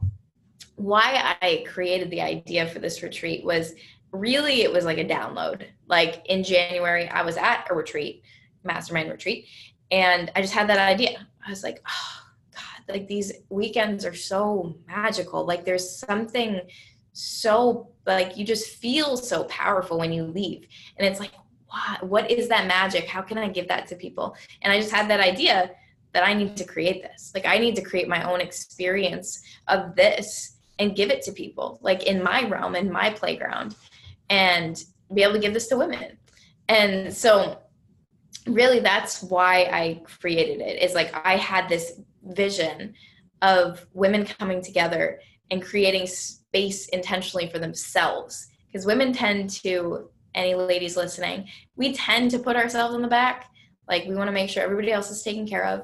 why 0.76 1.36
i 1.42 1.66
created 1.68 2.12
the 2.12 2.22
idea 2.22 2.68
for 2.68 2.78
this 2.78 3.02
retreat 3.02 3.44
was 3.44 3.74
really 4.12 4.62
it 4.62 4.72
was 4.72 4.86
like 4.86 5.00
a 5.00 5.06
download. 5.06 5.66
Like 5.88 6.22
in 6.28 6.44
january 6.44 7.10
i 7.10 7.24
was 7.24 7.36
at 7.36 7.68
a 7.72 7.74
retreat 7.74 8.22
mastermind 8.64 9.10
retreat 9.10 9.48
and 9.90 10.32
i 10.36 10.42
just 10.42 10.54
had 10.54 10.70
that 10.70 10.78
idea. 10.78 11.28
I 11.46 11.50
was 11.50 11.64
like 11.64 11.82
oh 11.88 12.22
god 12.54 12.94
like 12.94 13.08
these 13.08 13.34
weekends 13.50 14.06
are 14.06 14.14
so 14.14 14.78
magical. 14.88 15.46
Like 15.46 15.66
there's 15.66 15.98
something 15.98 16.62
so 17.14 17.90
like 18.06 18.38
you 18.38 18.46
just 18.46 18.68
feel 18.76 19.18
so 19.18 19.46
powerful 19.46 19.98
when 19.98 20.14
you 20.14 20.26
leave. 20.26 20.68
And 20.98 21.08
it's 21.08 21.20
like 21.20 21.32
what 21.70 22.08
what 22.08 22.30
is 22.30 22.50
that 22.50 22.68
magic? 22.68 23.08
How 23.08 23.24
can 23.24 23.40
i 23.40 23.50
give 23.50 23.68
that 23.70 23.88
to 23.88 23.96
people? 23.96 24.36
And 24.62 24.72
i 24.72 24.80
just 24.80 24.92
had 24.92 25.10
that 25.10 25.20
idea 25.20 25.72
that 26.14 26.26
i 26.26 26.34
need 26.34 26.58
to 26.58 26.66
create 26.66 27.02
this. 27.02 27.32
Like 27.34 27.46
i 27.46 27.58
need 27.58 27.76
to 27.76 27.82
create 27.82 28.08
my 28.08 28.30
own 28.30 28.42
experience 28.42 29.42
of 29.68 29.96
this 29.96 30.58
and 30.80 30.96
give 30.96 31.10
it 31.10 31.22
to 31.24 31.32
people 31.32 31.78
like 31.82 32.04
in 32.04 32.24
my 32.24 32.48
realm 32.48 32.76
in 32.76 32.92
my 32.92 33.10
playground 33.10 33.76
and 34.30 34.84
be 35.14 35.24
able 35.24 35.34
to 35.34 35.40
give 35.40 35.54
this 35.54 35.68
to 35.68 35.78
women. 35.78 36.18
And 36.68 37.14
so 37.14 37.60
really 38.48 38.80
that's 38.80 39.24
why 39.24 39.64
I 39.72 40.02
created 40.06 40.62
it 40.62 40.82
is 40.82 40.94
like 40.94 41.14
I 41.26 41.36
had 41.36 41.68
this 41.68 42.00
vision 42.24 42.94
of 43.42 43.86
women 43.94 44.26
coming 44.26 44.62
together 44.62 45.20
and 45.52 45.64
creating 45.64 46.08
space 46.08 46.88
intentionally 46.90 47.50
for 47.50 47.60
themselves. 47.60 48.48
Because 48.68 48.86
women 48.86 49.14
tend 49.14 49.50
to 49.50 50.10
any 50.36 50.54
ladies 50.54 50.96
listening 50.96 51.48
we 51.76 51.92
tend 51.92 52.30
to 52.30 52.38
put 52.38 52.56
ourselves 52.56 52.94
in 52.94 53.02
the 53.02 53.08
back. 53.08 53.50
Like 53.88 54.06
we 54.06 54.14
want 54.14 54.28
to 54.28 54.32
make 54.32 54.50
sure 54.50 54.62
everybody 54.62 54.92
else 54.92 55.10
is 55.10 55.24
taken 55.24 55.48
care 55.48 55.66
of 55.66 55.82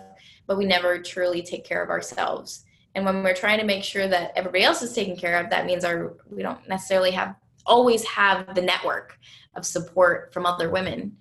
but 0.48 0.58
we 0.58 0.66
never 0.66 1.00
truly 1.00 1.42
take 1.42 1.66
care 1.66 1.84
of 1.84 1.90
ourselves. 1.90 2.66
And 2.96 3.06
when 3.06 3.24
we're 3.24 3.36
trying 3.36 3.60
to 3.60 3.66
make 3.66 3.84
sure 3.84 4.08
that 4.08 4.32
everybody 4.36 4.64
else 4.64 4.82
is 4.82 4.94
taken 4.94 5.18
care 5.18 5.38
of 5.38 5.50
that 5.50 5.66
means 5.66 5.84
our 5.84 6.14
we 6.30 6.42
don't 6.42 6.68
necessarily 6.68 7.12
have 7.12 7.36
always 7.66 8.04
have 8.06 8.56
the 8.56 8.62
network 8.62 9.20
of 9.56 9.66
support 9.66 10.34
from 10.34 10.46
other 10.46 10.70
women. 10.70 11.18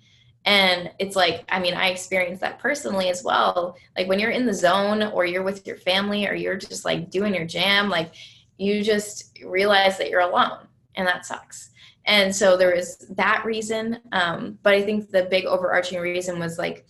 And 0.47 0.91
it's 0.99 1.17
like 1.17 1.45
i 1.49 1.59
mean 1.59 1.75
i 1.75 1.89
experienced 1.89 2.43
that 2.43 2.59
personally 2.59 3.09
as 3.09 3.25
well. 3.25 3.77
Like 3.97 4.09
when 4.09 4.21
you're 4.21 4.31
in 4.31 4.47
the 4.47 4.55
zone 4.55 5.03
or 5.03 5.25
you're 5.25 5.43
with 5.43 5.67
your 5.67 5.77
family 5.77 6.29
or 6.29 6.35
you're 6.35 6.57
just 6.57 6.85
like 6.85 7.11
doing 7.11 7.35
your 7.35 7.47
jam 7.47 7.89
like 7.89 8.13
you 8.57 8.85
just 8.85 9.37
realize 9.45 9.99
that 9.99 10.11
you're 10.11 10.21
alone 10.21 10.69
and 10.95 11.07
that 11.09 11.27
sucks. 11.27 11.71
And 12.07 12.37
so 12.37 12.57
there 12.57 12.77
was 12.77 12.99
that 13.17 13.45
reason 13.45 13.99
um, 14.13 14.59
but 14.63 14.75
i 14.75 14.83
think 14.83 15.11
the 15.11 15.25
big 15.25 15.47
overarching 15.47 15.99
reason 15.99 16.39
was 16.39 16.59
like 16.59 16.87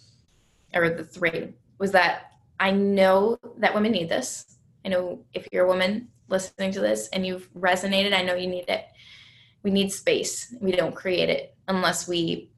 or 0.74 0.90
the 0.90 1.04
three 1.04 1.54
was 1.78 1.92
that 1.92 2.32
i 2.60 2.70
know 2.70 3.36
that 3.58 3.74
women 3.74 3.92
need 3.92 4.08
this 4.08 4.56
i 4.84 4.88
know 4.88 5.24
if 5.32 5.46
you're 5.52 5.64
a 5.64 5.68
woman 5.68 6.08
listening 6.28 6.72
to 6.72 6.80
this 6.80 7.08
and 7.08 7.26
you've 7.26 7.52
resonated 7.54 8.14
i 8.14 8.22
know 8.22 8.34
you 8.34 8.46
need 8.46 8.68
it 8.68 8.86
we 9.64 9.70
need 9.70 9.90
space. 9.90 10.54
We 10.60 10.72
don't 10.72 10.94
create 10.94 11.30
it 11.30 11.56
unless 11.66 12.06
we 12.06 12.50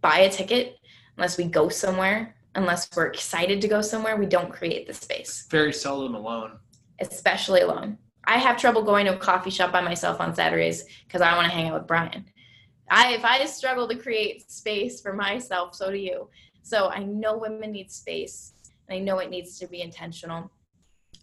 buy 0.00 0.20
a 0.20 0.30
ticket, 0.30 0.78
unless 1.16 1.36
we 1.36 1.44
go 1.44 1.68
somewhere, 1.68 2.36
unless 2.54 2.88
we're 2.96 3.08
excited 3.08 3.60
to 3.60 3.68
go 3.68 3.82
somewhere. 3.82 4.16
We 4.16 4.26
don't 4.26 4.52
create 4.52 4.86
the 4.86 4.94
space. 4.94 5.46
Very 5.50 5.72
seldom 5.72 6.14
alone. 6.14 6.58
Especially 7.00 7.60
alone. 7.60 7.98
I 8.26 8.38
have 8.38 8.56
trouble 8.56 8.82
going 8.82 9.04
to 9.06 9.16
a 9.16 9.18
coffee 9.18 9.50
shop 9.50 9.72
by 9.72 9.82
myself 9.82 10.20
on 10.20 10.34
Saturdays 10.34 10.84
because 11.06 11.20
I 11.20 11.34
want 11.34 11.46
to 11.46 11.52
hang 11.52 11.68
out 11.68 11.74
with 11.74 11.88
Brian. 11.88 12.24
I 12.88 13.14
if 13.14 13.24
I 13.24 13.44
struggle 13.46 13.88
to 13.88 13.96
create 13.96 14.50
space 14.50 15.00
for 15.00 15.12
myself, 15.12 15.74
so 15.74 15.90
do 15.90 15.98
you. 15.98 16.30
So 16.62 16.88
I 16.88 17.00
know 17.00 17.36
women 17.36 17.72
need 17.72 17.90
space. 17.90 18.53
I 18.90 18.98
know 18.98 19.18
it 19.18 19.30
needs 19.30 19.58
to 19.58 19.66
be 19.66 19.82
intentional. 19.82 20.50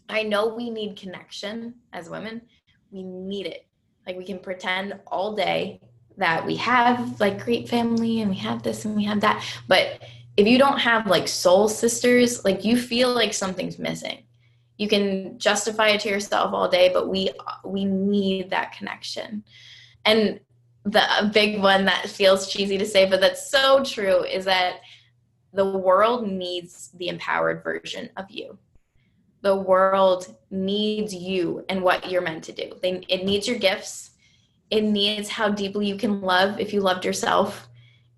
I 0.08 0.22
know 0.22 0.48
we 0.48 0.70
need 0.70 0.96
connection 0.96 1.74
as 1.92 2.10
women. 2.10 2.42
We 2.90 3.02
need 3.02 3.46
it. 3.46 3.66
Like 4.06 4.16
we 4.16 4.24
can 4.24 4.38
pretend 4.38 4.98
all 5.06 5.34
day 5.34 5.80
that 6.16 6.44
we 6.44 6.56
have 6.56 7.20
like 7.20 7.44
great 7.44 7.68
family 7.68 8.20
and 8.20 8.30
we 8.30 8.36
have 8.36 8.62
this 8.62 8.84
and 8.84 8.94
we 8.94 9.04
have 9.04 9.20
that. 9.20 9.44
But 9.68 10.02
if 10.36 10.46
you 10.46 10.58
don't 10.58 10.78
have 10.78 11.06
like 11.06 11.28
soul 11.28 11.68
sisters, 11.68 12.44
like 12.44 12.64
you 12.64 12.76
feel 12.76 13.12
like 13.12 13.32
something's 13.32 13.78
missing. 13.78 14.24
You 14.78 14.88
can 14.88 15.38
justify 15.38 15.88
it 15.88 16.00
to 16.00 16.08
yourself 16.08 16.52
all 16.52 16.68
day, 16.68 16.90
but 16.92 17.08
we 17.08 17.30
we 17.64 17.84
need 17.84 18.50
that 18.50 18.72
connection. 18.72 19.44
And 20.04 20.40
the 20.84 21.30
big 21.32 21.62
one 21.62 21.84
that 21.84 22.08
feels 22.08 22.50
cheesy 22.50 22.76
to 22.78 22.86
say, 22.86 23.08
but 23.08 23.20
that's 23.20 23.50
so 23.50 23.84
true 23.84 24.24
is 24.24 24.44
that 24.46 24.80
the 25.52 25.78
world 25.78 26.26
needs 26.26 26.90
the 26.94 27.08
empowered 27.08 27.62
version 27.62 28.08
of 28.16 28.30
you 28.30 28.58
the 29.42 29.54
world 29.54 30.34
needs 30.50 31.12
you 31.12 31.64
and 31.68 31.82
what 31.82 32.10
you're 32.10 32.22
meant 32.22 32.44
to 32.44 32.52
do. 32.52 32.72
They, 32.80 33.04
it 33.08 33.24
needs 33.24 33.46
your 33.46 33.58
gifts. 33.58 34.12
It 34.70 34.82
needs 34.82 35.28
how 35.28 35.50
deeply 35.50 35.86
you 35.86 35.96
can 35.96 36.20
love 36.20 36.58
if 36.58 36.72
you 36.72 36.80
loved 36.80 37.04
yourself. 37.04 37.68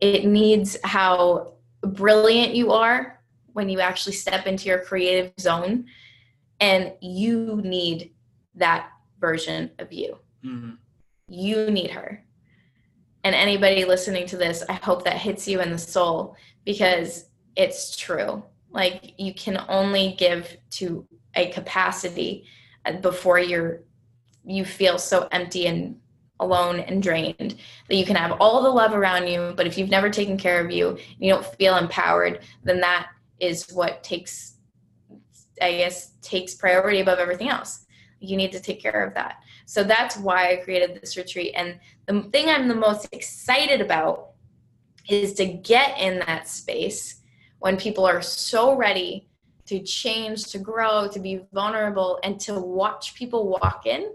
It 0.00 0.26
needs 0.26 0.76
how 0.84 1.54
brilliant 1.80 2.54
you 2.54 2.72
are 2.72 3.20
when 3.54 3.68
you 3.68 3.80
actually 3.80 4.12
step 4.12 4.46
into 4.46 4.68
your 4.68 4.80
creative 4.80 5.32
zone. 5.40 5.86
And 6.60 6.92
you 7.00 7.60
need 7.64 8.12
that 8.54 8.90
version 9.18 9.70
of 9.78 9.92
you. 9.92 10.18
Mm-hmm. 10.44 10.72
You 11.28 11.70
need 11.70 11.90
her. 11.90 12.22
And 13.24 13.34
anybody 13.34 13.86
listening 13.86 14.26
to 14.26 14.36
this, 14.36 14.62
I 14.68 14.74
hope 14.74 15.04
that 15.04 15.16
hits 15.16 15.48
you 15.48 15.62
in 15.62 15.70
the 15.70 15.78
soul 15.78 16.36
because 16.64 17.26
it's 17.56 17.96
true. 17.96 18.42
Like 18.70 19.14
you 19.18 19.34
can 19.34 19.64
only 19.68 20.14
give 20.18 20.56
to 20.72 21.06
a 21.34 21.50
capacity 21.50 22.46
uh, 22.84 22.92
before 22.92 23.38
you're 23.38 23.82
you 24.46 24.64
feel 24.64 24.98
so 24.98 25.26
empty 25.32 25.66
and 25.66 25.98
alone 26.40 26.80
and 26.80 27.02
drained 27.02 27.56
that 27.88 27.96
you 27.96 28.04
can 28.04 28.16
have 28.16 28.36
all 28.40 28.62
the 28.62 28.68
love 28.68 28.92
around 28.92 29.26
you 29.26 29.54
but 29.56 29.66
if 29.66 29.78
you've 29.78 29.88
never 29.88 30.10
taken 30.10 30.36
care 30.36 30.62
of 30.62 30.70
you 30.70 30.98
you 31.18 31.32
don't 31.32 31.46
feel 31.56 31.76
empowered 31.76 32.40
then 32.64 32.80
that 32.80 33.08
is 33.40 33.70
what 33.72 34.02
takes 34.02 34.56
i 35.62 35.72
guess 35.72 36.14
takes 36.24 36.54
priority 36.54 37.00
above 37.00 37.18
everything 37.18 37.48
else. 37.48 37.86
You 38.18 38.36
need 38.36 38.52
to 38.52 38.60
take 38.60 38.80
care 38.80 39.04
of 39.04 39.14
that. 39.14 39.36
So 39.66 39.84
that's 39.84 40.16
why 40.16 40.52
i 40.52 40.56
created 40.56 40.98
this 41.00 41.16
retreat. 41.16 41.52
And 41.56 41.78
the 42.06 42.22
thing 42.30 42.48
i'm 42.48 42.68
the 42.68 42.74
most 42.74 43.08
excited 43.12 43.80
about 43.80 44.30
is 45.08 45.34
to 45.34 45.46
get 45.46 45.98
in 45.98 46.20
that 46.20 46.48
space 46.48 47.20
when 47.58 47.76
people 47.76 48.06
are 48.06 48.22
so 48.22 48.76
ready 48.76 49.28
to 49.66 49.80
change, 49.80 50.44
to 50.44 50.58
grow, 50.58 51.08
to 51.08 51.18
be 51.18 51.40
vulnerable, 51.52 52.18
and 52.22 52.38
to 52.40 52.60
watch 52.60 53.14
people 53.14 53.48
walk 53.48 53.86
in, 53.86 54.12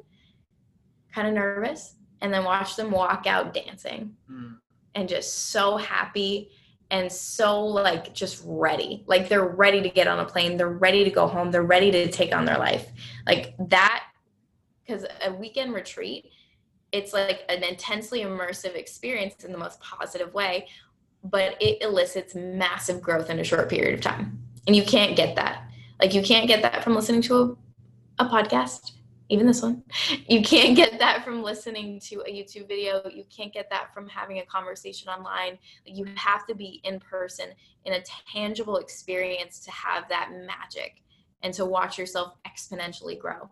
kind 1.13 1.27
of 1.27 1.33
nervous, 1.33 1.95
and 2.21 2.33
then 2.33 2.43
watch 2.43 2.75
them 2.75 2.91
walk 2.91 3.25
out 3.25 3.53
dancing 3.53 4.15
mm. 4.29 4.55
and 4.95 5.09
just 5.09 5.49
so 5.49 5.77
happy 5.77 6.51
and 6.91 7.11
so 7.11 7.63
like 7.63 8.13
just 8.13 8.41
ready. 8.45 9.03
Like 9.07 9.29
they're 9.29 9.47
ready 9.47 9.81
to 9.81 9.89
get 9.89 10.07
on 10.07 10.19
a 10.19 10.25
plane, 10.25 10.57
they're 10.57 10.69
ready 10.69 11.03
to 11.03 11.09
go 11.09 11.27
home, 11.27 11.51
they're 11.51 11.63
ready 11.63 11.91
to 11.91 12.11
take 12.11 12.33
on 12.33 12.45
their 12.45 12.57
life. 12.57 12.91
Like 13.25 13.55
that, 13.69 14.05
because 14.85 15.05
a 15.25 15.33
weekend 15.33 15.73
retreat, 15.73 16.31
it's 16.91 17.13
like 17.13 17.41
an 17.49 17.63
intensely 17.63 18.21
immersive 18.21 18.75
experience 18.75 19.43
in 19.43 19.51
the 19.51 19.57
most 19.57 19.79
positive 19.79 20.33
way 20.33 20.67
but 21.23 21.61
it 21.61 21.81
elicits 21.81 22.35
massive 22.35 23.01
growth 23.01 23.29
in 23.29 23.39
a 23.39 23.43
short 23.43 23.69
period 23.69 23.93
of 23.93 24.01
time. 24.01 24.41
And 24.67 24.75
you 24.75 24.83
can't 24.83 25.15
get 25.15 25.35
that. 25.35 25.69
Like 25.99 26.13
you 26.13 26.21
can't 26.21 26.47
get 26.47 26.61
that 26.61 26.83
from 26.83 26.95
listening 26.95 27.21
to 27.23 27.57
a, 28.19 28.23
a 28.23 28.29
podcast. 28.29 28.91
even 29.27 29.45
this 29.45 29.61
one. 29.61 29.83
You 30.27 30.41
can't 30.41 30.75
get 30.75 30.99
that 30.99 31.25
from 31.25 31.43
listening 31.43 31.99
to 32.01 32.21
a 32.21 32.31
YouTube 32.31 32.67
video. 32.67 33.01
You 33.09 33.25
can't 33.35 33.53
get 33.53 33.69
that 33.69 33.93
from 33.93 34.07
having 34.07 34.39
a 34.39 34.45
conversation 34.45 35.09
online. 35.09 35.57
You 35.85 36.05
have 36.15 36.47
to 36.47 36.55
be 36.55 36.81
in 36.83 36.99
person 36.99 37.49
in 37.85 37.93
a 37.93 38.03
tangible 38.31 38.77
experience 38.77 39.59
to 39.61 39.71
have 39.71 40.07
that 40.09 40.31
magic 40.31 41.01
and 41.41 41.53
to 41.53 41.65
watch 41.65 41.97
yourself 41.97 42.35
exponentially 42.47 43.19
grow. 43.19 43.49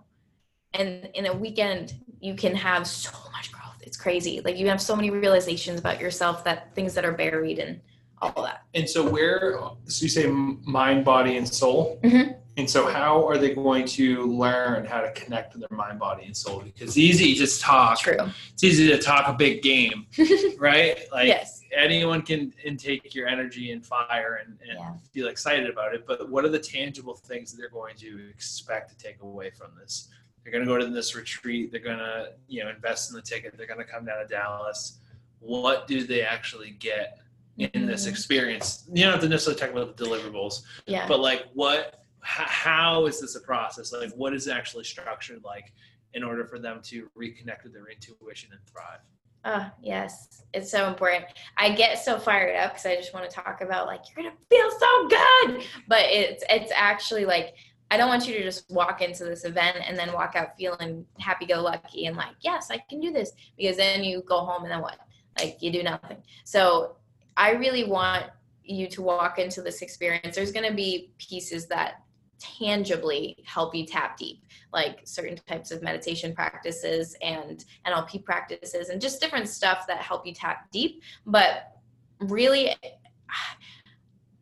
And 0.73 1.09
in 1.13 1.25
a 1.25 1.33
weekend, 1.33 1.95
you 2.19 2.35
can 2.35 2.55
have 2.55 2.87
so 2.87 3.11
much 3.31 3.51
growth. 3.51 3.81
It's 3.81 3.97
crazy. 3.97 4.41
Like 4.43 4.57
you 4.57 4.67
have 4.67 4.81
so 4.81 4.95
many 4.95 5.09
realizations 5.09 5.79
about 5.79 5.99
yourself 5.99 6.43
that 6.43 6.73
things 6.75 6.93
that 6.95 7.05
are 7.05 7.13
buried 7.13 7.59
and 7.59 7.79
all 8.21 8.43
that. 8.43 8.63
And 8.73 8.89
so, 8.89 9.07
where, 9.07 9.59
so 9.85 10.03
you 10.03 10.09
say 10.09 10.27
mind, 10.27 11.05
body, 11.05 11.37
and 11.37 11.47
soul? 11.47 11.99
Mm-hmm. 12.03 12.33
And 12.57 12.67
so, 12.67 12.87
how 12.87 13.27
are 13.27 13.37
they 13.37 13.53
going 13.53 13.85
to 13.85 14.23
learn 14.25 14.83
how 14.85 15.01
to 15.01 15.11
connect 15.11 15.53
with 15.53 15.61
their 15.67 15.77
mind, 15.77 15.99
body, 15.99 16.25
and 16.25 16.35
soul? 16.35 16.61
Because 16.61 16.89
it's 16.89 16.97
easy 16.97 17.33
to 17.33 17.39
just 17.39 17.61
talk. 17.61 17.99
True. 17.99 18.17
It's 18.53 18.63
easy 18.63 18.87
to 18.87 18.97
talk 18.97 19.27
a 19.27 19.33
big 19.33 19.61
game, 19.61 20.07
right? 20.57 20.97
Like 21.11 21.27
yes. 21.27 21.61
anyone 21.71 22.23
can 22.23 22.51
intake 22.63 23.13
your 23.13 23.27
energy 23.27 23.71
and 23.71 23.85
fire 23.85 24.41
and, 24.43 24.57
and 24.67 24.79
Yeah. 24.79 24.93
feel 25.13 25.27
excited 25.27 25.69
about 25.69 25.93
it. 25.93 26.07
But 26.07 26.31
what 26.31 26.45
are 26.45 26.49
the 26.49 26.59
tangible 26.59 27.13
things 27.13 27.51
that 27.51 27.57
they're 27.57 27.69
going 27.69 27.95
to 27.97 28.27
expect 28.29 28.89
to 28.89 28.97
take 28.97 29.21
away 29.21 29.51
from 29.51 29.71
this? 29.79 30.09
They're 30.47 30.53
going 30.53 30.65
to 30.65 30.73
go 30.73 30.77
to 30.77 30.89
this 30.93 31.13
retreat. 31.13 31.73
They're 31.73 31.81
going 31.81 31.97
to, 31.97 32.29
you 32.47 32.63
know, 32.63 32.69
invest 32.69 33.09
in 33.11 33.17
the 33.17 33.21
ticket. 33.21 33.57
They're 33.57 33.67
going 33.67 33.81
to 33.81 33.83
come 33.85 34.05
down 34.05 34.19
to 34.19 34.25
Dallas. 34.25 34.99
What 35.41 35.87
do 35.87 36.05
they 36.05 36.21
actually 36.21 36.69
get 36.71 37.19
in 37.57 37.85
this 37.85 38.05
Mhm. 38.05 38.11
experience? 38.11 38.85
You 38.93 39.03
don't 39.03 39.11
have 39.11 39.21
to 39.23 39.27
necessarily 39.27 39.59
talk 39.59 39.71
about 39.71 39.97
the 39.97 40.05
deliverables, 40.05 40.61
Yeah. 40.85 41.05
but 41.05 41.19
like 41.19 41.47
what 41.53 42.01
how 42.21 43.05
is 43.07 43.19
this 43.21 43.35
a 43.35 43.39
process 43.41 43.91
like 43.93 44.11
what 44.11 44.33
is 44.33 44.47
it 44.47 44.51
actually 44.51 44.83
structured 44.83 45.41
like 45.45 45.71
in 46.13 46.23
order 46.23 46.45
for 46.45 46.59
them 46.59 46.81
to 46.81 47.09
reconnect 47.17 47.63
with 47.63 47.73
their 47.73 47.87
intuition 47.87 48.49
and 48.51 48.59
thrive 48.65 48.99
Oh, 49.45 49.69
yes. 49.81 50.43
It's 50.53 50.69
so 50.69 50.87
important. 50.89 51.23
I 51.55 51.69
get 51.71 52.03
so 52.03 52.19
fired 52.19 52.57
up 52.57 52.71
because 52.73 52.85
I 52.85 52.95
just 52.97 53.13
want 53.13 53.29
to 53.29 53.33
talk 53.33 53.61
about 53.61 53.85
like 53.85 54.01
you're 54.09 54.23
gonna 54.25 54.35
feel 54.49 54.69
so 54.79 55.07
good. 55.07 55.63
But 55.87 56.05
it's 56.09 56.43
it's 56.49 56.71
actually 56.75 57.25
like 57.25 57.53
I 57.89 57.97
don't 57.97 58.09
want 58.09 58.27
you 58.27 58.33
to 58.35 58.43
just 58.43 58.69
walk 58.69 59.01
into 59.01 59.23
this 59.23 59.45
event 59.45 59.77
and 59.85 59.97
then 59.97 60.11
walk 60.11 60.35
out 60.35 60.57
feeling 60.57 61.05
happy 61.19 61.45
go 61.45 61.61
lucky 61.61 62.05
and 62.05 62.17
like, 62.17 62.35
yes, 62.41 62.69
I 62.69 62.79
can 62.89 62.99
do 62.99 63.11
this. 63.11 63.31
Because 63.57 63.77
then 63.77 64.03
you 64.03 64.23
go 64.27 64.39
home 64.39 64.63
and 64.63 64.71
then 64.71 64.81
what? 64.81 64.99
Like 65.39 65.57
you 65.61 65.71
do 65.71 65.83
nothing. 65.83 66.17
So 66.43 66.97
I 67.37 67.51
really 67.51 67.85
want 67.85 68.25
you 68.63 68.87
to 68.87 69.01
walk 69.01 69.39
into 69.39 69.61
this 69.61 69.81
experience. 69.81 70.35
There's 70.35 70.51
gonna 70.51 70.73
be 70.73 71.11
pieces 71.17 71.67
that 71.67 72.01
tangibly 72.39 73.35
help 73.45 73.73
you 73.73 73.85
tap 73.85 74.15
deep 74.17 74.43
like 74.73 75.01
certain 75.05 75.37
types 75.47 75.71
of 75.71 75.81
meditation 75.81 76.35
practices 76.35 77.15
and 77.21 77.65
NLP 77.85 78.23
practices 78.23 78.89
and 78.89 79.01
just 79.01 79.19
different 79.19 79.47
stuff 79.47 79.87
that 79.87 79.97
help 79.97 80.25
you 80.25 80.33
tap 80.33 80.69
deep. 80.71 81.01
But 81.25 81.71
really, 82.19 82.75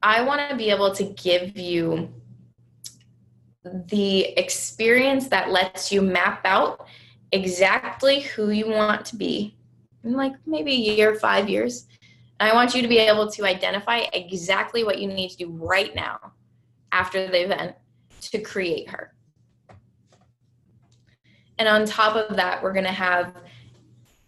I 0.04 0.22
want 0.22 0.50
to 0.50 0.56
be 0.56 0.70
able 0.70 0.94
to 0.96 1.04
give 1.04 1.58
you 1.58 2.14
the 3.88 4.38
experience 4.38 5.28
that 5.28 5.50
lets 5.50 5.92
you 5.92 6.02
map 6.02 6.42
out 6.46 6.88
exactly 7.32 8.22
who 8.22 8.52
you 8.52 8.70
want 8.70 9.06
to 9.06 9.16
be 9.16 9.58
in 10.04 10.14
like 10.14 10.34
maybe 10.46 10.72
a 10.72 10.96
year, 10.96 11.16
five 11.16 11.50
years. 11.50 11.88
And 12.40 12.50
I 12.50 12.54
want 12.54 12.76
you 12.76 12.82
to 12.82 12.88
be 12.88 12.98
able 12.98 13.30
to 13.32 13.46
identify 13.46 14.04
exactly 14.14 14.84
what 14.84 15.00
you 15.00 15.08
need 15.08 15.30
to 15.30 15.38
do 15.38 15.50
right 15.52 15.96
now 15.96 16.20
after 16.92 17.28
the 17.28 17.44
event 17.44 17.76
to 18.22 18.40
create 18.40 18.90
her. 18.90 19.14
And 21.58 21.68
on 21.68 21.86
top 21.86 22.16
of 22.16 22.36
that, 22.36 22.62
we're 22.62 22.74
going 22.74 22.86
to 22.86 22.92
have 22.92 23.34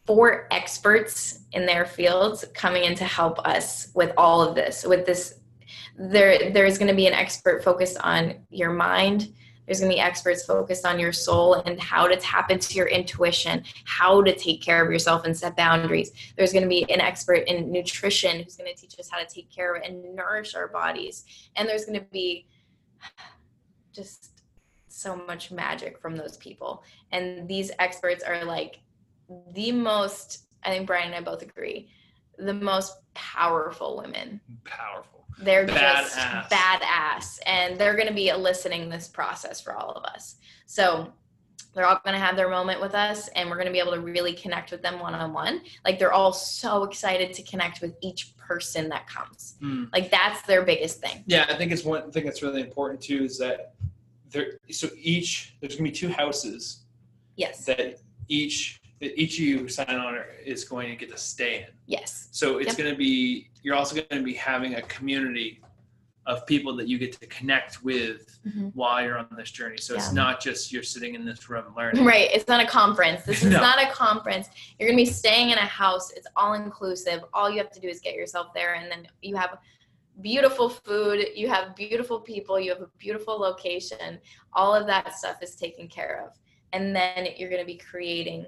four 0.05 0.47
experts 0.51 1.41
in 1.51 1.65
their 1.65 1.85
fields 1.85 2.45
coming 2.53 2.85
in 2.85 2.95
to 2.95 3.03
help 3.03 3.39
us 3.39 3.89
with 3.93 4.13
all 4.17 4.41
of 4.41 4.55
this. 4.55 4.85
With 4.85 5.05
this, 5.05 5.36
there 5.97 6.51
there's 6.51 6.77
going 6.77 6.89
to 6.89 6.95
be 6.95 7.07
an 7.07 7.13
expert 7.13 7.63
focused 7.63 7.97
on 7.99 8.35
your 8.49 8.71
mind. 8.71 9.33
There's 9.65 9.81
going 9.81 9.91
to 9.91 9.95
be 9.95 9.99
experts 9.99 10.45
focused 10.45 10.85
on 10.85 10.97
your 10.97 11.11
soul 11.11 11.55
and 11.55 11.79
how 11.79 12.07
to 12.07 12.15
tap 12.15 12.51
into 12.51 12.75
your 12.75 12.87
intuition, 12.87 13.63
how 13.83 14.21
to 14.21 14.33
take 14.33 14.61
care 14.61 14.83
of 14.83 14.89
yourself 14.89 15.25
and 15.25 15.35
set 15.35 15.57
boundaries. 15.57 16.11
There's 16.37 16.53
going 16.53 16.63
to 16.63 16.69
be 16.69 16.89
an 16.89 17.01
expert 17.01 17.43
in 17.47 17.69
nutrition 17.69 18.41
who's 18.41 18.55
going 18.55 18.73
to 18.73 18.79
teach 18.79 18.97
us 18.97 19.09
how 19.11 19.19
to 19.19 19.25
take 19.25 19.51
care 19.51 19.75
of 19.75 19.83
and 19.83 20.15
nourish 20.15 20.55
our 20.55 20.69
bodies. 20.69 21.25
And 21.57 21.67
there's 21.67 21.83
going 21.83 21.99
to 21.99 22.05
be 22.13 22.47
just 23.91 24.41
so 24.87 25.15
much 25.27 25.51
magic 25.51 25.99
from 25.99 26.15
those 26.15 26.37
people. 26.37 26.83
And 27.11 27.47
these 27.47 27.71
experts 27.79 28.23
are 28.23 28.45
like 28.45 28.79
the 29.53 29.71
most, 29.71 30.47
I 30.63 30.69
think 30.69 30.87
Brian 30.87 31.07
and 31.07 31.15
I 31.15 31.21
both 31.21 31.41
agree, 31.41 31.89
the 32.37 32.53
most 32.53 32.97
powerful 33.13 33.97
women. 33.97 34.39
powerful 34.63 35.26
They're 35.39 35.65
just 35.65 36.15
Badass. 36.17 36.49
badass. 36.49 37.39
And 37.45 37.77
they're 37.77 37.95
going 37.95 38.07
to 38.07 38.13
be 38.13 38.29
eliciting 38.29 38.89
this 38.89 39.07
process 39.07 39.61
for 39.61 39.75
all 39.75 39.91
of 39.91 40.03
us. 40.03 40.35
So 40.65 41.11
they're 41.73 41.85
all 41.85 41.99
going 42.03 42.15
to 42.19 42.19
have 42.25 42.35
their 42.35 42.49
moment 42.49 42.81
with 42.81 42.95
us 42.95 43.27
and 43.29 43.49
we're 43.49 43.55
going 43.55 43.67
to 43.67 43.71
be 43.71 43.79
able 43.79 43.91
to 43.93 43.99
really 43.99 44.33
connect 44.33 44.71
with 44.71 44.81
them 44.81 44.99
one 44.99 45.13
on 45.13 45.31
one. 45.33 45.61
Like 45.85 45.99
they're 45.99 46.13
all 46.13 46.33
so 46.33 46.83
excited 46.83 47.33
to 47.33 47.43
connect 47.43 47.81
with 47.81 47.93
each 48.01 48.35
person 48.37 48.89
that 48.89 49.07
comes. 49.07 49.55
Mm. 49.61 49.89
Like 49.93 50.09
that's 50.09 50.41
their 50.43 50.63
biggest 50.63 51.01
thing. 51.01 51.23
yeah 51.27 51.45
i 51.49 51.55
think 51.55 51.71
it's 51.71 51.83
one 51.83 52.09
thing 52.11 52.23
that's 52.23 52.41
really 52.41 52.61
important 52.61 53.01
too 53.01 53.25
is 53.25 53.37
that 53.37 53.73
there 54.31 54.53
so 54.71 54.87
each 54.97 55.55
there's 55.59 55.75
going 55.75 55.85
to 55.85 55.91
be 55.91 55.95
two 55.97 56.07
houses 56.09 56.81
Yes. 57.35 57.65
that 57.65 57.99
each 58.29 58.79
that 58.99 59.19
each 59.19 59.35
of 59.39 59.45
you 59.45 59.67
sign 59.67 59.89
on 59.95 60.17
is 60.45 60.63
going 60.63 60.89
to 60.89 60.95
get 60.95 61.09
to 61.11 61.17
stay 61.17 61.59
in 61.61 61.67
Yes. 61.85 62.27
So 62.31 62.57
it's 62.57 62.69
Yep. 62.69 62.77
going 62.77 62.91
to 62.91 62.97
be, 62.97 63.49
you're 63.63 63.75
also 63.75 63.95
going 63.95 64.21
to 64.21 64.23
be 64.23 64.33
having 64.33 64.75
a 64.75 64.81
community 64.83 65.61
of 66.25 66.45
people 66.45 66.75
that 66.75 66.89
you 66.89 66.97
get 66.97 67.13
to 67.17 67.25
connect 67.27 67.81
with 67.83 68.37
Mhm. 68.45 68.71
while 68.75 69.01
you're 69.01 69.17
on 69.17 69.27
this 69.37 69.49
journey. 69.51 69.77
So 69.77 69.95
it's 69.95 70.11
not 70.11 70.41
just 70.41 70.73
you're 70.73 70.83
sitting 70.83 71.15
in 71.15 71.23
this 71.23 71.49
room 71.49 71.73
learning. 71.77 72.03
Right. 72.03 72.29
It's 72.33 72.49
not 72.49 72.61
a 72.61 72.67
conference. 72.67 73.23
This 73.23 73.43
is 73.43 73.51
No. 73.53 73.61
not 73.61 73.81
a 73.81 73.89
conference. 73.91 74.49
You're 74.77 74.89
going 74.89 74.97
to 74.97 75.05
be 75.05 75.09
staying 75.09 75.51
in 75.51 75.57
a 75.57 75.61
house. 75.65 76.11
It's 76.11 76.27
all 76.35 76.53
inclusive. 76.55 77.23
All 77.33 77.49
you 77.49 77.59
have 77.59 77.71
to 77.71 77.79
do 77.79 77.87
is 77.87 78.01
get 78.01 78.15
yourself 78.15 78.53
there. 78.53 78.73
And 78.73 78.91
then 78.91 79.07
you 79.21 79.37
have 79.37 79.57
beautiful 80.19 80.67
food. 80.69 81.27
You 81.35 81.47
have 81.47 81.73
beautiful 81.77 82.19
people. 82.19 82.59
You 82.59 82.71
have 82.73 82.81
a 82.81 82.89
beautiful 82.97 83.39
location. 83.39 84.19
All 84.51 84.75
of 84.75 84.85
that 84.87 85.13
stuff 85.17 85.41
is 85.41 85.55
taken 85.55 85.87
care 85.87 86.25
of. 86.27 86.33
And 86.73 86.93
then 86.93 87.29
you're 87.37 87.49
going 87.49 87.61
to 87.61 87.65
be 87.65 87.77
creating 87.77 88.47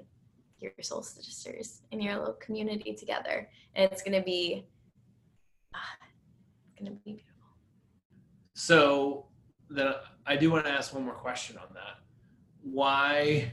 your 0.60 0.72
soul 0.82 1.02
sisters 1.02 1.82
in 1.90 2.00
your 2.00 2.18
little 2.18 2.34
community 2.34 2.94
together. 2.94 3.48
And 3.74 3.90
it's 3.90 4.02
going 4.02 4.18
to 4.18 4.24
be, 4.24 4.66
ah, 5.74 5.78
it's 6.66 6.78
going 6.78 6.92
to 6.92 6.98
be 7.04 7.12
beautiful. 7.12 7.26
So 8.54 9.26
then 9.68 9.94
I 10.26 10.36
do 10.36 10.50
want 10.50 10.66
to 10.66 10.70
ask 10.70 10.92
one 10.92 11.04
more 11.04 11.14
question 11.14 11.56
on 11.56 11.68
that. 11.74 11.98
Why 12.62 13.50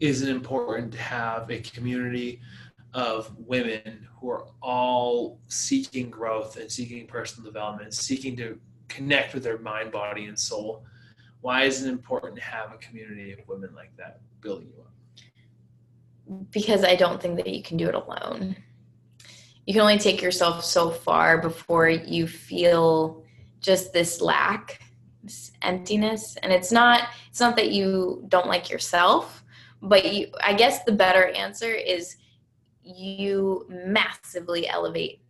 is 0.00 0.22
it 0.22 0.28
important 0.28 0.92
to 0.92 0.98
have 0.98 1.50
a 1.50 1.60
community 1.60 2.40
of 2.92 3.34
women 3.38 4.06
who 4.20 4.30
are 4.30 4.46
all 4.62 5.40
seeking 5.48 6.10
growth 6.10 6.56
and 6.56 6.70
seeking 6.70 7.06
personal 7.06 7.44
development, 7.44 7.94
seeking 7.94 8.36
to 8.36 8.58
connect 8.88 9.34
with 9.34 9.42
their 9.42 9.58
mind, 9.58 9.92
body, 9.92 10.26
and 10.26 10.38
soul? 10.38 10.84
Why 11.40 11.64
is 11.64 11.82
it 11.82 11.88
important 11.88 12.36
to 12.36 12.42
have 12.42 12.72
a 12.72 12.78
community 12.78 13.32
of 13.32 13.40
women 13.46 13.74
like 13.74 13.96
that 13.96 14.20
building 14.40 14.68
you 14.74 14.82
up? 14.82 14.93
Because 16.50 16.84
I 16.84 16.96
don't 16.96 17.20
think 17.20 17.36
that 17.36 17.48
you 17.48 17.62
can 17.62 17.76
do 17.76 17.88
it 17.88 17.94
alone. 17.94 18.56
You 19.66 19.72
can 19.72 19.82
only 19.82 19.98
take 19.98 20.22
yourself 20.22 20.64
so 20.64 20.90
far 20.90 21.40
before 21.40 21.88
you 21.88 22.26
feel 22.26 23.24
just 23.60 23.92
this 23.92 24.20
lack, 24.20 24.80
this 25.22 25.52
emptiness. 25.62 26.36
And 26.42 26.52
it's 26.52 26.70
not 26.70 27.08
it's 27.28 27.40
not 27.40 27.56
that 27.56 27.72
you 27.72 28.24
don't 28.28 28.46
like 28.46 28.70
yourself, 28.70 29.44
but 29.80 30.12
you 30.12 30.28
I 30.42 30.54
guess 30.54 30.84
the 30.84 30.92
better 30.92 31.28
answer 31.28 31.72
is 31.72 32.16
you 32.82 33.66
massively 33.68 34.68
elevate 34.68 35.20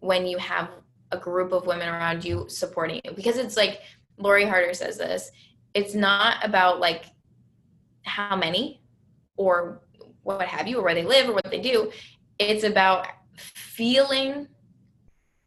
when 0.00 0.26
you 0.26 0.36
have 0.38 0.70
a 1.12 1.16
group 1.16 1.52
of 1.52 1.66
women 1.66 1.88
around 1.88 2.24
you 2.24 2.46
supporting 2.48 3.00
you 3.04 3.12
because 3.12 3.36
it's 3.36 3.56
like 3.56 3.82
Lori 4.18 4.44
Harder 4.44 4.74
says 4.74 4.98
this, 4.98 5.30
it's 5.74 5.94
not 5.94 6.44
about 6.44 6.80
like 6.80 7.04
how 8.04 8.36
many 8.36 8.81
or 9.42 9.82
what 10.22 10.46
have 10.46 10.68
you, 10.68 10.78
or 10.78 10.82
where 10.84 10.94
they 10.94 11.04
live, 11.04 11.28
or 11.28 11.34
what 11.34 11.50
they 11.50 11.60
do. 11.60 11.90
It's 12.38 12.64
about 12.64 13.06
feeling 13.36 14.48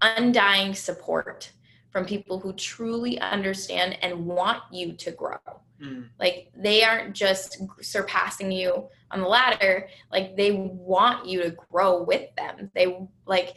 undying 0.01 0.73
support 0.73 1.51
from 1.91 2.05
people 2.05 2.39
who 2.39 2.51
truly 2.53 3.17
understand 3.19 3.97
and 4.01 4.25
want 4.25 4.61
you 4.71 4.93
to 4.93 5.11
grow. 5.11 5.37
Mm. 5.81 6.09
Like 6.19 6.51
they 6.55 6.83
aren't 6.83 7.15
just 7.15 7.61
surpassing 7.81 8.51
you 8.51 8.89
on 9.11 9.21
the 9.21 9.27
ladder, 9.27 9.87
like 10.11 10.35
they 10.35 10.51
want 10.51 11.25
you 11.25 11.43
to 11.43 11.51
grow 11.51 12.03
with 12.03 12.33
them. 12.35 12.69
They 12.75 12.97
like 13.25 13.55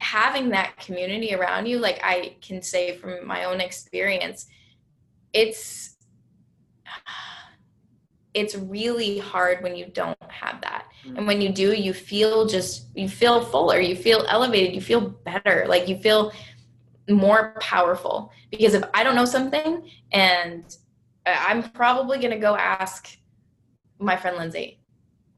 having 0.00 0.50
that 0.50 0.76
community 0.76 1.34
around 1.34 1.66
you, 1.66 1.78
like 1.78 2.00
I 2.02 2.36
can 2.40 2.62
say 2.62 2.96
from 2.96 3.26
my 3.26 3.44
own 3.44 3.60
experience, 3.60 4.46
it's 5.32 5.96
it's 8.38 8.54
really 8.56 9.18
hard 9.18 9.62
when 9.62 9.76
you 9.76 9.86
don't 9.86 10.18
have 10.28 10.60
that. 10.62 10.86
Mm. 11.06 11.18
And 11.18 11.26
when 11.26 11.40
you 11.40 11.50
do, 11.50 11.72
you 11.72 11.92
feel 11.92 12.46
just 12.46 12.86
you 12.94 13.08
feel 13.08 13.44
fuller, 13.44 13.80
you 13.80 13.96
feel 13.96 14.24
elevated, 14.28 14.74
you 14.74 14.80
feel 14.80 15.00
better, 15.00 15.66
like 15.68 15.88
you 15.88 15.98
feel 15.98 16.32
more 17.08 17.56
powerful. 17.60 18.32
Because 18.50 18.74
if 18.74 18.84
I 18.94 19.04
don't 19.04 19.14
know 19.14 19.24
something 19.24 19.90
and 20.12 20.76
I'm 21.26 21.70
probably 21.70 22.18
going 22.18 22.30
to 22.30 22.38
go 22.38 22.56
ask 22.56 23.16
my 23.98 24.16
friend 24.16 24.36
Lindsey. 24.36 24.80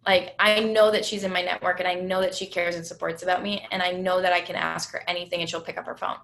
Like 0.06 0.34
I 0.38 0.60
know 0.60 0.90
that 0.90 1.04
she's 1.04 1.24
in 1.24 1.32
my 1.32 1.42
network 1.42 1.78
and 1.78 1.88
I 1.88 1.94
know 1.94 2.20
that 2.20 2.34
she 2.34 2.46
cares 2.46 2.74
and 2.74 2.86
supports 2.86 3.22
about 3.22 3.42
me 3.42 3.66
and 3.70 3.82
I 3.82 3.92
know 3.92 4.20
that 4.22 4.32
I 4.32 4.40
can 4.40 4.56
ask 4.56 4.92
her 4.92 5.02
anything 5.06 5.40
and 5.40 5.48
she'll 5.48 5.60
pick 5.60 5.78
up 5.78 5.86
her 5.86 5.96
phone. 5.96 6.16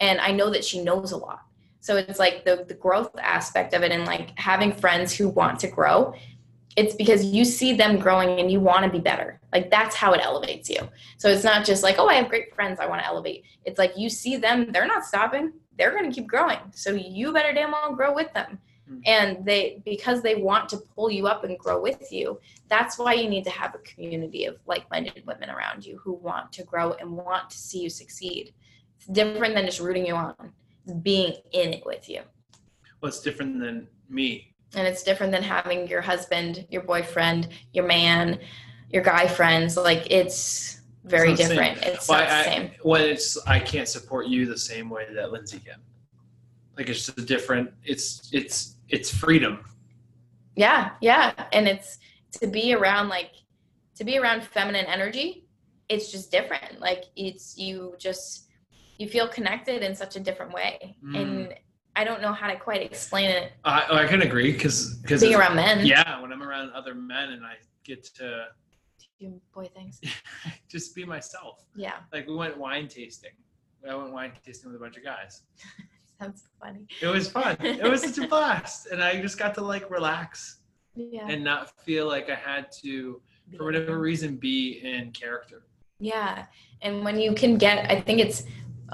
And 0.00 0.20
I 0.20 0.32
know 0.32 0.50
that 0.50 0.64
she 0.64 0.82
knows 0.82 1.12
a 1.12 1.16
lot. 1.16 1.40
So 1.84 1.98
it's 1.98 2.18
like 2.18 2.46
the 2.46 2.64
the 2.66 2.72
growth 2.72 3.10
aspect 3.18 3.74
of 3.74 3.82
it 3.82 3.92
and 3.92 4.06
like 4.06 4.30
having 4.38 4.72
friends 4.72 5.12
who 5.12 5.28
want 5.28 5.60
to 5.60 5.68
grow. 5.68 6.14
It's 6.76 6.94
because 6.94 7.26
you 7.26 7.44
see 7.44 7.74
them 7.74 7.98
growing 7.98 8.40
and 8.40 8.50
you 8.50 8.58
want 8.58 8.86
to 8.86 8.90
be 8.90 9.00
better. 9.00 9.38
Like 9.52 9.70
that's 9.70 9.94
how 9.94 10.14
it 10.14 10.22
elevates 10.22 10.70
you. 10.70 10.78
So 11.18 11.28
it's 11.28 11.44
not 11.44 11.66
just 11.66 11.82
like, 11.82 11.96
oh, 11.98 12.08
I 12.08 12.14
have 12.14 12.30
great 12.30 12.54
friends, 12.54 12.80
I 12.80 12.86
want 12.86 13.02
to 13.02 13.06
elevate. 13.06 13.44
It's 13.66 13.78
like 13.78 13.92
you 13.98 14.08
see 14.08 14.38
them, 14.38 14.72
they're 14.72 14.86
not 14.86 15.04
stopping. 15.04 15.52
They're 15.76 15.90
going 15.90 16.10
to 16.10 16.10
keep 16.10 16.26
growing. 16.26 16.58
So 16.70 16.90
you 16.92 17.34
better 17.34 17.52
damn 17.52 17.72
well 17.72 17.94
grow 17.94 18.14
with 18.14 18.32
them 18.32 18.58
hmm. 18.88 19.00
and 19.04 19.44
they 19.44 19.82
because 19.84 20.22
they 20.22 20.36
want 20.36 20.70
to 20.70 20.78
pull 20.96 21.10
you 21.10 21.26
up 21.26 21.44
and 21.44 21.58
grow 21.58 21.82
with 21.82 22.10
you 22.10 22.40
that's 22.70 22.98
why 22.98 23.12
you 23.12 23.28
need 23.28 23.44
to 23.44 23.50
have 23.50 23.74
a 23.74 23.78
community 23.78 24.46
of 24.46 24.56
like-minded 24.66 25.22
women 25.26 25.50
around 25.50 25.84
you 25.84 25.98
who 25.98 26.14
want 26.14 26.50
to 26.52 26.64
grow 26.64 26.92
and 26.94 27.10
want 27.10 27.50
to 27.50 27.58
see 27.58 27.80
you 27.80 27.90
succeed 27.90 28.54
it's 28.96 29.06
different 29.06 29.54
than 29.54 29.66
just 29.66 29.80
rooting 29.80 30.06
you 30.06 30.14
on 30.14 30.34
being 31.02 31.34
in 31.52 31.72
it 31.72 31.84
with 31.86 32.08
you 32.08 32.20
What's 33.00 33.20
different 33.20 33.60
than 33.60 33.88
me? 34.08 34.54
and 34.76 34.86
it's 34.88 35.02
different 35.04 35.30
than 35.32 35.42
having 35.42 35.86
your 35.88 36.00
husband 36.00 36.66
your 36.68 36.82
boyfriend 36.82 37.48
your 37.72 37.86
man 37.86 38.40
your 38.90 39.02
guy 39.02 39.26
friends 39.28 39.76
like 39.76 40.06
it's 40.10 40.80
very 41.04 41.30
It's 41.32 41.40
the 41.40 41.46
same. 41.46 41.56
different 41.56 41.82
it's 41.86 42.08
Well, 42.08 42.20
not 42.20 42.28
the 42.28 42.44
same 42.50 42.70
when 42.82 43.02
it's 43.02 43.36
I 43.46 43.58
can't 43.60 43.88
support 43.88 44.26
you 44.26 44.46
the 44.46 44.58
same 44.58 44.88
way 44.90 45.06
that 45.14 45.30
Lindsey 45.32 45.58
can. 45.60 45.80
Like 46.76 46.88
it's 46.88 47.06
just 47.06 47.18
a 47.18 47.22
different. 47.22 47.70
It's 47.84 48.30
it's 48.32 48.76
it's 48.88 49.10
freedom. 49.14 49.60
yeah 50.56 50.90
yeah 51.00 51.32
and 51.52 51.68
it's 51.68 51.98
to 52.40 52.46
be 52.48 52.74
around 52.74 53.08
like 53.08 53.30
to 53.96 54.02
be 54.04 54.18
around 54.18 54.42
feminine 54.42 54.86
energy 54.86 55.44
it's 55.88 56.10
just 56.10 56.30
different 56.32 56.80
like 56.80 57.04
it's 57.16 57.56
you 57.58 57.94
just 57.98 58.43
you 58.98 59.08
feel 59.08 59.28
connected 59.28 59.82
in 59.82 59.94
such 59.94 60.16
a 60.16 60.20
different 60.20 60.52
way 60.52 60.96
Mm. 61.04 61.16
and 61.20 61.54
i 61.96 62.02
don't 62.04 62.20
know 62.22 62.32
how 62.32 62.48
to 62.52 62.56
quite 62.56 62.82
explain 62.82 63.28
it 63.30 63.52
I 63.64 64.02
I 64.02 64.06
can 64.06 64.22
agree 64.22 64.52
because 64.52 64.78
because 65.02 65.20
being 65.22 65.34
around 65.34 65.56
men 65.56 65.86
yeah, 65.86 66.20
when 66.20 66.32
I'm 66.32 66.42
around 66.42 66.70
other 66.72 66.94
men 66.94 67.26
and 67.34 67.44
I 67.44 67.54
get 67.84 68.02
to 68.20 68.46
do 69.20 69.40
boy 69.54 69.66
things 69.76 70.00
just 70.74 70.94
be 70.94 71.04
myself. 71.04 71.54
yeah 71.76 71.98
Like 72.12 72.26
we 72.26 72.34
went 72.34 72.56
wine 72.58 72.88
tasting. 72.88 73.30
I 73.88 73.94
went 73.94 74.12
wine 74.12 74.32
tasting 74.44 74.66
with 74.72 74.80
a 74.80 74.82
bunch 74.84 74.96
of 74.96 75.04
guys. 75.04 75.42
sounds 76.20 76.44
funny 76.60 76.86
It 77.02 77.06
was 77.16 77.30
fun. 77.30 77.56
It 77.60 77.82
was 77.94 78.00
such 78.02 78.18
a 78.24 78.26
blast, 78.34 78.86
and 78.90 78.98
I 79.08 79.20
just 79.20 79.38
got 79.38 79.52
to 79.58 79.62
like 79.74 79.84
relax 79.90 80.58
yeah 80.96 81.26
and 81.32 81.42
not 81.50 81.62
feel 81.86 82.06
like 82.14 82.26
I 82.30 82.38
had 82.50 82.64
to, 82.82 83.20
for 83.56 83.64
whatever 83.66 83.98
reason, 83.98 84.36
be 84.36 84.80
in 84.84 85.10
character. 85.22 85.58
Yeah. 86.00 86.46
And 86.82 87.04
when 87.06 87.16
you 87.24 87.34
can 87.34 87.52
get, 87.66 87.76
I 87.90 88.00
think 88.00 88.18
it's 88.26 88.44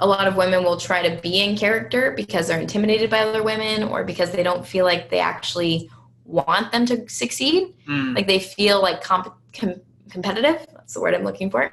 a 0.01 0.07
lot 0.07 0.27
of 0.27 0.35
women 0.35 0.63
will 0.63 0.77
try 0.77 1.07
to 1.07 1.21
be 1.21 1.39
in 1.41 1.55
character 1.55 2.11
because 2.11 2.47
they're 2.47 2.59
intimidated 2.59 3.09
by 3.09 3.19
other 3.19 3.43
women 3.43 3.83
or 3.83 4.03
because 4.03 4.31
they 4.31 4.43
don't 4.43 4.65
feel 4.65 4.83
like 4.83 5.09
they 5.09 5.19
actually 5.19 5.89
want 6.25 6.71
them 6.71 6.85
to 6.87 7.07
succeed. 7.07 7.75
Mm. 7.87 8.15
Like 8.15 8.27
they 8.27 8.39
feel 8.39 8.81
like 8.81 9.03
comp- 9.03 9.35
com- 9.53 9.81
competitive. 10.09 10.65
That's 10.73 10.95
the 10.95 11.01
word 11.01 11.13
I'm 11.13 11.23
looking 11.23 11.51
for. 11.51 11.71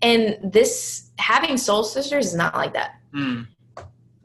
And 0.00 0.38
this, 0.42 1.10
having 1.18 1.58
soul 1.58 1.84
sisters 1.84 2.26
is 2.26 2.34
not 2.34 2.54
like 2.56 2.72
that 2.72 2.94
Mm. 3.14 3.46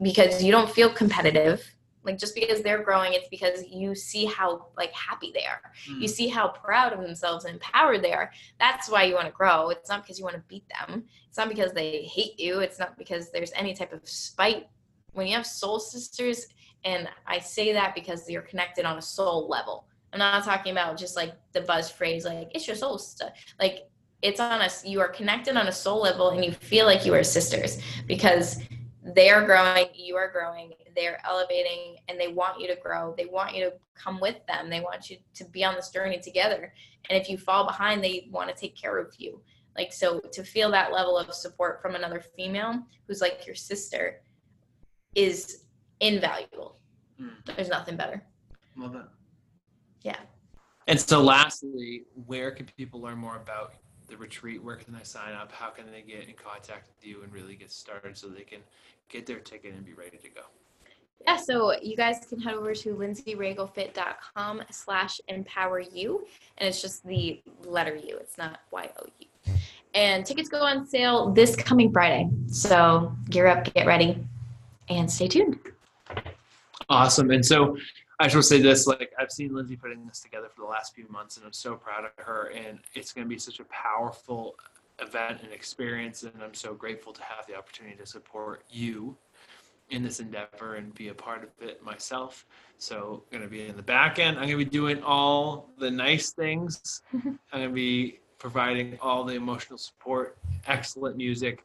because 0.00 0.42
you 0.42 0.50
don't 0.52 0.70
feel 0.70 0.88
competitive. 0.88 1.73
Like 2.04 2.18
just 2.18 2.34
because 2.34 2.62
they're 2.62 2.82
growing, 2.82 3.14
it's 3.14 3.28
because 3.28 3.64
you 3.68 3.94
see 3.94 4.26
how 4.26 4.66
like 4.76 4.92
happy 4.92 5.32
they 5.34 5.44
are. 5.44 5.60
Mm. 5.88 6.02
you 6.02 6.08
see 6.08 6.28
how 6.28 6.48
proud 6.48 6.92
of 6.92 7.00
themselves 7.00 7.44
and 7.44 7.54
empowered 7.54 8.02
they 8.02 8.12
are. 8.12 8.30
That's 8.58 8.88
why 8.90 9.04
you 9.04 9.14
want 9.14 9.26
to 9.26 9.32
grow. 9.32 9.70
It's 9.70 9.88
not 9.88 10.02
because 10.02 10.18
you 10.18 10.24
want 10.24 10.36
to 10.36 10.42
beat 10.48 10.64
them. 10.68 11.04
It's 11.28 11.38
not 11.38 11.48
because 11.48 11.72
they 11.72 12.02
hate 12.02 12.38
you. 12.38 12.60
It's 12.60 12.78
not 12.78 12.98
because 12.98 13.30
there's 13.30 13.52
any 13.54 13.74
type 13.74 13.92
of 13.92 14.06
spite. 14.08 14.68
When 15.12 15.26
you 15.26 15.34
have 15.34 15.46
soul 15.46 15.78
sisters 15.78 16.46
and 16.84 17.08
i 17.26 17.38
say 17.38 17.72
that 17.72 17.94
because 17.94 18.28
you're 18.28 18.42
connected 18.42 18.84
on 18.84 18.98
a 18.98 19.02
soul 19.02 19.48
level. 19.48 19.86
I'm 20.12 20.18
not 20.18 20.44
talking 20.44 20.72
about 20.72 20.96
just 20.96 21.16
like 21.16 21.32
the 21.52 21.62
buzz 21.62 21.90
phrase 21.90 22.24
like 22.24 22.50
it's 22.54 22.66
your 22.66 22.76
soul 22.76 22.98
sister. 22.98 23.32
Like 23.58 23.88
it's 24.22 24.38
on 24.40 24.60
us 24.60 24.84
you 24.84 25.00
are 25.00 25.08
connected 25.08 25.56
on 25.56 25.66
a 25.68 25.72
soul 25.72 26.00
level 26.00 26.30
and 26.30 26.44
you 26.44 26.52
feel 26.52 26.86
like 26.86 27.04
you 27.04 27.14
are 27.14 27.24
sisters. 27.24 27.80
Because 28.06 28.58
they 29.14 29.28
are 29.28 29.44
growing 29.44 29.86
you 29.94 30.16
are 30.16 30.30
growing 30.30 30.72
they're 30.96 31.20
elevating 31.26 31.96
and 32.08 32.18
they 32.18 32.28
want 32.28 32.58
you 32.58 32.66
to 32.66 32.76
grow 32.76 33.14
they 33.18 33.26
want 33.26 33.54
you 33.54 33.64
to 33.64 33.72
come 33.94 34.18
with 34.18 34.36
them 34.46 34.70
they 34.70 34.80
want 34.80 35.10
you 35.10 35.16
to 35.34 35.44
be 35.46 35.62
on 35.62 35.74
this 35.74 35.90
journey 35.90 36.18
together 36.18 36.72
and 37.10 37.20
if 37.20 37.28
you 37.28 37.36
fall 37.36 37.66
behind 37.66 38.02
they 38.02 38.28
want 38.30 38.48
to 38.48 38.54
take 38.54 38.74
care 38.74 38.98
of 38.98 39.12
you 39.18 39.40
like 39.76 39.92
so 39.92 40.20
to 40.32 40.42
feel 40.42 40.70
that 40.70 40.92
level 40.92 41.18
of 41.18 41.32
support 41.34 41.82
from 41.82 41.94
another 41.94 42.22
female 42.36 42.82
who's 43.06 43.20
like 43.20 43.46
your 43.46 43.56
sister 43.56 44.20
is 45.14 45.64
invaluable 46.00 46.78
Mm. 47.20 47.30
there's 47.54 47.68
nothing 47.68 47.96
better 47.96 48.20
Love 48.76 48.92
that. 48.94 49.08
Yeah. 50.02 50.18
And 50.86 51.00
so, 51.00 51.22
lastly, 51.22 52.04
where 52.26 52.50
can 52.50 52.66
people 52.76 53.00
learn 53.00 53.18
more 53.18 53.36
about 53.36 53.74
the 54.14 54.20
retreat? 54.20 54.62
Where 54.62 54.76
can 54.76 54.94
they 54.94 55.02
sign 55.02 55.32
up? 55.32 55.52
How 55.52 55.70
can 55.70 55.90
they 55.90 56.02
get 56.02 56.28
in 56.28 56.34
contact 56.34 56.88
with 56.88 57.06
you 57.06 57.22
and 57.22 57.32
really 57.32 57.56
get 57.56 57.70
started 57.70 58.16
so 58.16 58.28
they 58.28 58.42
can 58.42 58.60
get 59.08 59.26
their 59.26 59.40
ticket 59.40 59.74
and 59.74 59.84
be 59.84 59.92
ready 59.92 60.16
to 60.18 60.28
go? 60.28 60.42
Yeah, 61.26 61.36
so 61.36 61.74
you 61.80 61.96
guys 61.96 62.18
can 62.28 62.38
head 62.40 62.54
over 62.54 62.74
to 62.74 62.94
lindseyragofit.com 62.94 64.62
slash 64.70 65.20
empower 65.28 65.80
you. 65.80 66.26
And 66.58 66.68
it's 66.68 66.82
just 66.82 67.04
the 67.06 67.42
letter 67.64 67.96
U. 67.96 68.18
It's 68.20 68.38
not 68.38 68.60
Y-O-U. 68.70 69.54
And 69.94 70.26
tickets 70.26 70.48
go 70.48 70.58
on 70.58 70.86
sale 70.86 71.30
this 71.30 71.56
coming 71.56 71.92
Friday. 71.92 72.28
So 72.48 73.14
gear 73.30 73.46
up, 73.46 73.72
get 73.74 73.86
ready, 73.86 74.18
and 74.88 75.10
stay 75.10 75.28
tuned. 75.28 75.58
Awesome. 76.88 77.30
And 77.30 77.44
so, 77.44 77.76
I 78.20 78.24
just 78.24 78.36
want 78.36 78.44
to 78.44 78.48
say 78.48 78.60
this: 78.60 78.86
like 78.86 79.12
I've 79.18 79.32
seen 79.32 79.54
Lindsey 79.54 79.76
putting 79.76 80.06
this 80.06 80.20
together 80.20 80.48
for 80.48 80.62
the 80.62 80.68
last 80.68 80.94
few 80.94 81.06
months, 81.08 81.36
and 81.36 81.44
I'm 81.44 81.52
so 81.52 81.74
proud 81.74 82.04
of 82.04 82.24
her. 82.24 82.52
And 82.54 82.78
it's 82.94 83.12
going 83.12 83.24
to 83.24 83.28
be 83.28 83.38
such 83.38 83.60
a 83.60 83.64
powerful 83.64 84.56
event 85.00 85.40
and 85.42 85.52
experience, 85.52 86.22
and 86.22 86.32
I'm 86.42 86.54
so 86.54 86.74
grateful 86.74 87.12
to 87.12 87.22
have 87.22 87.46
the 87.46 87.56
opportunity 87.56 87.96
to 87.96 88.06
support 88.06 88.62
you 88.70 89.16
in 89.90 90.02
this 90.02 90.20
endeavor 90.20 90.76
and 90.76 90.94
be 90.94 91.08
a 91.08 91.14
part 91.14 91.42
of 91.42 91.68
it 91.68 91.82
myself. 91.84 92.46
So, 92.78 93.22
I'm 93.32 93.38
going 93.38 93.42
to 93.42 93.50
be 93.50 93.66
in 93.66 93.76
the 93.76 93.82
back 93.82 94.18
end. 94.18 94.38
I'm 94.38 94.48
going 94.48 94.58
to 94.58 94.64
be 94.64 94.70
doing 94.70 95.02
all 95.02 95.70
the 95.78 95.90
nice 95.90 96.30
things. 96.30 97.02
I'm 97.12 97.38
going 97.52 97.68
to 97.68 97.74
be 97.74 98.20
providing 98.38 98.98
all 99.00 99.24
the 99.24 99.34
emotional 99.34 99.78
support, 99.78 100.36
excellent 100.66 101.16
music. 101.16 101.64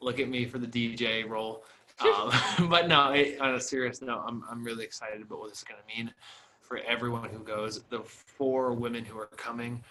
Look 0.00 0.20
at 0.20 0.28
me 0.28 0.44
for 0.44 0.58
the 0.58 0.66
DJ 0.66 1.28
role. 1.28 1.64
Um, 2.00 2.32
but 2.68 2.88
no, 2.88 3.10
it, 3.12 3.40
on 3.40 3.54
a 3.54 3.60
serious 3.60 4.02
note, 4.02 4.22
I'm, 4.26 4.44
I'm 4.50 4.62
really 4.64 4.84
excited 4.84 5.22
about 5.22 5.38
what 5.40 5.50
this 5.50 5.58
is 5.58 5.64
going 5.64 5.80
to 5.80 5.96
mean 5.96 6.12
for 6.60 6.78
everyone 6.78 7.30
who 7.30 7.38
goes. 7.38 7.82
The 7.88 8.00
four 8.00 8.72
women 8.72 9.04
who 9.04 9.18
are 9.18 9.26
coming 9.26 9.82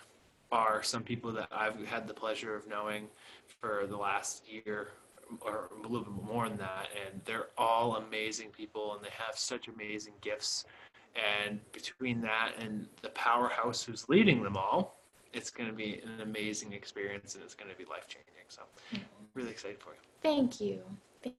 are 0.52 0.84
some 0.84 1.04
people 1.04 1.32
that 1.34 1.48
I've 1.52 1.84
had 1.86 2.08
the 2.08 2.14
pleasure 2.14 2.56
of 2.56 2.68
knowing 2.68 3.08
for 3.60 3.86
the 3.88 3.98
last 3.98 4.44
year 4.50 4.90
or 5.42 5.70
a 5.78 5.88
little 5.88 6.06
bit 6.06 6.24
more 6.24 6.48
than 6.48 6.58
that. 6.58 6.88
And 7.06 7.22
they're 7.26 7.48
all 7.58 7.96
amazing 7.98 8.50
people 8.50 8.96
and 8.96 9.04
they 9.04 9.10
have 9.10 9.38
such 9.38 9.68
amazing 9.68 10.14
gifts. 10.22 10.66
And 11.48 11.60
between 11.72 12.22
that 12.22 12.52
and 12.60 12.88
the 13.02 13.10
powerhouse 13.10 13.84
who's 13.84 14.08
leading 14.10 14.44
them 14.44 14.58
all, 14.58 15.00
it's 15.34 15.50
going 15.50 15.70
to 15.70 15.76
be 15.76 16.02
an 16.04 16.22
amazing 16.22 16.74
experience 16.74 17.36
and 17.36 17.44
it's 17.44 17.56
going 17.56 17.72
to 17.72 17.78
be 17.78 17.86
life 17.86 18.08
changing. 18.08 18.32
So, 18.48 18.62
really 19.34 19.50
excited 19.50 19.80
for 19.80 19.90
you. 19.90 20.00
Thank 20.22 20.62
you. 20.62 20.82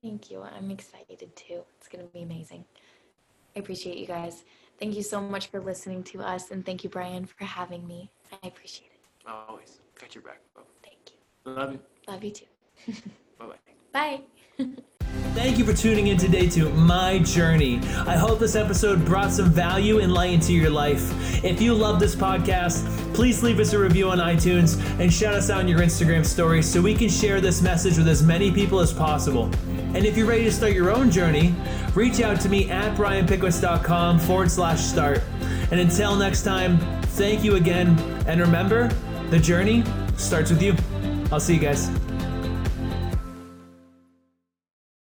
Thank 0.02 0.30
you. 0.30 0.42
I'm 0.42 0.70
excited 0.70 1.20
too. 1.36 1.62
It's 1.78 1.88
going 1.88 2.04
to 2.04 2.12
be 2.12 2.22
amazing. 2.22 2.64
I 3.54 3.60
appreciate 3.60 3.98
you 3.98 4.06
guys. 4.06 4.44
Thank 4.78 4.96
you 4.96 5.02
so 5.02 5.20
much 5.20 5.46
for 5.46 5.60
listening 5.60 6.02
to 6.04 6.20
us. 6.22 6.50
And 6.50 6.64
thank 6.66 6.84
you, 6.84 6.90
Brian, 6.90 7.24
for 7.24 7.44
having 7.44 7.86
me. 7.86 8.10
I 8.42 8.48
appreciate 8.48 8.90
it. 8.92 9.30
Always 9.48 9.80
got 10.00 10.14
your 10.14 10.24
back. 10.24 10.40
Thank 10.82 11.12
you. 11.12 11.52
Love 11.52 11.72
you. 11.72 11.80
Love 12.08 12.24
you 12.24 12.30
too. 12.30 12.46
Bye 13.38 13.46
bye. 13.92 14.20
Thank 15.36 15.58
you 15.58 15.66
for 15.66 15.74
tuning 15.74 16.06
in 16.06 16.16
today 16.16 16.48
to 16.48 16.70
My 16.70 17.18
Journey. 17.18 17.78
I 18.06 18.16
hope 18.16 18.38
this 18.38 18.56
episode 18.56 19.04
brought 19.04 19.30
some 19.30 19.50
value 19.50 19.98
and 19.98 20.10
light 20.10 20.30
into 20.30 20.54
your 20.54 20.70
life. 20.70 21.44
If 21.44 21.60
you 21.60 21.74
love 21.74 22.00
this 22.00 22.16
podcast, 22.16 22.86
please 23.12 23.42
leave 23.42 23.60
us 23.60 23.74
a 23.74 23.78
review 23.78 24.08
on 24.08 24.16
iTunes 24.16 24.80
and 24.98 25.12
shout 25.12 25.34
us 25.34 25.50
out 25.50 25.60
in 25.60 25.68
your 25.68 25.80
Instagram 25.80 26.24
stories 26.24 26.66
so 26.66 26.80
we 26.80 26.94
can 26.94 27.10
share 27.10 27.42
this 27.42 27.60
message 27.60 27.98
with 27.98 28.08
as 28.08 28.22
many 28.22 28.50
people 28.50 28.80
as 28.80 28.94
possible. 28.94 29.50
And 29.94 30.06
if 30.06 30.16
you're 30.16 30.26
ready 30.26 30.44
to 30.44 30.50
start 30.52 30.72
your 30.72 30.90
own 30.90 31.10
journey, 31.10 31.54
reach 31.94 32.22
out 32.22 32.40
to 32.40 32.48
me 32.48 32.70
at 32.70 32.96
brianpickowicz.com 32.96 34.18
forward 34.20 34.50
slash 34.50 34.80
start. 34.80 35.22
And 35.70 35.78
until 35.78 36.16
next 36.16 36.44
time, 36.44 36.78
thank 37.08 37.44
you 37.44 37.56
again. 37.56 37.90
And 38.26 38.40
remember, 38.40 38.88
the 39.28 39.38
journey 39.38 39.84
starts 40.16 40.50
with 40.50 40.62
you. 40.62 40.74
I'll 41.30 41.40
see 41.40 41.54
you 41.54 41.60
guys. 41.60 41.90